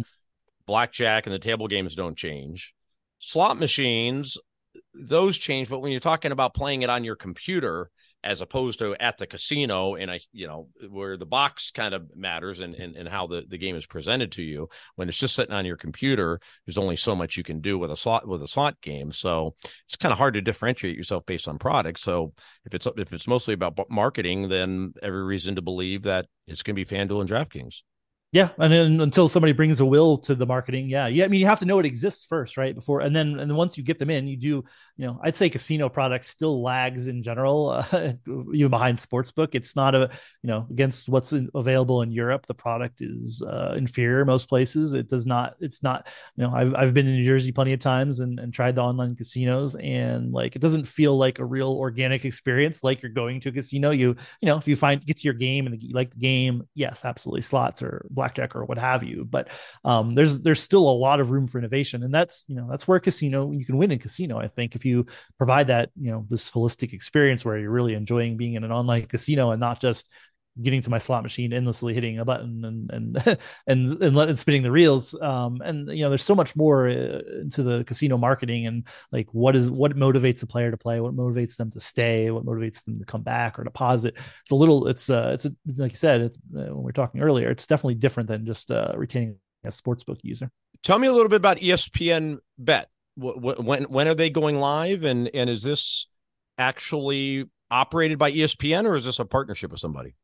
Blackjack 0.67 1.27
and 1.27 1.35
the 1.35 1.39
table 1.39 1.69
games 1.69 1.95
don't 1.95 2.17
change. 2.17 2.75
Slot 3.19 3.59
machines, 3.59 4.39
those 4.95 5.39
change, 5.39 5.69
but 5.69 5.81
when 5.81 5.93
you're 5.93 6.01
talking 6.01 6.33
about 6.33 6.55
playing 6.55 6.83
it 6.83 6.91
on 6.91 7.05
your 7.05 7.17
computer, 7.17 7.91
as 8.25 8.41
opposed 8.41 8.79
to 8.79 8.97
at 8.97 9.19
the 9.19 9.27
casino 9.27 9.97
and 9.97 10.11
I, 10.11 10.21
you 10.33 10.47
know, 10.47 10.69
where 10.89 11.19
the 11.19 11.27
box 11.27 11.71
kind 11.71 11.95
of 11.95 12.17
matters 12.17 12.59
and, 12.59 12.75
and, 12.75 12.97
and 12.97 13.07
how 13.07 13.27
the, 13.27 13.45
the 13.47 13.59
game 13.59 13.77
is 13.77 13.85
presented 13.85 14.33
to 14.33 14.43
you. 14.43 14.71
When 14.97 15.11
it's 15.11 15.19
just 15.19 15.35
sitting 15.35 15.55
on 15.55 15.67
your 15.67 15.77
computer, 15.77 16.41
there's 16.65 16.79
only 16.79 16.97
so 16.97 17.15
much 17.15 17.37
you 17.37 17.45
can 17.45 17.61
do 17.61 17.79
with 17.79 17.91
a 17.91 17.97
slot 17.97 18.27
with 18.27 18.43
a 18.43 18.49
slot 18.49 18.81
game. 18.81 19.13
So 19.13 19.55
it's 19.87 19.97
kind 19.97 20.11
of 20.11 20.19
hard 20.19 20.35
to 20.35 20.41
differentiate 20.41 20.97
yourself 20.97 21.27
based 21.27 21.49
on 21.49 21.59
product. 21.59 22.01
So 22.01 22.33
if 22.65 22.75
it's 22.75 22.89
if 22.97 23.13
it's 23.13 23.29
mostly 23.29 23.53
about 23.53 23.79
marketing, 23.91 24.49
then 24.49 24.95
every 25.03 25.23
reason 25.23 25.57
to 25.57 25.63
believe 25.63 26.05
that 26.05 26.27
it's 26.47 26.63
going 26.63 26.77
to 26.77 26.83
be 26.83 26.97
FanDuel 26.97 27.21
and 27.21 27.29
DraftKings. 27.29 27.83
Yeah, 28.35 28.49
and 28.59 28.73
then 28.73 29.01
until 29.01 29.29
somebody 29.29 29.53
brings 29.53 29.79
a 29.79 29.87
will 29.87 30.17
to 30.19 30.35
the 30.35 30.45
marketing, 30.45 30.89
yeah, 30.89 31.07
yeah. 31.07 31.25
I 31.25 31.29
mean, 31.29 31.39
you 31.39 31.47
have 31.47 31.61
to 31.61 31.67
know 31.67 31.79
it 31.79 31.87
exists 31.87 32.27
first, 32.27 32.57
right? 32.57 32.75
Before, 32.75 32.99
and 32.99 33.15
then, 33.15 33.39
and 33.39 33.55
once 33.57 33.79
you 33.79 33.85
get 33.85 34.01
them 34.01 34.11
in, 34.11 34.27
you 34.27 34.37
do. 34.37 34.65
You 34.97 35.07
know, 35.07 35.21
I'd 35.23 35.37
say 35.37 35.49
casino 35.49 35.89
products 35.89 36.31
still 36.31 36.61
lags 36.61 37.07
in 37.07 37.23
general, 37.23 37.69
uh, 37.93 38.13
even 38.53 38.71
behind 38.71 38.99
sportsbook. 38.99 39.51
It's 39.55 39.77
not 39.77 39.95
a, 39.95 40.11
you 40.43 40.49
know, 40.49 40.67
against 40.69 41.09
what's 41.09 41.33
in, 41.33 41.49
available 41.55 42.03
in 42.03 42.11
Europe. 42.11 42.47
The 42.47 42.55
product 42.55 43.03
is 43.03 43.41
uh, 43.41 43.75
inferior 43.77 44.25
most 44.25 44.49
places. 44.49 44.95
It 44.95 45.09
does 45.09 45.27
not. 45.27 45.55
It's 45.61 45.85
not. 45.85 46.09
You 46.35 46.43
know, 46.43 46.53
I've 46.53 46.75
I've 46.75 46.95
been 46.95 47.07
in 47.07 47.15
New 47.15 47.25
Jersey 47.25 47.53
plenty 47.53 47.73
of 47.73 47.79
times 47.79 48.19
and 48.19 48.41
and 48.41 48.53
tried 48.53 48.75
the 48.75 48.83
online 48.83 49.15
casinos, 49.15 49.77
and 49.77 50.33
like 50.33 50.57
it 50.57 50.61
doesn't 50.61 50.89
feel 50.89 51.17
like 51.17 51.39
a 51.39 51.45
real 51.45 51.71
organic 51.71 52.25
experience. 52.25 52.83
Like 52.83 53.01
you're 53.01 53.13
going 53.13 53.39
to 53.43 53.51
a 53.51 53.53
casino. 53.53 53.91
You 53.91 54.17
you 54.41 54.47
know, 54.47 54.57
if 54.57 54.67
you 54.67 54.75
find 54.75 55.07
get 55.07 55.19
to 55.19 55.25
your 55.25 55.35
game 55.35 55.69
and 55.69 55.81
you 55.81 55.95
like 55.95 56.11
the 56.11 56.19
game, 56.21 56.67
yes, 56.75 57.05
absolutely, 57.05 57.43
slots 57.43 57.81
or 57.81 58.05
blackjack 58.25 58.57
or 58.57 58.65
what 58.65 58.79
have 58.79 59.03
you. 59.03 59.25
But 59.25 59.49
um, 59.85 60.15
there's 60.15 60.41
there's 60.41 60.63
still 60.63 60.89
a 60.89 60.97
lot 61.07 61.21
of 61.21 61.31
room 61.31 61.47
for 61.47 61.59
innovation, 61.59 62.03
and 62.03 62.13
that's 62.13 62.45
you 62.49 62.57
know 62.57 62.67
that's 62.71 62.89
where 62.89 62.99
casino 63.01 63.53
you 63.53 63.65
can 63.65 63.77
win 63.77 63.91
in 63.91 63.99
casino. 63.99 64.39
I 64.39 64.49
think 64.49 64.75
if 64.75 64.85
you 64.85 65.07
provide 65.37 65.69
that 65.69 65.91
you 66.01 66.11
know 66.11 66.27
this 66.29 66.51
holistic 66.51 66.93
experience 66.93 67.45
where 67.45 67.59
you're 67.59 67.71
really 67.71 67.95
enjoying 67.95 68.37
being 68.37 68.55
in 68.55 68.65
an 68.65 68.73
online 68.73 69.07
casino 69.07 69.51
and 69.51 69.61
not 69.61 69.81
just 69.81 70.11
getting 70.63 70.83
to 70.83 70.91
my 70.91 70.99
slot 70.99 71.23
machine 71.23 71.53
endlessly 71.53 71.95
hitting 71.95 72.19
a 72.19 72.25
button 72.25 72.65
and 72.65 72.91
and 72.91 73.39
and 73.67 74.03
and, 74.03 74.17
and 74.17 74.39
spinning 74.39 74.63
the 74.63 74.71
reels. 74.71 75.15
Um 75.21 75.61
and 75.65 75.89
you 75.89 76.03
know 76.05 76.11
there's 76.11 76.23
so 76.23 76.35
much 76.35 76.55
more 76.55 76.89
uh, 76.89 77.21
into 77.41 77.63
the 77.63 77.85
casino 77.85 78.17
marketing 78.17 78.67
and 78.67 78.87
like 79.11 79.29
what 79.33 79.57
is 79.57 79.71
what 79.71 79.97
motivates 79.97 80.43
a 80.43 80.47
player 80.47 80.71
to 80.71 80.77
play 80.77 81.01
what 81.01 81.17
motivates 81.17 81.57
them 81.57 81.71
to 81.73 81.81
stay 81.81 82.31
what 82.31 82.45
motivates 82.45 82.85
them 82.85 82.99
to 82.99 83.05
come 83.05 83.23
back 83.23 83.59
or 83.59 83.65
deposit. 83.65 84.15
It's 84.43 84.53
a 84.53 84.57
little 84.57 84.87
it's 84.87 85.11
uh 85.11 85.31
it's 85.35 85.45
a, 85.47 85.55
like 85.77 85.93
you 85.93 85.97
said 85.97 86.21
it's, 86.21 86.39
uh, 86.57 86.75
when 86.75 86.83
we 86.83 86.91
are 86.91 86.93
talking 86.93 87.21
earlier 87.21 87.51
it's 87.51 87.67
definitely 87.67 87.97
different 87.97 88.29
than 88.29 88.47
just 88.47 88.71
uh 88.71 88.93
retaining 88.97 89.37
a 89.65 89.69
sportsbook 89.69 90.19
user. 90.23 90.51
Tell 90.83 90.99
me 90.99 91.07
a 91.07 91.13
little 91.13 91.29
bit 91.29 91.37
about 91.37 91.59
espn 91.59 92.39
bet. 92.59 92.89
When 93.17 93.85
when 93.85 94.09
are 94.09 94.15
they 94.15 94.31
going 94.31 94.57
live? 94.57 95.05
And 95.05 95.31
and 95.35 95.49
is 95.49 95.63
this 95.63 96.09
actually 96.59 97.47
operated 97.71 98.19
by 98.19 98.31
espn 98.31 98.85
or 98.85 98.95
is 98.95 99.05
this 99.05 99.19
a 99.19 99.25
partnership 99.25 99.71
with 99.71 99.81
somebody 99.81 100.15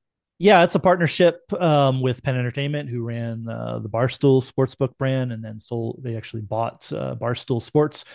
yeah, 0.40 0.64
it's 0.64 0.74
a 0.74 0.78
partnership 0.80 1.42
um, 1.60 2.00
with 2.00 2.22
Penn 2.22 2.34
Entertainment, 2.34 2.88
who 2.88 3.02
ran 3.02 3.46
uh, 3.46 3.78
the 3.78 3.90
Barstool 3.90 4.42
Sportsbook 4.42 4.96
brand, 4.96 5.32
and 5.32 5.44
then 5.44 5.60
sold. 5.60 6.00
They 6.02 6.16
actually 6.16 6.40
bought 6.40 6.90
uh, 6.94 7.14
Barstool 7.14 7.60
Sports. 7.60 8.06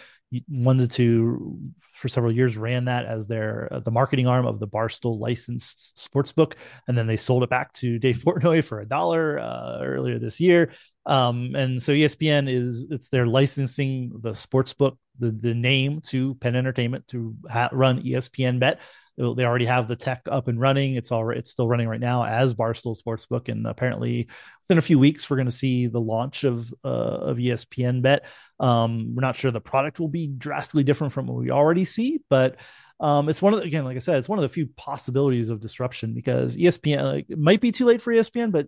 Wanted 0.50 0.90
to 0.94 1.60
for 1.94 2.08
several 2.08 2.32
years 2.32 2.58
ran 2.58 2.86
that 2.86 3.06
as 3.06 3.28
their 3.28 3.72
uh, 3.72 3.80
the 3.80 3.92
marketing 3.92 4.26
arm 4.26 4.48
of 4.48 4.60
the 4.60 4.68
Barstool 4.68 5.20
licensed 5.20 5.98
sportsbook, 5.98 6.54
and 6.88 6.98
then 6.98 7.06
they 7.06 7.16
sold 7.16 7.44
it 7.44 7.50
back 7.52 7.72
to 7.74 8.00
Dave 8.00 8.18
Portnoy 8.26 8.64
for 8.64 8.80
a 8.80 8.88
dollar 8.88 9.38
uh, 9.38 9.82
earlier 9.84 10.18
this 10.18 10.40
year. 10.40 10.72
Um, 11.06 11.54
and 11.56 11.82
so 11.82 11.92
ESPN 11.92 12.52
is 12.52 12.88
it's 12.90 13.10
their 13.10 13.28
licensing 13.28 14.14
the 14.24 14.32
sportsbook 14.32 14.98
the 15.20 15.30
the 15.30 15.54
name 15.54 16.02
to 16.08 16.34
Penn 16.36 16.56
Entertainment 16.56 17.08
to 17.10 17.36
ha- 17.48 17.70
run 17.72 18.02
ESPN 18.02 18.60
Bet 18.60 18.80
they 19.18 19.46
already 19.46 19.66
have 19.66 19.88
the 19.88 19.96
tech 19.96 20.22
up 20.30 20.48
and 20.48 20.60
running. 20.60 20.96
It's 20.96 21.12
already 21.12 21.40
it's 21.40 21.52
still 21.52 21.68
running 21.68 21.88
right 21.88 22.00
now 22.00 22.26
as 22.26 22.54
Barstool 22.54 23.02
Sportsbook, 23.02 23.50
and 23.50 23.66
apparently 23.66 24.28
within 24.64 24.78
a 24.78 24.82
few 24.82 25.00
weeks 25.00 25.30
we're 25.30 25.38
going 25.38 25.46
to 25.46 25.52
see 25.52 25.88
the 25.88 26.02
launch 26.02 26.44
of 26.44 26.74
uh, 26.84 26.88
of 26.88 27.38
ESPN 27.38 28.02
Bet. 28.02 28.26
Um, 28.60 29.16
we're 29.16 29.22
not 29.22 29.36
sure 29.36 29.52
the 29.52 29.62
product 29.62 30.00
will 30.00 30.10
be 30.10 30.28
drastically 30.28 30.84
different 30.84 31.14
from 31.14 31.28
what 31.28 31.38
we 31.38 31.52
already 31.52 31.86
see, 31.86 32.22
but 32.30 32.58
um, 33.00 33.28
it's 33.30 33.42
one 33.42 33.54
of 33.54 33.60
the, 33.60 33.66
again, 33.66 33.84
like 33.84 33.98
I 33.98 34.00
said, 34.00 34.18
it's 34.18 34.30
one 34.30 34.40
of 34.40 34.44
the 34.44 34.50
few 34.50 34.68
possibilities 34.78 35.50
of 35.50 35.60
disruption 35.60 36.14
because 36.14 36.56
ESPN 36.56 37.04
like, 37.04 37.26
it 37.30 37.38
might 37.38 37.62
be 37.62 37.72
too 37.72 37.86
late 37.86 38.02
for 38.02 38.14
ESPN, 38.14 38.52
but 38.52 38.68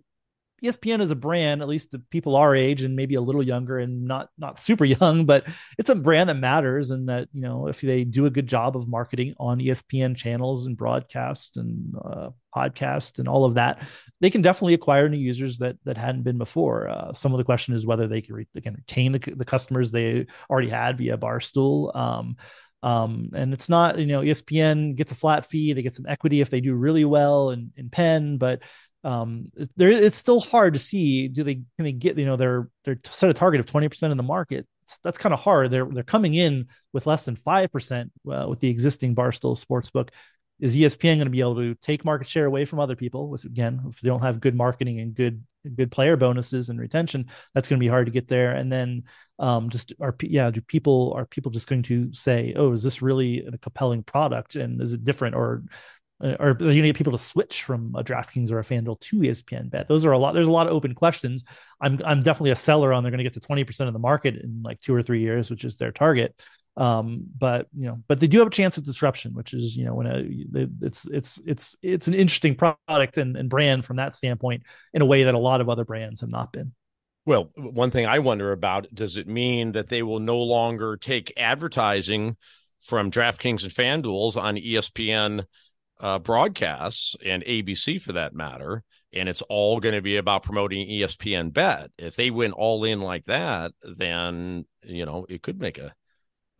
ESPN 0.62 1.00
is 1.00 1.10
a 1.10 1.16
brand, 1.16 1.62
at 1.62 1.68
least 1.68 1.92
to 1.92 1.98
people 1.98 2.36
our 2.36 2.54
age 2.54 2.82
and 2.82 2.96
maybe 2.96 3.14
a 3.14 3.20
little 3.20 3.44
younger 3.44 3.78
and 3.78 4.04
not 4.04 4.28
not 4.38 4.60
super 4.60 4.84
young, 5.00 5.26
but 5.26 5.46
it's 5.78 5.90
a 5.90 5.94
brand 5.94 6.28
that 6.28 6.34
matters 6.34 6.90
and 6.90 7.08
that 7.08 7.28
you 7.32 7.42
know 7.42 7.68
if 7.68 7.80
they 7.80 8.04
do 8.04 8.26
a 8.26 8.30
good 8.30 8.46
job 8.46 8.76
of 8.76 8.88
marketing 8.88 9.34
on 9.38 9.58
ESPN 9.58 10.16
channels 10.16 10.66
and 10.66 10.76
broadcast 10.76 11.56
and 11.56 11.94
uh, 12.02 12.30
podcast 12.54 13.18
and 13.18 13.28
all 13.28 13.44
of 13.44 13.54
that, 13.54 13.86
they 14.20 14.30
can 14.30 14.42
definitely 14.42 14.74
acquire 14.74 15.08
new 15.08 15.18
users 15.18 15.58
that 15.58 15.76
that 15.84 15.96
hadn't 15.96 16.22
been 16.22 16.38
before. 16.38 16.88
Uh, 16.88 17.12
some 17.12 17.32
of 17.32 17.38
the 17.38 17.44
question 17.44 17.74
is 17.74 17.86
whether 17.86 18.06
they 18.06 18.20
can, 18.20 18.34
re- 18.34 18.48
they 18.54 18.60
can 18.60 18.74
retain 18.74 19.12
the, 19.12 19.18
the 19.18 19.44
customers 19.44 19.90
they 19.90 20.26
already 20.50 20.70
had 20.70 20.98
via 20.98 21.16
Barstool. 21.16 21.94
Um, 21.94 22.36
um, 22.82 23.30
and 23.34 23.52
it's 23.52 23.68
not, 23.68 23.98
you 23.98 24.06
know, 24.06 24.20
ESPN 24.20 24.94
gets 24.94 25.10
a 25.10 25.16
flat 25.16 25.46
fee, 25.46 25.72
they 25.72 25.82
get 25.82 25.96
some 25.96 26.06
equity 26.06 26.40
if 26.40 26.50
they 26.50 26.60
do 26.60 26.74
really 26.74 27.04
well 27.04 27.50
in, 27.50 27.72
in 27.76 27.90
Penn, 27.90 28.38
but 28.38 28.62
um 29.04 29.50
there 29.76 29.90
it's 29.90 30.18
still 30.18 30.40
hard 30.40 30.74
to 30.74 30.80
see 30.80 31.28
do 31.28 31.44
they 31.44 31.54
can 31.54 31.84
they 31.84 31.92
get 31.92 32.18
you 32.18 32.26
know 32.26 32.36
they're 32.36 32.68
they're 32.84 32.98
set 33.08 33.30
a 33.30 33.34
target 33.34 33.60
of 33.60 33.66
20% 33.66 34.10
in 34.10 34.16
the 34.16 34.22
market. 34.22 34.66
It's, 34.82 34.98
that's 35.04 35.18
kind 35.18 35.32
of 35.32 35.40
hard. 35.40 35.70
They're 35.70 35.86
they're 35.86 36.02
coming 36.02 36.34
in 36.34 36.66
with 36.92 37.06
less 37.06 37.24
than 37.24 37.36
5% 37.36 38.10
uh, 38.30 38.46
with 38.48 38.60
the 38.60 38.68
existing 38.68 39.14
barstool 39.14 39.62
sportsbook. 39.62 40.10
Is 40.60 40.74
espn 40.74 40.98
going 41.00 41.18
to 41.20 41.30
be 41.30 41.40
able 41.40 41.54
to 41.56 41.76
take 41.76 42.04
market 42.04 42.26
share 42.26 42.46
away 42.46 42.64
from 42.64 42.80
other 42.80 42.96
people 42.96 43.28
with 43.28 43.44
again 43.44 43.80
if 43.88 44.00
they 44.00 44.08
don't 44.08 44.22
have 44.22 44.40
good 44.40 44.56
marketing 44.56 44.98
and 44.98 45.14
good 45.14 45.44
good 45.76 45.92
player 45.92 46.16
bonuses 46.16 46.68
and 46.68 46.80
retention 46.80 47.26
that's 47.54 47.68
going 47.68 47.78
to 47.78 47.84
be 47.84 47.88
hard 47.88 48.06
to 48.06 48.12
get 48.12 48.26
there. 48.26 48.56
And 48.56 48.72
then 48.72 49.04
um 49.38 49.70
just 49.70 49.92
are 50.00 50.16
yeah 50.20 50.50
do 50.50 50.60
people 50.60 51.12
are 51.14 51.26
people 51.26 51.52
just 51.52 51.68
going 51.68 51.84
to 51.84 52.12
say 52.12 52.54
oh 52.56 52.72
is 52.72 52.82
this 52.82 53.00
really 53.02 53.46
a 53.46 53.56
compelling 53.58 54.02
product 54.02 54.56
and 54.56 54.82
is 54.82 54.94
it 54.94 55.04
different? 55.04 55.36
Or 55.36 55.62
or 56.20 56.50
are 56.50 56.70
you 56.70 56.82
get 56.82 56.96
people 56.96 57.12
to 57.12 57.18
switch 57.18 57.62
from 57.62 57.94
a 57.96 58.02
DraftKings 58.02 58.50
or 58.50 58.58
a 58.58 58.62
FanDuel 58.62 59.00
to 59.00 59.16
ESPN 59.18 59.70
bet? 59.70 59.86
Those 59.86 60.04
are 60.04 60.12
a 60.12 60.18
lot. 60.18 60.34
There's 60.34 60.46
a 60.46 60.52
lot 60.52 60.66
of 60.66 60.72
open 60.72 60.94
questions. 60.94 61.44
I'm 61.80 62.00
I'm 62.04 62.22
definitely 62.22 62.50
a 62.50 62.56
seller 62.56 62.92
on 62.92 63.02
they're 63.02 63.12
going 63.12 63.18
to 63.18 63.24
get 63.24 63.34
to 63.34 63.40
20 63.40 63.64
percent 63.64 63.86
of 63.88 63.92
the 63.92 64.00
market 64.00 64.36
in 64.36 64.62
like 64.64 64.80
two 64.80 64.94
or 64.94 65.02
three 65.02 65.20
years, 65.20 65.50
which 65.50 65.64
is 65.64 65.76
their 65.76 65.92
target. 65.92 66.34
Um, 66.76 67.24
but 67.36 67.66
you 67.76 67.86
know, 67.86 67.98
but 68.06 68.20
they 68.20 68.28
do 68.28 68.38
have 68.38 68.48
a 68.48 68.52
chance 68.52 68.78
of 68.78 68.84
disruption, 68.84 69.34
which 69.34 69.52
is 69.52 69.76
you 69.76 69.84
know 69.84 69.94
when 69.94 70.06
a 70.06 70.24
it's 70.80 71.06
it's 71.08 71.40
it's 71.44 71.74
it's 71.82 72.08
an 72.08 72.14
interesting 72.14 72.54
product 72.54 73.18
and, 73.18 73.36
and 73.36 73.50
brand 73.50 73.84
from 73.84 73.96
that 73.96 74.14
standpoint 74.14 74.62
in 74.94 75.02
a 75.02 75.06
way 75.06 75.24
that 75.24 75.34
a 75.34 75.38
lot 75.38 75.60
of 75.60 75.68
other 75.68 75.84
brands 75.84 76.20
have 76.20 76.30
not 76.30 76.52
been. 76.52 76.72
Well, 77.26 77.50
one 77.56 77.90
thing 77.90 78.06
I 78.06 78.20
wonder 78.20 78.52
about 78.52 78.86
does 78.94 79.18
it 79.18 79.28
mean 79.28 79.72
that 79.72 79.88
they 79.88 80.02
will 80.02 80.20
no 80.20 80.38
longer 80.38 80.96
take 80.96 81.32
advertising 81.36 82.36
from 82.86 83.10
DraftKings 83.10 83.64
and 83.64 83.72
FanDuel's 83.72 84.36
on 84.36 84.56
ESPN? 84.56 85.44
Uh, 86.00 86.18
broadcasts 86.18 87.16
and 87.24 87.44
ABC 87.44 88.00
for 88.00 88.12
that 88.12 88.34
matter, 88.34 88.82
and 89.12 89.28
it's 89.28 89.42
all 89.42 89.80
going 89.80 89.94
to 89.94 90.02
be 90.02 90.16
about 90.16 90.42
promoting 90.42 90.86
ESPN 90.88 91.52
Bet. 91.52 91.90
If 91.98 92.16
they 92.16 92.30
went 92.30 92.54
all 92.54 92.84
in 92.84 93.00
like 93.00 93.24
that, 93.24 93.72
then 93.82 94.66
you 94.82 95.04
know 95.04 95.26
it 95.28 95.42
could 95.42 95.60
make 95.60 95.78
a 95.78 95.94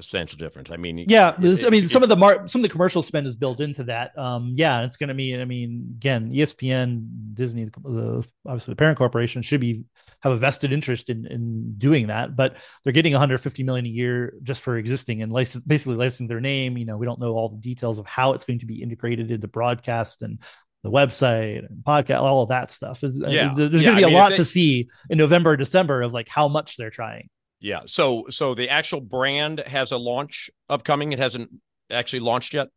substantial 0.01 0.39
difference. 0.39 0.71
I 0.71 0.77
mean, 0.77 1.05
yeah, 1.09 1.35
it, 1.41 1.65
I 1.65 1.71
mean, 1.71 1.85
it, 1.85 1.91
some 1.91 2.03
it, 2.03 2.05
of 2.05 2.09
the 2.09 2.17
mar- 2.17 2.47
some 2.47 2.61
of 2.61 2.63
the 2.63 2.69
commercial 2.69 3.03
spend 3.03 3.27
is 3.27 3.35
built 3.35 3.61
into 3.61 3.85
that. 3.85 4.17
Um, 4.17 4.55
yeah, 4.57 4.83
it's 4.83 4.97
going 4.97 5.09
to 5.09 5.15
be. 5.15 5.37
I 5.37 5.45
mean, 5.45 5.95
again, 5.97 6.31
ESPN, 6.31 7.35
Disney, 7.35 7.65
the, 7.65 8.25
obviously 8.47 8.73
the 8.73 8.77
parent 8.77 8.99
corporation 8.99 9.43
should 9.43 9.61
be 9.61 9.85
have 10.23 10.33
a 10.33 10.37
vested 10.37 10.73
interest 10.73 11.11
in 11.11 11.27
in 11.27 11.75
doing 11.79 12.09
that, 12.09 12.37
but 12.37 12.57
they're 12.85 12.93
getting 12.93 13.13
150 13.13 13.63
million 13.65 13.87
a 13.87 13.89
year 13.89 14.35
just 14.43 14.63
for 14.63 14.77
existing 14.77 15.23
and 15.23 15.33
license, 15.33 15.65
basically 15.65 15.97
licensing 15.97 16.29
their 16.29 16.41
name. 16.41 16.79
You 16.79 16.85
know, 16.85 16.97
we 16.97 17.07
don't 17.07 17.21
know 17.21 17.33
all 17.33 17.49
the 17.49 17.57
details 17.57 17.99
of 17.99 18.07
how 18.07 18.35
it's 18.35 18.45
going 18.45 18.61
to 18.61 18.67
be 18.67 18.83
integrated 18.83 19.31
into 19.31 19.49
broadcast 19.49 20.23
and 20.23 20.39
the 20.85 20.91
website 20.91 21.67
and 21.69 21.83
podcast, 21.85 22.21
all 22.21 22.43
of 22.43 22.51
that 22.51 22.71
stuff. 22.71 23.03
Yeah. 23.03 23.53
There's 23.55 23.83
yeah, 23.83 23.91
going 23.91 23.97
to 23.97 23.97
be 23.97 24.05
I 24.05 24.07
mean, 24.07 24.15
a 24.15 24.19
lot 24.19 24.31
they, 24.31 24.37
to 24.37 24.45
see 24.45 24.89
in 25.11 25.19
November, 25.19 25.57
December 25.57 26.03
of 26.03 26.13
like 26.13 26.29
how 26.29 26.47
much 26.47 26.77
they're 26.77 26.91
trying. 26.91 27.31
Yeah. 27.61 27.81
So 27.87 28.27
so 28.31 28.55
the 28.55 28.69
actual 28.69 29.01
brand 29.01 29.61
has 29.67 29.93
a 29.93 29.99
launch 29.99 30.51
upcoming. 30.69 31.13
It 31.13 31.19
hasn't 31.19 31.51
actually 31.91 32.21
launched 32.21 32.55
yet. 32.55 32.69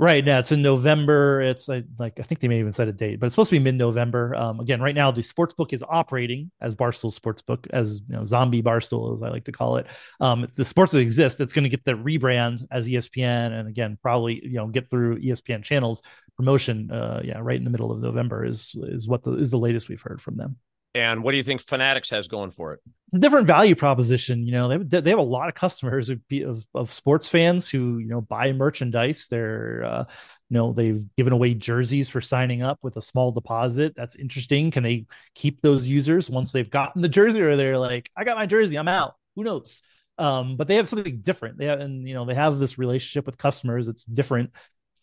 Right 0.00 0.24
now, 0.24 0.38
it's 0.38 0.52
in 0.52 0.62
November. 0.62 1.42
It's 1.42 1.66
like, 1.66 1.84
I 1.98 2.22
think 2.22 2.38
they 2.38 2.46
may 2.46 2.60
even 2.60 2.70
set 2.70 2.86
a 2.86 2.92
date, 2.92 3.18
but 3.18 3.26
it's 3.26 3.34
supposed 3.34 3.50
to 3.50 3.56
be 3.56 3.58
mid-November. 3.58 4.32
Um, 4.36 4.60
again, 4.60 4.80
right 4.80 4.94
now 4.94 5.10
the 5.10 5.22
sportsbook 5.22 5.72
is 5.72 5.82
operating 5.82 6.52
as 6.60 6.76
Barstool 6.76 7.12
Sportsbook, 7.12 7.66
as 7.70 8.02
you 8.08 8.14
know, 8.14 8.24
Zombie 8.24 8.62
Barstool, 8.62 9.12
as 9.12 9.24
I 9.24 9.28
like 9.28 9.42
to 9.46 9.52
call 9.52 9.78
it. 9.78 9.88
Um, 10.20 10.42
the 10.54 10.62
sportsbook 10.62 11.00
exists. 11.00 11.40
It's 11.40 11.52
going 11.52 11.64
to 11.64 11.68
get 11.68 11.84
the 11.84 11.94
rebrand 11.94 12.64
as 12.70 12.88
ESPN, 12.88 13.58
and 13.58 13.68
again, 13.68 13.98
probably 14.00 14.40
you 14.46 14.54
know 14.54 14.68
get 14.68 14.88
through 14.88 15.18
ESPN 15.18 15.64
channels 15.64 16.00
promotion. 16.36 16.92
Uh, 16.92 17.20
yeah, 17.24 17.40
right 17.40 17.56
in 17.56 17.64
the 17.64 17.70
middle 17.70 17.90
of 17.90 18.00
November 18.00 18.44
is 18.44 18.76
is 18.76 19.08
what 19.08 19.24
the 19.24 19.32
is 19.32 19.50
the 19.50 19.58
latest 19.58 19.88
we've 19.88 20.00
heard 20.00 20.22
from 20.22 20.36
them. 20.36 20.58
And 20.98 21.22
what 21.22 21.30
do 21.30 21.36
you 21.36 21.44
think 21.44 21.64
Fanatics 21.64 22.10
has 22.10 22.26
going 22.26 22.50
for 22.50 22.72
it? 22.74 22.80
Different 23.20 23.46
value 23.46 23.76
proposition. 23.76 24.44
You 24.44 24.52
know, 24.52 24.78
they 24.78 25.00
they 25.00 25.10
have 25.10 25.20
a 25.20 25.22
lot 25.22 25.48
of 25.48 25.54
customers 25.54 26.10
of, 26.10 26.20
of, 26.44 26.66
of 26.74 26.90
sports 26.90 27.28
fans 27.28 27.68
who 27.68 27.98
you 27.98 28.08
know 28.08 28.20
buy 28.20 28.52
merchandise. 28.52 29.28
They're 29.30 29.84
uh, 29.84 30.04
you 30.50 30.54
know 30.54 30.72
they've 30.72 31.04
given 31.16 31.32
away 31.32 31.54
jerseys 31.54 32.08
for 32.08 32.20
signing 32.20 32.62
up 32.62 32.80
with 32.82 32.96
a 32.96 33.02
small 33.02 33.30
deposit. 33.30 33.94
That's 33.96 34.16
interesting. 34.16 34.72
Can 34.72 34.82
they 34.82 35.06
keep 35.36 35.62
those 35.62 35.88
users 35.88 36.28
once 36.28 36.50
they've 36.50 36.68
gotten 36.68 37.00
the 37.00 37.08
jersey, 37.08 37.42
or 37.42 37.54
they're 37.54 37.78
like, 37.78 38.10
I 38.16 38.24
got 38.24 38.36
my 38.36 38.46
jersey, 38.46 38.76
I'm 38.76 38.88
out. 38.88 39.14
Who 39.36 39.44
knows? 39.44 39.82
Um, 40.18 40.56
but 40.56 40.66
they 40.66 40.74
have 40.76 40.88
something 40.88 41.20
different. 41.20 41.58
They 41.58 41.66
have, 41.66 41.78
and 41.78 42.08
you 42.08 42.14
know, 42.14 42.24
they 42.24 42.34
have 42.34 42.58
this 42.58 42.76
relationship 42.76 43.24
with 43.24 43.38
customers. 43.38 43.86
It's 43.86 44.04
different 44.04 44.50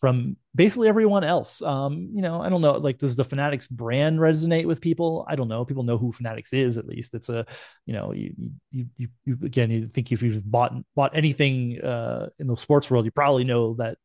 from 0.00 0.36
basically 0.54 0.88
everyone 0.88 1.24
else. 1.24 1.62
Um, 1.62 2.10
you 2.14 2.22
know, 2.22 2.40
I 2.40 2.48
don't 2.48 2.60
know, 2.60 2.72
like 2.72 2.98
does 2.98 3.16
the 3.16 3.24
Fanatics 3.24 3.66
brand 3.66 4.18
resonate 4.18 4.66
with 4.66 4.80
people? 4.80 5.24
I 5.28 5.36
don't 5.36 5.48
know. 5.48 5.64
People 5.64 5.84
know 5.84 5.98
who 5.98 6.12
Fanatics 6.12 6.52
is 6.52 6.78
at 6.78 6.86
least. 6.86 7.14
It's 7.14 7.28
a, 7.28 7.46
you 7.86 7.94
know, 7.94 8.12
you 8.12 8.34
you 8.70 8.86
you, 8.96 9.08
you 9.24 9.38
again, 9.42 9.70
you 9.70 9.88
think 9.88 10.12
if 10.12 10.22
you've 10.22 10.48
bought 10.50 10.74
bought 10.94 11.16
anything 11.16 11.80
uh, 11.80 12.28
in 12.38 12.46
the 12.46 12.56
sports 12.56 12.90
world, 12.90 13.04
you 13.04 13.10
probably 13.10 13.44
know 13.44 13.74
that 13.74 13.98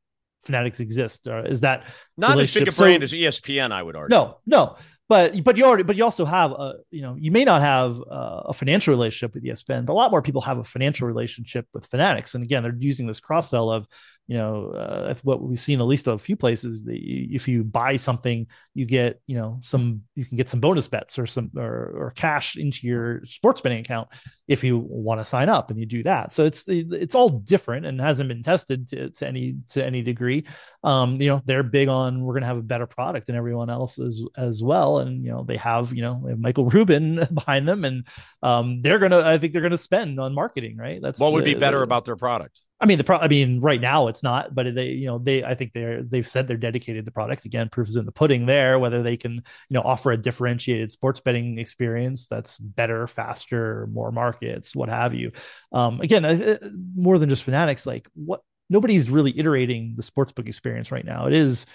Fanatics 0.43 0.79
exist. 0.79 1.27
Uh, 1.27 1.43
is 1.43 1.61
that 1.61 1.85
not 2.17 2.39
as 2.39 2.53
big 2.53 2.67
a 2.67 2.71
brand 2.71 3.01
so, 3.01 3.03
as 3.03 3.13
ESPN? 3.13 3.71
I 3.71 3.83
would 3.83 3.95
argue. 3.95 4.15
No, 4.15 4.37
no, 4.45 4.77
but 5.11 5.43
but 5.43 5.57
you 5.57 5.65
already 5.65 5.83
but 5.83 5.97
you 5.97 6.05
also 6.05 6.23
have 6.23 6.51
a 6.51 6.75
you 6.89 7.01
know 7.01 7.15
you 7.19 7.31
may 7.31 7.43
not 7.43 7.61
have 7.61 7.99
a, 7.99 8.43
a, 8.45 8.53
financial 8.53 8.93
relationship 8.93 9.35
with 9.35 9.43
ESPN, 9.43 9.85
but 9.85 9.91
a 9.91 9.93
lot 9.93 10.09
more 10.09 10.21
people 10.21 10.39
have 10.39 10.57
a 10.57 10.63
financial 10.63 11.05
relationship 11.05 11.67
with 11.73 11.85
Fanatics. 11.87 12.33
And 12.33 12.45
again, 12.45 12.63
they're 12.63 12.73
using 12.79 13.07
this 13.07 13.19
cross 13.19 13.49
sell 13.49 13.69
of 13.69 13.87
you 14.27 14.37
know 14.37 14.67
uh, 14.67 15.13
what 15.23 15.41
we've 15.41 15.59
seen 15.59 15.79
at 15.81 15.87
least 15.87 16.07
a 16.07 16.17
few 16.17 16.35
places 16.35 16.83
that 16.83 16.97
if 16.97 17.47
you 17.47 17.63
buy 17.63 17.95
something 17.95 18.47
you 18.73 18.85
get 18.85 19.19
you 19.27 19.35
know 19.35 19.59
some 19.61 20.01
you 20.15 20.23
can 20.23 20.37
get 20.37 20.47
some 20.47 20.59
bonus 20.59 20.87
bets 20.87 21.19
or 21.19 21.25
some 21.25 21.51
or, 21.57 21.91
or 21.95 22.13
cash 22.15 22.55
into 22.55 22.87
your 22.87 23.25
sports 23.25 23.61
betting 23.61 23.79
account 23.79 24.07
if 24.47 24.63
you 24.63 24.77
want 24.77 25.21
to 25.21 25.25
sign 25.25 25.49
up 25.49 25.69
and 25.69 25.79
you 25.79 25.85
do 25.85 26.03
that. 26.03 26.33
So 26.33 26.45
it's 26.45 26.65
it's 26.67 27.15
all 27.15 27.29
different 27.29 27.85
and 27.85 28.01
hasn't 28.01 28.27
been 28.27 28.43
tested 28.43 28.89
to, 28.89 29.09
to 29.11 29.27
any 29.27 29.55
to 29.69 29.83
any 29.83 30.01
degree. 30.01 30.45
Um 30.83 31.21
you 31.21 31.29
know 31.29 31.41
they're 31.45 31.63
big 31.63 31.87
on 31.87 32.21
we're 32.21 32.33
going 32.33 32.41
to 32.41 32.47
have 32.47 32.57
a 32.57 32.61
better 32.61 32.87
product 32.87 33.27
than 33.27 33.35
everyone 33.35 33.69
else 33.69 33.97
as 33.99 34.21
as 34.37 34.61
well. 34.61 34.99
And 34.99 35.23
you 35.23 35.31
know 35.31 35.43
they 35.43 35.57
have 35.57 35.93
you 35.93 36.01
know 36.01 36.25
have 36.27 36.39
michael 36.39 36.65
rubin 36.69 37.25
behind 37.33 37.67
them 37.67 37.85
and 37.85 38.07
um 38.43 38.81
they're 38.81 38.99
gonna 38.99 39.21
i 39.21 39.37
think 39.37 39.53
they're 39.53 39.61
gonna 39.61 39.77
spend 39.77 40.19
on 40.19 40.33
marketing 40.33 40.77
right? 40.77 41.01
That's 41.01 41.19
what 41.19 41.33
would 41.33 41.45
the, 41.45 41.53
be 41.53 41.59
better 41.59 41.79
the, 41.79 41.83
about 41.83 42.05
their 42.05 42.15
product 42.15 42.59
I 42.81 42.87
mean, 42.87 42.97
the 42.97 43.03
pro- 43.03 43.19
I 43.19 43.27
mean, 43.27 43.61
right 43.61 43.79
now 43.79 44.07
it's 44.07 44.23
not, 44.23 44.55
but 44.55 44.73
they, 44.73 44.87
you 44.87 45.05
know, 45.05 45.19
they, 45.19 45.43
I 45.43 45.53
think 45.53 45.71
they're, 45.71 46.01
they've 46.01 46.27
said 46.27 46.47
they're 46.47 46.57
dedicated 46.57 47.03
to 47.03 47.05
the 47.05 47.11
product. 47.11 47.45
Again, 47.45 47.69
proof 47.69 47.87
is 47.87 47.95
in 47.95 48.05
the 48.05 48.11
pudding 48.11 48.47
there. 48.47 48.79
Whether 48.79 49.03
they 49.03 49.17
can, 49.17 49.33
you 49.33 49.41
know, 49.69 49.81
offer 49.81 50.11
a 50.11 50.17
differentiated 50.17 50.91
sports 50.91 51.19
betting 51.19 51.59
experience 51.59 52.27
that's 52.27 52.57
better, 52.57 53.05
faster, 53.05 53.87
more 53.93 54.11
markets, 54.11 54.75
what 54.75 54.89
have 54.89 55.13
you. 55.13 55.31
Um, 55.71 56.01
again, 56.01 56.25
uh, 56.25 56.57
more 56.95 57.19
than 57.19 57.29
just 57.29 57.43
Fanatics, 57.43 57.85
like 57.85 58.07
what 58.15 58.41
nobody's 58.69 59.11
really 59.11 59.37
iterating 59.37 59.93
the 59.95 60.03
sportsbook 60.03 60.47
experience 60.47 60.91
right 60.91 61.05
now. 61.05 61.27
It 61.27 61.33
is 61.33 61.67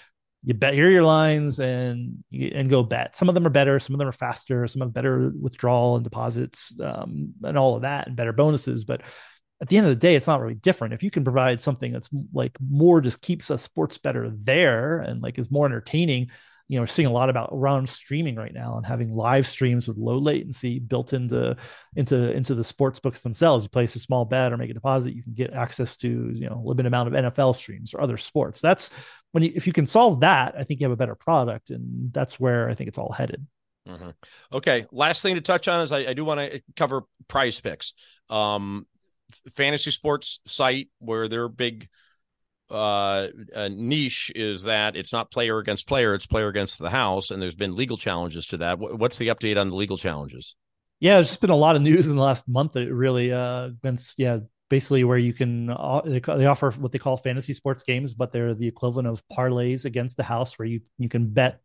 you 0.43 0.53
bet 0.53 0.73
here 0.73 0.89
your 0.89 1.03
lines 1.03 1.59
and 1.59 2.23
and 2.31 2.69
go 2.69 2.83
bet. 2.83 3.15
Some 3.15 3.29
of 3.29 3.35
them 3.35 3.45
are 3.45 3.51
better, 3.51 3.79
some 3.79 3.95
of 3.95 3.99
them 3.99 4.07
are 4.07 4.13
faster, 4.13 4.67
some 4.67 4.81
have 4.81 4.93
better 4.93 5.31
withdrawal 5.39 5.95
and 5.95 6.03
deposits, 6.03 6.73
um, 6.81 7.33
and 7.43 7.57
all 7.57 7.75
of 7.75 7.81
that, 7.81 8.07
and 8.07 8.15
better 8.15 8.33
bonuses, 8.33 8.83
but 8.83 9.01
at 9.61 9.69
the 9.69 9.77
end 9.77 9.87
of 9.87 9.91
the 9.91 9.95
day, 9.95 10.15
it's 10.15 10.27
not 10.27 10.41
really 10.41 10.55
different. 10.55 10.93
If 10.93 11.03
you 11.03 11.09
can 11.09 11.23
provide 11.23 11.61
something 11.61 11.91
that's 11.91 12.09
like 12.33 12.55
more 12.59 13.01
just 13.01 13.21
keeps 13.21 13.49
us 13.49 13.63
sports 13.63 13.97
better 13.97 14.29
there 14.29 14.99
and 14.99 15.21
like 15.21 15.39
is 15.39 15.49
more 15.49 15.65
entertaining, 15.65 16.29
you 16.67 16.75
know, 16.75 16.83
we're 16.83 16.87
seeing 16.87 17.07
a 17.07 17.11
lot 17.11 17.29
about 17.29 17.49
around 17.53 17.87
streaming 17.87 18.35
right 18.35 18.53
now 18.53 18.75
and 18.75 18.85
having 18.85 19.15
live 19.15 19.47
streams 19.47 19.87
with 19.87 19.97
low 19.97 20.17
latency 20.17 20.79
built 20.79 21.13
into 21.13 21.55
into 21.95 22.31
into 22.33 22.55
the 22.55 22.63
sports 22.63 22.99
books 22.99 23.21
themselves. 23.21 23.63
You 23.63 23.69
place 23.69 23.95
a 23.95 23.99
small 23.99 24.25
bet 24.25 24.51
or 24.51 24.57
make 24.57 24.69
a 24.69 24.73
deposit, 24.73 25.15
you 25.15 25.23
can 25.23 25.33
get 25.33 25.53
access 25.53 25.95
to 25.97 26.07
you 26.07 26.49
know 26.49 26.61
a 26.63 26.67
limited 26.67 26.87
amount 26.87 27.07
of 27.07 27.33
NFL 27.33 27.55
streams 27.55 27.93
or 27.93 28.01
other 28.01 28.17
sports. 28.17 28.59
That's 28.59 28.91
when 29.31 29.43
you 29.43 29.53
if 29.55 29.65
you 29.65 29.73
can 29.73 29.85
solve 29.85 30.19
that, 30.19 30.55
I 30.57 30.63
think 30.63 30.81
you 30.81 30.85
have 30.85 30.91
a 30.91 30.97
better 30.97 31.15
product, 31.15 31.69
and 31.69 32.11
that's 32.11 32.39
where 32.39 32.69
I 32.69 32.75
think 32.75 32.89
it's 32.89 32.97
all 32.97 33.13
headed. 33.13 33.47
Mm-hmm. 33.87 34.09
Okay, 34.51 34.85
last 34.91 35.21
thing 35.21 35.35
to 35.35 35.41
touch 35.41 35.69
on 35.69 35.81
is 35.81 35.93
I, 35.93 35.99
I 35.99 36.13
do 36.13 36.25
want 36.25 36.39
to 36.39 36.61
cover 36.75 37.03
Prize 37.29 37.61
Picks. 37.61 37.93
Um, 38.29 38.85
fantasy 39.55 39.91
sports 39.91 40.39
site 40.45 40.89
where 40.99 41.27
their 41.27 41.49
big 41.49 41.87
uh, 42.69 43.27
niche 43.69 44.31
is 44.35 44.63
that 44.63 44.95
it's 44.95 45.13
not 45.13 45.31
player 45.31 45.57
against 45.59 45.87
player, 45.87 46.13
it's 46.13 46.27
player 46.27 46.47
against 46.47 46.79
the 46.79 46.89
house, 46.89 47.31
and 47.31 47.41
there's 47.41 47.55
been 47.55 47.75
legal 47.75 47.97
challenges 47.97 48.47
to 48.47 48.57
that. 48.57 48.79
What's 48.79 49.17
the 49.17 49.29
update 49.29 49.59
on 49.59 49.69
the 49.69 49.75
legal 49.75 49.97
challenges? 49.97 50.55
Yeah, 50.99 51.15
there's 51.15 51.27
just 51.27 51.41
been 51.41 51.49
a 51.49 51.55
lot 51.55 51.75
of 51.75 51.81
news 51.81 52.07
in 52.07 52.15
the 52.15 52.21
last 52.21 52.47
month 52.47 52.73
that 52.73 52.83
it 52.83 52.93
really 52.93 53.31
uh 53.31 53.69
been 53.81 53.97
yeah 54.17 54.39
basically 54.69 55.03
where 55.03 55.17
you 55.17 55.31
can 55.31 55.69
uh, 55.69 56.01
they 56.03 56.45
offer 56.45 56.71
what 56.71 56.91
they 56.91 56.99
call 56.99 57.17
fantasy 57.17 57.53
sports 57.53 57.83
games, 57.83 58.13
but 58.13 58.31
they're 58.31 58.53
the 58.53 58.67
equivalent 58.67 59.07
of 59.07 59.23
parlays 59.29 59.85
against 59.85 60.17
the 60.17 60.23
house, 60.23 60.57
where 60.57 60.67
you 60.67 60.81
you 60.97 61.07
can 61.07 61.29
bet 61.29 61.61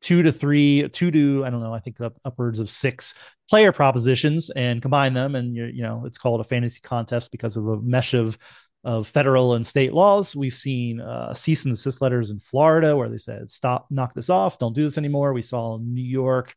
two 0.00 0.22
to 0.22 0.32
three, 0.32 0.88
two 0.88 1.10
to 1.10 1.44
I 1.44 1.50
don't 1.50 1.62
know, 1.62 1.74
I 1.74 1.80
think 1.80 2.00
up, 2.00 2.16
upwards 2.24 2.60
of 2.60 2.70
six 2.70 3.14
player 3.48 3.72
propositions 3.72 4.50
and 4.50 4.82
combine 4.82 5.14
them, 5.14 5.34
and 5.34 5.54
you 5.54 5.66
you 5.66 5.82
know 5.82 6.04
it's 6.06 6.18
called 6.18 6.40
a 6.40 6.44
fantasy 6.44 6.80
contest 6.80 7.30
because 7.30 7.56
of 7.56 7.66
a 7.66 7.80
mesh 7.80 8.14
of 8.14 8.38
of 8.84 9.08
federal 9.08 9.54
and 9.54 9.66
state 9.66 9.92
laws. 9.92 10.36
We've 10.36 10.54
seen 10.54 11.00
uh, 11.00 11.34
cease 11.34 11.64
and 11.64 11.74
desist 11.74 12.00
letters 12.00 12.30
in 12.30 12.38
Florida 12.38 12.96
where 12.96 13.08
they 13.08 13.18
said 13.18 13.50
stop, 13.50 13.86
knock 13.90 14.14
this 14.14 14.30
off, 14.30 14.58
don't 14.58 14.74
do 14.74 14.84
this 14.84 14.98
anymore. 14.98 15.32
We 15.32 15.42
saw 15.42 15.78
New 15.78 16.02
York 16.02 16.54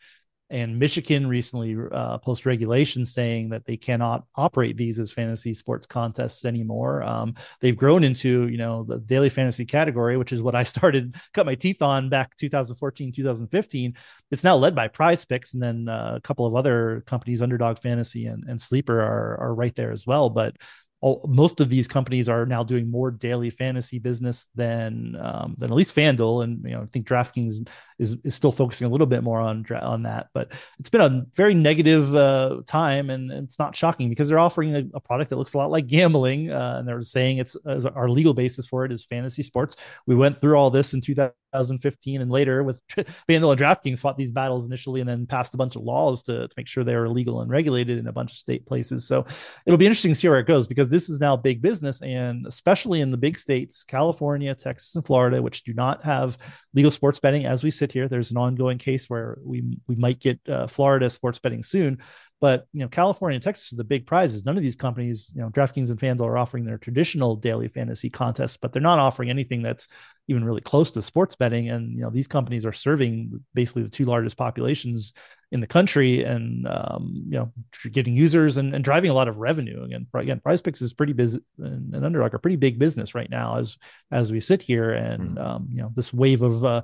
and 0.52 0.78
Michigan 0.78 1.28
recently 1.28 1.78
uh, 1.94 2.18
post 2.18 2.46
regulation 2.46 3.06
saying 3.06 3.50
that 3.50 3.66
they 3.66 3.78
cannot 3.78 4.26
operate 4.36 4.76
these 4.76 5.00
as 5.00 5.10
fantasy 5.10 5.54
sports 5.54 5.88
contests 5.88 6.44
anymore. 6.44 7.02
Um, 7.04 7.36
they've 7.62 7.76
grown 7.76 8.04
into 8.04 8.48
you 8.50 8.58
know 8.58 8.84
the 8.84 9.00
daily 9.00 9.30
fantasy 9.30 9.66
category, 9.66 10.18
which 10.18 10.34
is 10.34 10.44
what 10.44 10.54
I 10.54 10.64
started 10.72 11.16
cut 11.34 11.46
my 11.46 11.56
teeth 11.56 11.82
on 11.82 12.10
back 12.10 12.36
2014 12.36 13.14
2015. 13.14 13.96
It's 14.30 14.44
now 14.44 14.58
led 14.58 14.76
by 14.76 14.90
Prize 14.90 15.24
Picks, 15.24 15.54
and 15.54 15.64
then 15.64 15.88
uh, 15.88 16.14
a 16.18 16.22
couple 16.22 16.46
of 16.46 16.56
other 16.56 17.04
companies, 17.08 17.42
Underdog 17.42 17.80
Fantasy 17.80 18.26
and, 18.26 18.44
and 18.48 18.62
Sleeper, 18.62 19.00
are 19.00 19.38
are 19.40 19.56
right 19.56 19.76
there 19.76 19.92
as 19.92 20.06
well. 20.06 20.30
But 20.30 20.58
all, 21.02 21.26
most 21.28 21.60
of 21.60 21.70
these 21.70 21.88
companies 21.88 22.30
are 22.30 22.46
now 22.46 22.64
doing 22.64 22.90
more 22.90 23.10
daily 23.10 23.50
fantasy 23.50 23.98
business 23.98 24.48
than 24.54 25.18
um, 25.20 25.56
than 25.58 25.72
at 25.72 25.76
least 25.76 25.96
FanDuel, 25.96 26.44
and 26.44 26.64
you 26.64 26.72
know 26.72 26.84
I 26.84 26.86
think 26.86 27.08
DraftKings 27.08 27.68
is 27.98 28.18
is 28.24 28.36
still 28.36 28.52
focusing 28.52 28.86
a 28.86 28.90
little 28.90 29.08
bit 29.08 29.24
more 29.24 29.40
on 29.40 29.66
on 29.82 30.04
that. 30.04 30.28
But 30.34 30.52
it's 30.80 30.90
been 30.90 31.02
a 31.02 31.26
very 31.34 31.56
negative 31.56 32.16
uh, 32.16 32.62
time, 32.68 33.10
and 33.10 33.32
it's 33.32 33.58
not 33.58 33.76
shocking 33.76 34.10
because 34.10 34.30
they're 34.30 34.40
offering 34.40 34.76
a, 34.76 34.84
a 34.94 35.00
product 35.00 35.32
that 35.32 35.38
looks 35.38 35.56
a 35.56 35.58
lot 35.58 35.72
like 35.72 35.88
gambling, 35.88 36.52
uh, 36.52 36.76
and 36.78 36.88
they're 36.88 37.02
saying 37.02 37.40
it's 37.40 37.58
uh, 37.66 37.90
our 37.96 38.08
legal 38.08 38.36
basis 38.36 38.68
for 38.68 38.86
it 38.86 38.92
is 38.92 39.04
fantasy 39.04 39.42
sports. 39.42 39.78
We 40.06 40.16
went 40.16 40.40
through 40.40 40.56
all 40.56 40.70
this 40.70 40.94
in 40.94 41.02
2000. 41.02 41.34
2015 41.52 42.22
and 42.22 42.32
later 42.32 42.64
with 42.64 42.80
FanDuel 42.90 43.52
and 43.52 43.60
DraftKings 43.60 44.00
fought 44.00 44.18
these 44.18 44.32
battles 44.32 44.66
initially 44.66 45.02
and 45.02 45.10
then 45.10 45.26
passed 45.26 45.54
a 45.54 45.58
bunch 45.58 45.76
of 45.76 45.84
laws 45.84 46.24
to, 46.24 46.48
to 46.48 46.54
make 46.58 46.68
sure 46.68 46.84
they 46.84 46.96
were 46.96 47.10
legal 47.10 47.42
and 47.42 47.50
regulated 47.50 47.98
in 47.98 48.08
a 48.08 48.14
bunch 48.14 48.32
of 48.32 48.38
state 48.38 48.66
places. 48.66 49.08
So 49.08 49.26
it'll 49.66 49.78
be 49.78 49.86
interesting 49.86 50.12
to 50.12 50.16
see 50.16 50.30
where 50.30 50.40
it 50.40 50.48
goes 50.48 50.68
because 50.68 50.90
this 50.90 51.10
is 51.10 51.20
now 51.20 51.36
big 51.36 51.62
business 51.62 52.02
and 52.02 52.46
especially 52.48 53.02
in 53.02 53.12
the 53.12 53.18
big 53.18 53.38
states, 53.38 53.84
California, 53.84 54.56
Texas, 54.56 54.96
and 54.96 55.06
Florida, 55.06 55.42
which 55.42 55.64
do 55.64 55.74
not 55.74 56.04
have 56.04 56.38
legal 56.74 56.92
sports 56.92 57.20
betting 57.20 57.46
as 57.46 57.64
we 57.64 57.70
sit 57.70 57.92
here. 57.92 58.08
There's 58.08 58.32
an 58.32 58.38
ongoing 58.38 58.78
case 58.78 59.10
where 59.10 59.38
we 59.44 59.78
we 59.88 59.96
might 59.96 60.20
get 60.20 60.40
uh, 60.48 60.68
Florida 60.68 61.10
sports 61.10 61.40
betting 61.40 61.64
soon. 61.64 62.00
But 62.42 62.66
you 62.74 62.80
know, 62.80 62.88
California 62.88 63.36
and 63.36 63.44
Texas 63.44 63.72
are 63.72 63.76
the 63.76 63.84
big 63.84 64.08
prizes. 64.08 64.44
None 64.44 64.58
of 64.58 64.64
these 64.64 64.76
companies, 64.76 65.32
you 65.36 65.44
know, 65.44 65.50
DraftKings 65.50 65.92
and 65.92 66.00
FanDuel 66.00 66.26
are 66.26 66.38
offering 66.40 66.66
their 66.66 66.80
traditional 66.80 67.36
daily 67.36 67.68
fantasy 67.68 68.10
contests, 68.10 68.58
but 68.58 68.74
they're 68.74 68.82
not 68.82 68.98
offering 68.98 69.30
anything 69.30 69.62
that's 69.62 69.88
even 70.28 70.44
really 70.44 70.62
close 70.62 70.90
to 70.92 71.04
sports 71.04 71.36
betting. 71.36 71.70
And 71.70 71.96
you 71.96 72.02
know, 72.02 72.10
these 72.10 72.26
companies 72.26 72.66
are 72.66 72.74
serving 72.74 73.44
basically 73.54 73.84
the 73.84 73.90
two 73.90 74.06
largest 74.06 74.38
populations 74.38 75.14
in 75.52 75.60
the 75.60 75.68
country, 75.68 76.24
and 76.24 76.68
um, 76.68 77.26
you 77.30 77.38
know, 77.38 77.54
getting 77.92 78.16
users 78.16 78.58
and, 78.58 78.74
and, 78.74 78.84
driving 78.84 79.12
a 79.12 79.14
lot 79.14 79.28
of 79.28 79.38
revenue. 79.38 79.84
Again, 79.84 80.08
again, 80.16 80.40
Prize 80.40 80.62
Picks 80.62 80.82
is 80.82 80.94
pretty 80.94 81.14
busy, 81.14 81.42
and, 81.60 81.94
and 81.94 82.06
Underdog 82.06 82.34
are 82.34 82.40
pretty 82.40 82.56
big 82.56 82.80
business 82.80 83.14
right 83.14 83.30
now 83.30 83.58
as 83.58 83.78
as 84.12 84.32
we 84.32 84.40
sit 84.40 84.64
here. 84.64 84.92
And 84.92 85.38
mm. 85.38 85.46
um, 85.46 85.68
you 85.70 85.82
know, 85.82 85.92
this 85.94 86.12
wave 86.12 86.42
of 86.42 86.66
uh, 86.66 86.82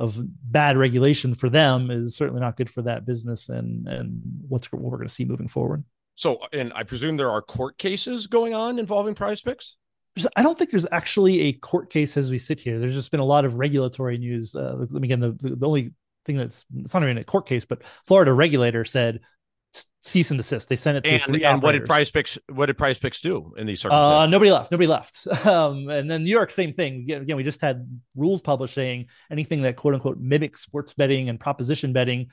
of 0.00 0.18
bad 0.50 0.78
regulation 0.78 1.34
for 1.34 1.50
them 1.50 1.90
is 1.90 2.16
certainly 2.16 2.40
not 2.40 2.56
good 2.56 2.70
for 2.70 2.82
that 2.82 3.04
business 3.04 3.50
and 3.50 3.86
and 3.86 4.20
what's 4.48 4.72
what 4.72 4.80
we're 4.80 4.96
going 4.96 5.06
to 5.06 5.14
see 5.14 5.26
moving 5.26 5.46
forward. 5.46 5.84
So, 6.14 6.40
and 6.52 6.72
I 6.74 6.82
presume 6.82 7.16
there 7.16 7.30
are 7.30 7.42
court 7.42 7.78
cases 7.78 8.26
going 8.26 8.54
on 8.54 8.78
involving 8.78 9.14
Prize 9.14 9.42
Picks. 9.42 9.76
I 10.34 10.42
don't 10.42 10.58
think 10.58 10.70
there's 10.70 10.86
actually 10.90 11.40
a 11.42 11.52
court 11.52 11.90
case 11.90 12.16
as 12.16 12.30
we 12.30 12.38
sit 12.38 12.58
here. 12.58 12.80
There's 12.80 12.94
just 12.94 13.10
been 13.10 13.20
a 13.20 13.24
lot 13.24 13.44
of 13.44 13.58
regulatory 13.58 14.18
news. 14.18 14.54
Uh, 14.54 14.86
again, 14.96 15.20
the, 15.20 15.32
the 15.38 15.66
only 15.66 15.92
thing 16.24 16.36
that's 16.36 16.64
it's 16.78 16.94
not 16.94 17.02
even 17.02 17.18
a 17.18 17.24
court 17.24 17.46
case, 17.46 17.64
but 17.64 17.82
Florida 18.06 18.32
regulator 18.32 18.84
said 18.84 19.20
cease 20.02 20.30
and 20.30 20.38
desist. 20.38 20.68
They 20.68 20.76
sent 20.76 20.98
it 20.98 21.04
to 21.04 21.10
and, 21.10 21.22
three. 21.22 21.44
And 21.44 21.62
what 21.62 21.72
did 21.72 21.84
Prize 21.84 22.10
Picks? 22.10 22.38
What 22.52 22.66
did 22.66 22.76
Prize 22.76 22.98
Picks 22.98 23.20
do 23.20 23.52
in 23.56 23.66
these 23.66 23.80
uh, 23.80 23.88
circumstances? 23.88 24.18
Uh, 24.18 24.26
nobody 24.26 24.50
left. 24.50 24.70
Nobody 24.70 24.86
left. 24.86 25.26
Um, 25.50 25.88
and 25.88 26.08
then 26.08 26.22
New 26.22 26.30
York, 26.30 26.50
same 26.50 26.72
thing. 26.72 27.10
Again, 27.10 27.36
we 27.36 27.42
just 27.42 27.60
had 27.60 27.86
rules 28.14 28.40
published 28.40 28.74
saying 28.74 29.06
anything 29.30 29.62
that 29.62 29.76
quote 29.76 29.94
unquote 29.94 30.18
mimics 30.18 30.60
sports 30.60 30.94
betting 30.94 31.28
and 31.28 31.40
proposition 31.40 31.92
betting, 31.92 32.30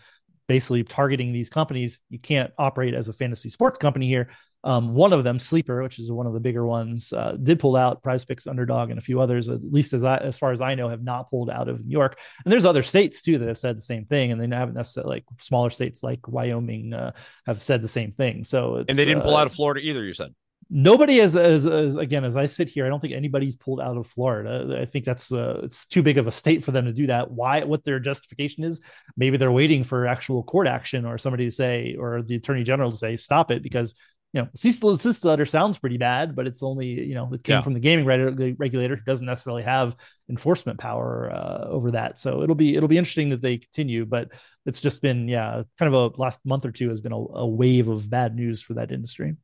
basically 0.47 0.83
targeting 0.83 1.33
these 1.33 1.49
companies, 1.49 1.99
you 2.09 2.19
can't 2.19 2.51
operate 2.57 2.93
as 2.93 3.07
a 3.07 3.13
fantasy 3.13 3.49
sports 3.49 3.77
company 3.77 4.07
here. 4.07 4.29
Um, 4.63 4.95
one 4.95 5.13
of 5.13 5.23
them, 5.23 5.39
Sleeper, 5.39 5.83
which 5.83 5.99
is 5.99 6.11
one 6.11 6.25
of 6.25 6.33
the 6.33 6.39
bigger 6.39 6.65
ones, 6.65 7.13
uh, 7.13 7.37
did 7.41 7.59
pull 7.59 7.75
out. 7.75 8.01
Prize 8.01 8.25
Picks, 8.25 8.47
Underdog, 8.47 8.89
and 8.89 8.97
a 8.97 9.01
few 9.01 9.21
others, 9.21 9.47
at 9.49 9.63
least 9.63 9.93
as 9.93 10.03
I, 10.03 10.17
as 10.17 10.37
far 10.37 10.51
as 10.51 10.61
I 10.61 10.75
know, 10.75 10.89
have 10.89 11.03
not 11.03 11.29
pulled 11.29 11.49
out 11.49 11.69
of 11.69 11.85
New 11.85 11.91
York. 11.91 12.19
And 12.43 12.51
there's 12.51 12.65
other 12.65 12.83
states 12.83 13.21
too 13.21 13.37
that 13.37 13.47
have 13.47 13.57
said 13.57 13.77
the 13.77 13.81
same 13.81 14.05
thing, 14.05 14.31
and 14.31 14.41
they 14.41 14.53
haven't 14.53 14.75
necessarily 14.75 15.17
like 15.17 15.25
smaller 15.39 15.69
states 15.69 16.03
like 16.03 16.27
Wyoming 16.27 16.93
uh, 16.93 17.11
have 17.45 17.61
said 17.61 17.81
the 17.81 17.87
same 17.87 18.11
thing. 18.11 18.43
So 18.43 18.83
and 18.87 18.97
they 18.97 19.05
didn't 19.05 19.23
pull 19.23 19.35
uh, 19.35 19.41
out 19.41 19.47
of 19.47 19.53
Florida 19.53 19.81
either. 19.81 20.03
You 20.03 20.13
said 20.13 20.33
nobody 20.69 21.21
as, 21.21 21.35
as, 21.35 21.65
as 21.65 21.95
again 21.95 22.25
as 22.25 22.35
i 22.35 22.45
sit 22.45 22.69
here 22.69 22.85
i 22.85 22.89
don't 22.89 22.99
think 22.99 23.13
anybody's 23.13 23.55
pulled 23.55 23.79
out 23.79 23.97
of 23.97 24.05
florida 24.07 24.77
i 24.81 24.85
think 24.85 25.05
that's 25.05 25.31
uh, 25.31 25.61
it's 25.63 25.85
too 25.85 26.01
big 26.01 26.17
of 26.17 26.27
a 26.27 26.31
state 26.31 26.63
for 26.63 26.71
them 26.71 26.85
to 26.85 26.93
do 26.93 27.07
that 27.07 27.31
why 27.31 27.63
what 27.63 27.83
their 27.85 27.99
justification 27.99 28.63
is 28.63 28.81
maybe 29.15 29.37
they're 29.37 29.51
waiting 29.51 29.83
for 29.83 30.07
actual 30.07 30.43
court 30.43 30.67
action 30.67 31.05
or 31.05 31.17
somebody 31.17 31.45
to 31.45 31.51
say 31.51 31.95
or 31.97 32.21
the 32.21 32.35
attorney 32.35 32.63
general 32.63 32.91
to 32.91 32.97
say 32.97 33.15
stop 33.15 33.51
it 33.51 33.63
because 33.63 33.95
you 34.33 34.41
know, 34.41 34.49
cease 34.55 34.81
and 34.83 34.91
desist 34.91 35.23
letter 35.23 35.45
sounds 35.45 35.77
pretty 35.77 35.97
bad, 35.97 36.35
but 36.35 36.47
it's 36.47 36.61
only 36.61 36.87
you 36.87 37.15
know 37.15 37.29
it 37.33 37.43
came 37.43 37.55
yeah. 37.55 37.61
from 37.61 37.73
the 37.73 37.79
gaming 37.79 38.05
regulator 38.05 38.95
who 38.95 39.01
doesn't 39.03 39.25
necessarily 39.25 39.63
have 39.63 39.95
enforcement 40.29 40.79
power 40.79 41.31
uh, 41.33 41.67
over 41.69 41.91
that. 41.91 42.19
So 42.19 42.43
it'll 42.43 42.55
be 42.55 42.75
it'll 42.75 42.89
be 42.89 42.97
interesting 42.97 43.29
that 43.29 43.41
they 43.41 43.57
continue, 43.57 44.05
but 44.05 44.31
it's 44.65 44.81
just 44.81 45.01
been 45.01 45.27
yeah, 45.27 45.63
kind 45.79 45.93
of 45.93 46.13
a 46.13 46.21
last 46.21 46.41
month 46.45 46.65
or 46.65 46.71
two 46.71 46.89
has 46.89 47.01
been 47.01 47.13
a, 47.13 47.17
a 47.17 47.47
wave 47.47 47.87
of 47.87 48.09
bad 48.09 48.35
news 48.35 48.61
for 48.61 48.73
that 48.73 48.91
industry. 48.91 49.35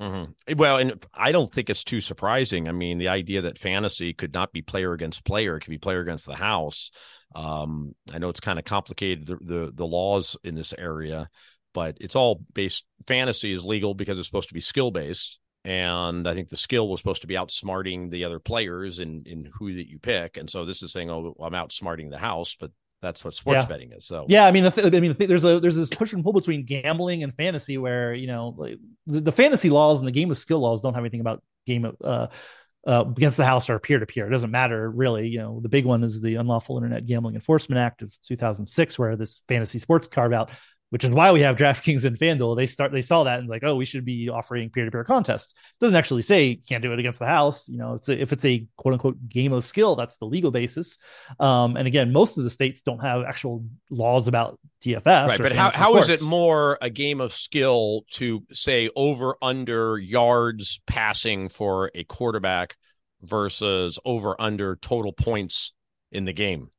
Mm-hmm. 0.00 0.58
Well, 0.58 0.76
and 0.76 1.04
I 1.14 1.32
don't 1.32 1.50
think 1.50 1.70
it's 1.70 1.84
too 1.84 2.00
surprising. 2.02 2.68
I 2.68 2.72
mean, 2.72 2.98
the 2.98 3.08
idea 3.08 3.42
that 3.42 3.56
fantasy 3.56 4.12
could 4.12 4.34
not 4.34 4.52
be 4.52 4.60
player 4.60 4.92
against 4.92 5.24
player, 5.24 5.56
it 5.56 5.60
could 5.60 5.70
be 5.70 5.78
player 5.78 6.00
against 6.00 6.26
the 6.26 6.34
house. 6.36 6.90
Um, 7.34 7.94
I 8.12 8.18
know 8.18 8.28
it's 8.28 8.40
kind 8.40 8.58
of 8.58 8.64
complicated 8.64 9.26
the, 9.26 9.36
the 9.40 9.72
the 9.74 9.86
laws 9.86 10.36
in 10.44 10.54
this 10.54 10.74
area, 10.76 11.28
but 11.72 11.96
it's 12.00 12.14
all 12.14 12.42
based. 12.52 12.84
Fantasy 13.06 13.52
is 13.52 13.64
legal 13.64 13.94
because 13.94 14.18
it's 14.18 14.28
supposed 14.28 14.48
to 14.48 14.54
be 14.54 14.60
skill 14.60 14.90
based, 14.90 15.38
and 15.64 16.28
I 16.28 16.34
think 16.34 16.50
the 16.50 16.56
skill 16.56 16.88
was 16.88 17.00
supposed 17.00 17.22
to 17.22 17.26
be 17.26 17.34
outsmarting 17.34 18.10
the 18.10 18.24
other 18.24 18.38
players 18.38 18.98
in 18.98 19.22
in 19.24 19.50
who 19.58 19.74
that 19.74 19.88
you 19.88 19.98
pick. 19.98 20.36
And 20.36 20.48
so 20.48 20.66
this 20.66 20.82
is 20.82 20.92
saying, 20.92 21.10
oh, 21.10 21.34
I'm 21.40 21.52
outsmarting 21.54 22.10
the 22.10 22.18
house, 22.18 22.54
but 22.60 22.70
that's 23.06 23.24
what 23.24 23.34
sports 23.34 23.58
yeah. 23.58 23.66
betting 23.66 23.92
is. 23.92 24.04
So 24.04 24.26
yeah, 24.28 24.46
I 24.46 24.50
mean, 24.50 24.64
the 24.64 24.70
th- 24.70 24.86
I 24.86 25.00
mean, 25.00 25.12
the 25.12 25.14
th- 25.14 25.28
there's 25.28 25.44
a 25.44 25.60
there's 25.60 25.76
this 25.76 25.90
push 25.90 26.12
and 26.12 26.24
pull 26.24 26.32
between 26.32 26.64
gambling 26.64 27.22
and 27.22 27.32
fantasy, 27.32 27.78
where 27.78 28.12
you 28.12 28.26
know 28.26 28.54
like, 28.56 28.78
the, 29.06 29.20
the, 29.20 29.32
fantasy 29.32 29.70
laws 29.70 30.00
and 30.00 30.08
the 30.08 30.12
game 30.12 30.30
of 30.30 30.36
skill 30.36 30.58
laws 30.58 30.80
don't 30.80 30.94
have 30.94 31.02
anything 31.02 31.20
about 31.20 31.42
game 31.66 31.84
of 31.84 31.96
uh, 32.02 32.26
uh, 32.86 33.04
against 33.16 33.36
the 33.36 33.44
house 33.44 33.70
or 33.70 33.78
peer 33.78 34.00
to 34.00 34.06
peer. 34.06 34.26
It 34.26 34.30
doesn't 34.30 34.50
matter 34.50 34.90
really. 34.90 35.28
You 35.28 35.38
know, 35.38 35.60
the 35.62 35.68
big 35.68 35.84
one 35.84 36.02
is 36.02 36.20
the 36.20 36.34
Unlawful 36.34 36.76
Internet 36.76 37.06
Gambling 37.06 37.36
Enforcement 37.36 37.78
Act 37.78 38.02
of 38.02 38.12
2006, 38.26 38.98
where 38.98 39.14
this 39.14 39.42
fantasy 39.46 39.78
sports 39.78 40.08
carve 40.08 40.32
out 40.32 40.50
which 40.90 41.04
is 41.04 41.10
why 41.10 41.32
we 41.32 41.40
have 41.40 41.56
DraftKings 41.56 42.04
and 42.04 42.18
FanDuel. 42.18 42.56
They 42.56 42.66
start 42.66 42.92
they 42.92 43.02
saw 43.02 43.24
that 43.24 43.40
and 43.40 43.48
like, 43.48 43.64
oh, 43.64 43.74
we 43.74 43.84
should 43.84 44.04
be 44.04 44.28
offering 44.28 44.70
peer 44.70 44.84
to 44.84 44.90
peer 44.90 45.04
contests. 45.04 45.54
Doesn't 45.80 45.96
actually 45.96 46.22
say 46.22 46.56
can't 46.56 46.82
do 46.82 46.92
it 46.92 46.98
against 46.98 47.18
the 47.18 47.26
house. 47.26 47.68
You 47.68 47.78
know, 47.78 47.94
it's 47.94 48.08
a, 48.08 48.20
if 48.20 48.32
it's 48.32 48.44
a 48.44 48.66
quote 48.76 48.94
unquote 48.94 49.28
game 49.28 49.52
of 49.52 49.64
skill, 49.64 49.96
that's 49.96 50.16
the 50.18 50.26
legal 50.26 50.50
basis. 50.50 50.98
Um, 51.40 51.76
and 51.76 51.86
again, 51.86 52.12
most 52.12 52.38
of 52.38 52.44
the 52.44 52.50
states 52.50 52.82
don't 52.82 53.00
have 53.00 53.24
actual 53.24 53.64
laws 53.90 54.28
about 54.28 54.58
DFS. 54.82 55.04
Right, 55.28 55.38
but 55.38 55.52
how, 55.52 55.70
how 55.70 55.96
is 55.96 56.08
it 56.08 56.22
more 56.22 56.78
a 56.80 56.90
game 56.90 57.20
of 57.20 57.32
skill 57.32 58.04
to 58.12 58.44
say 58.52 58.88
over 58.94 59.36
under 59.42 59.98
yards 59.98 60.80
passing 60.86 61.48
for 61.48 61.90
a 61.94 62.04
quarterback 62.04 62.76
versus 63.22 63.98
over 64.04 64.40
under 64.40 64.76
total 64.76 65.12
points 65.12 65.72
in 66.12 66.24
the 66.24 66.32
game? 66.32 66.70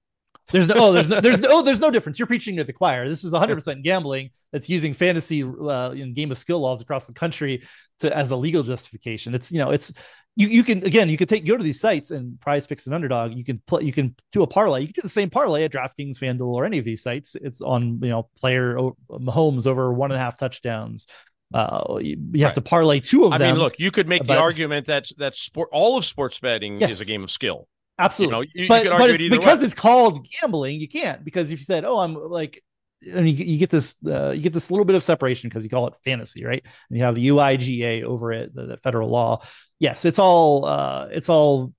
There's 0.52 0.68
no, 0.68 0.76
oh, 0.78 0.92
there's 0.94 1.10
no, 1.10 1.20
there's 1.20 1.40
no, 1.42 1.50
oh, 1.52 1.62
there's 1.62 1.80
no 1.82 1.92
difference. 1.92 2.20
You're 2.20 2.28
preaching 2.28 2.58
to 2.58 2.64
the 2.64 2.74
choir. 2.74 3.10
This 3.10 3.24
is 3.24 3.32
100 3.32 3.56
percent 3.56 3.84
gambling 3.84 4.30
that's 4.52 4.70
using 4.70 4.94
fantasy 4.94 5.44
uh, 5.44 5.92
in 5.92 6.14
game 6.14 6.32
of 6.32 6.38
skill 6.38 6.60
laws 6.60 6.82
across 6.82 7.06
the 7.08 7.14
country 7.14 7.64
to 8.00 8.16
as 8.16 8.32
a 8.32 8.36
legal 8.36 8.64
justification. 8.64 9.36
It's 9.36 9.52
you 9.52 9.60
know, 9.60 9.72
it's 9.72 9.94
you 10.36 10.48
you 10.48 10.64
can 10.64 10.86
again 10.86 11.10
you 11.10 11.18
can 11.18 11.28
take 11.28 11.46
go 11.46 11.58
to 11.58 11.64
these 11.64 11.80
sites 11.80 12.12
and 12.12 12.40
Prize 12.40 12.66
Picks 12.66 12.86
and 12.86 12.96
Underdog. 12.96 13.34
You 13.34 13.44
can 13.44 13.62
play, 13.68 13.84
you 13.84 13.92
can 13.92 14.16
do 14.32 14.44
a 14.44 14.48
parlay. 14.48 14.82
You 14.82 14.88
can 14.88 14.94
do 14.96 15.02
the 15.02 15.10
same 15.10 15.30
parlay 15.30 15.64
at 15.64 15.72
DraftKings, 15.72 16.18
FanDuel, 16.18 16.54
or 16.54 16.64
any 16.64 16.78
of 16.78 16.86
these 16.86 17.04
sites. 17.04 17.36
It's 17.36 17.62
on 17.62 18.00
you 18.02 18.10
know 18.10 18.30
player 18.40 18.78
Mahomes 19.10 19.68
over 19.68 19.92
one 19.92 20.12
and 20.12 20.20
a 20.20 20.24
half 20.24 20.38
touchdowns. 20.38 21.08
Uh, 21.54 21.98
you, 22.02 22.18
you 22.34 22.44
have 22.44 22.50
right. 22.50 22.56
to 22.56 22.62
parlay 22.62 23.00
two 23.00 23.26
of 23.26 23.34
I 23.34 23.38
them. 23.38 23.50
I 23.50 23.52
mean, 23.54 23.60
look, 23.60 23.80
you 23.80 23.90
could 23.90 24.08
make 24.08 24.24
but, 24.24 24.36
the 24.36 24.40
argument 24.40 24.88
that 24.88 25.08
that 25.18 25.34
sport 25.34 25.70
all 25.72 25.98
of 25.98 26.06
sports 26.06 26.40
betting 26.40 26.80
yes. 26.80 26.92
is 26.92 27.02
a 27.02 27.06
game 27.06 27.24
of 27.24 27.32
skill. 27.32 27.68
Absolutely. 28.00 28.52
You 28.54 28.68
know, 28.70 28.76
you, 28.76 28.84
but, 28.84 28.84
you 28.84 28.90
but 28.90 29.10
it's 29.10 29.30
because 29.30 29.60
way. 29.60 29.66
it's 29.66 29.74
called 29.74 30.28
gambling, 30.42 30.80
you 30.80 30.88
can't 30.88 31.24
because 31.24 31.52
if 31.52 31.60
you 31.60 31.66
said, 31.66 31.84
"Oh, 31.84 31.98
I'm 31.98 32.14
like," 32.14 32.64
and 33.06 33.30
you, 33.30 33.46
you 33.46 33.58
get 33.58 33.70
this, 33.70 33.96
uh, 34.06 34.32
you 34.32 34.42
get 34.42 34.54
this 34.54 34.72
little 34.72 34.86
bit 34.86 34.96
of 34.96 35.04
separation 35.04 35.50
because 35.50 35.64
you 35.64 35.70
call 35.70 35.88
it 35.88 35.94
fantasy, 36.04 36.44
right? 36.44 36.64
And 36.90 36.98
you 36.98 37.04
have 37.04 37.16
the 37.16 37.28
UIGEA 37.28 38.04
over 38.04 38.32
it, 38.34 38.54
the, 38.54 38.66
the 38.66 38.78
federal 38.78 39.10
law. 39.10 39.42
Yes, 39.80 40.06
it's 40.06 40.20
all, 40.20 40.66
uh, 40.66 41.08
it's 41.12 41.30
all 41.30 41.74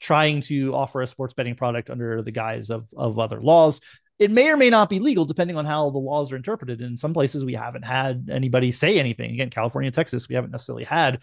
trying 0.00 0.42
to 0.42 0.74
offer 0.74 1.00
a 1.02 1.06
sports 1.06 1.34
betting 1.34 1.54
product 1.54 1.90
under 1.90 2.22
the 2.22 2.30
guise 2.30 2.70
of 2.70 2.86
of 2.96 3.18
other 3.18 3.40
laws. 3.40 3.80
It 4.18 4.30
may 4.30 4.48
or 4.48 4.56
may 4.56 4.70
not 4.70 4.88
be 4.88 5.00
legal 5.00 5.24
depending 5.24 5.56
on 5.56 5.64
how 5.64 5.90
the 5.90 5.98
laws 5.98 6.30
are 6.30 6.36
interpreted. 6.36 6.80
In 6.80 6.96
some 6.96 7.12
places, 7.12 7.44
we 7.44 7.54
haven't 7.54 7.84
had 7.84 8.28
anybody 8.30 8.70
say 8.70 8.98
anything. 8.98 9.32
Again, 9.32 9.50
California, 9.50 9.90
Texas, 9.90 10.28
we 10.28 10.36
haven't 10.36 10.52
necessarily 10.52 10.84
had 10.84 11.22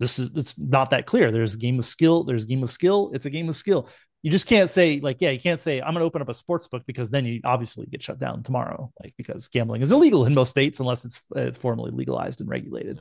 this 0.00 0.18
is 0.18 0.30
it's 0.34 0.58
not 0.58 0.90
that 0.90 1.06
clear. 1.06 1.30
There's 1.30 1.54
a 1.54 1.58
game 1.58 1.78
of 1.78 1.84
skill. 1.84 2.24
There's 2.24 2.44
a 2.44 2.46
game 2.46 2.62
of 2.62 2.70
skill. 2.70 3.10
It's 3.14 3.26
a 3.26 3.30
game 3.30 3.48
of 3.48 3.54
skill. 3.54 3.88
You 4.22 4.30
just 4.30 4.46
can't 4.46 4.70
say 4.70 4.98
like, 4.98 5.18
yeah, 5.20 5.30
you 5.30 5.38
can't 5.38 5.60
say 5.60 5.80
I'm 5.80 5.92
going 5.92 6.00
to 6.00 6.04
open 6.04 6.22
up 6.22 6.28
a 6.28 6.34
sports 6.34 6.66
book 6.66 6.82
because 6.86 7.10
then 7.10 7.24
you 7.26 7.40
obviously 7.44 7.86
get 7.86 8.02
shut 8.02 8.18
down 8.18 8.42
tomorrow, 8.42 8.90
like 9.00 9.14
because 9.16 9.46
gambling 9.48 9.82
is 9.82 9.92
illegal 9.92 10.24
in 10.24 10.34
most 10.34 10.50
states 10.50 10.80
unless 10.80 11.04
it's 11.04 11.20
it's 11.36 11.58
formally 11.58 11.90
legalized 11.92 12.40
and 12.40 12.48
regulated. 12.48 12.98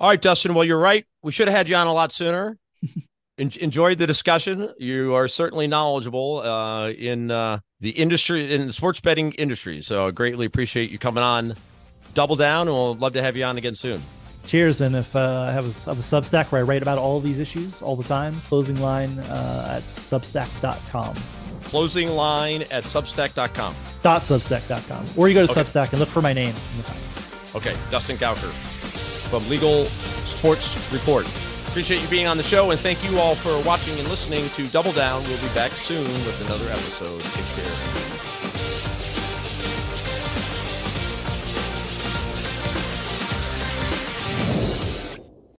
All 0.00 0.10
right, 0.10 0.20
Dustin. 0.20 0.54
Well, 0.54 0.64
you're 0.64 0.78
right. 0.78 1.06
We 1.22 1.32
should 1.32 1.48
have 1.48 1.56
had 1.56 1.68
you 1.68 1.76
on 1.76 1.86
a 1.86 1.94
lot 1.94 2.12
sooner. 2.12 2.58
En- 3.38 3.52
enjoyed 3.60 3.98
the 3.98 4.06
discussion. 4.08 4.68
You 4.78 5.14
are 5.14 5.28
certainly 5.28 5.68
knowledgeable 5.68 6.38
uh, 6.40 6.90
in 6.90 7.30
uh, 7.30 7.60
the 7.78 7.90
industry, 7.90 8.52
in 8.52 8.66
the 8.66 8.72
sports 8.72 8.98
betting 8.98 9.30
industry. 9.34 9.80
So 9.80 10.08
I 10.08 10.10
greatly 10.10 10.44
appreciate 10.44 10.90
you 10.90 10.98
coming 10.98 11.22
on. 11.22 11.54
Double 12.14 12.34
down, 12.34 12.66
and 12.66 12.76
we'll 12.76 12.96
love 12.96 13.12
to 13.12 13.22
have 13.22 13.36
you 13.36 13.44
on 13.44 13.56
again 13.56 13.76
soon 13.76 14.02
cheers. 14.48 14.80
And 14.80 14.96
if 14.96 15.14
uh, 15.14 15.46
I 15.48 15.52
have 15.52 15.64
a, 15.64 15.90
have 15.90 15.98
a 15.98 16.02
Substack 16.02 16.46
where 16.46 16.60
I 16.60 16.64
write 16.64 16.82
about 16.82 16.98
all 16.98 17.20
these 17.20 17.38
issues 17.38 17.82
all 17.82 17.94
the 17.94 18.04
time, 18.04 18.40
closing 18.42 18.80
line 18.80 19.16
uh, 19.20 19.76
at 19.76 19.82
substack.com. 19.94 21.14
Closing 21.64 22.08
line 22.08 22.62
at 22.62 22.84
substack.com. 22.84 23.74
Dot 24.02 24.22
substack.com. 24.22 25.04
Or 25.16 25.28
you 25.28 25.34
go 25.34 25.46
to 25.46 25.52
okay. 25.52 25.62
Substack 25.62 25.90
and 25.90 26.00
look 26.00 26.08
for 26.08 26.22
my 26.22 26.32
name. 26.32 26.54
Okay. 27.54 27.76
Dustin 27.90 28.16
Gouker 28.16 28.50
from 29.28 29.48
Legal 29.48 29.84
Sports 30.24 30.76
Report. 30.92 31.26
Appreciate 31.68 32.00
you 32.00 32.08
being 32.08 32.26
on 32.26 32.38
the 32.38 32.42
show, 32.42 32.70
and 32.70 32.80
thank 32.80 33.04
you 33.04 33.18
all 33.18 33.34
for 33.34 33.62
watching 33.66 33.98
and 33.98 34.08
listening 34.08 34.48
to 34.50 34.66
Double 34.68 34.92
Down. 34.92 35.22
We'll 35.24 35.40
be 35.40 35.54
back 35.54 35.70
soon 35.72 36.02
with 36.02 36.40
another 36.46 36.68
episode. 36.70 37.20
Take 37.20 37.44
care. 37.64 38.17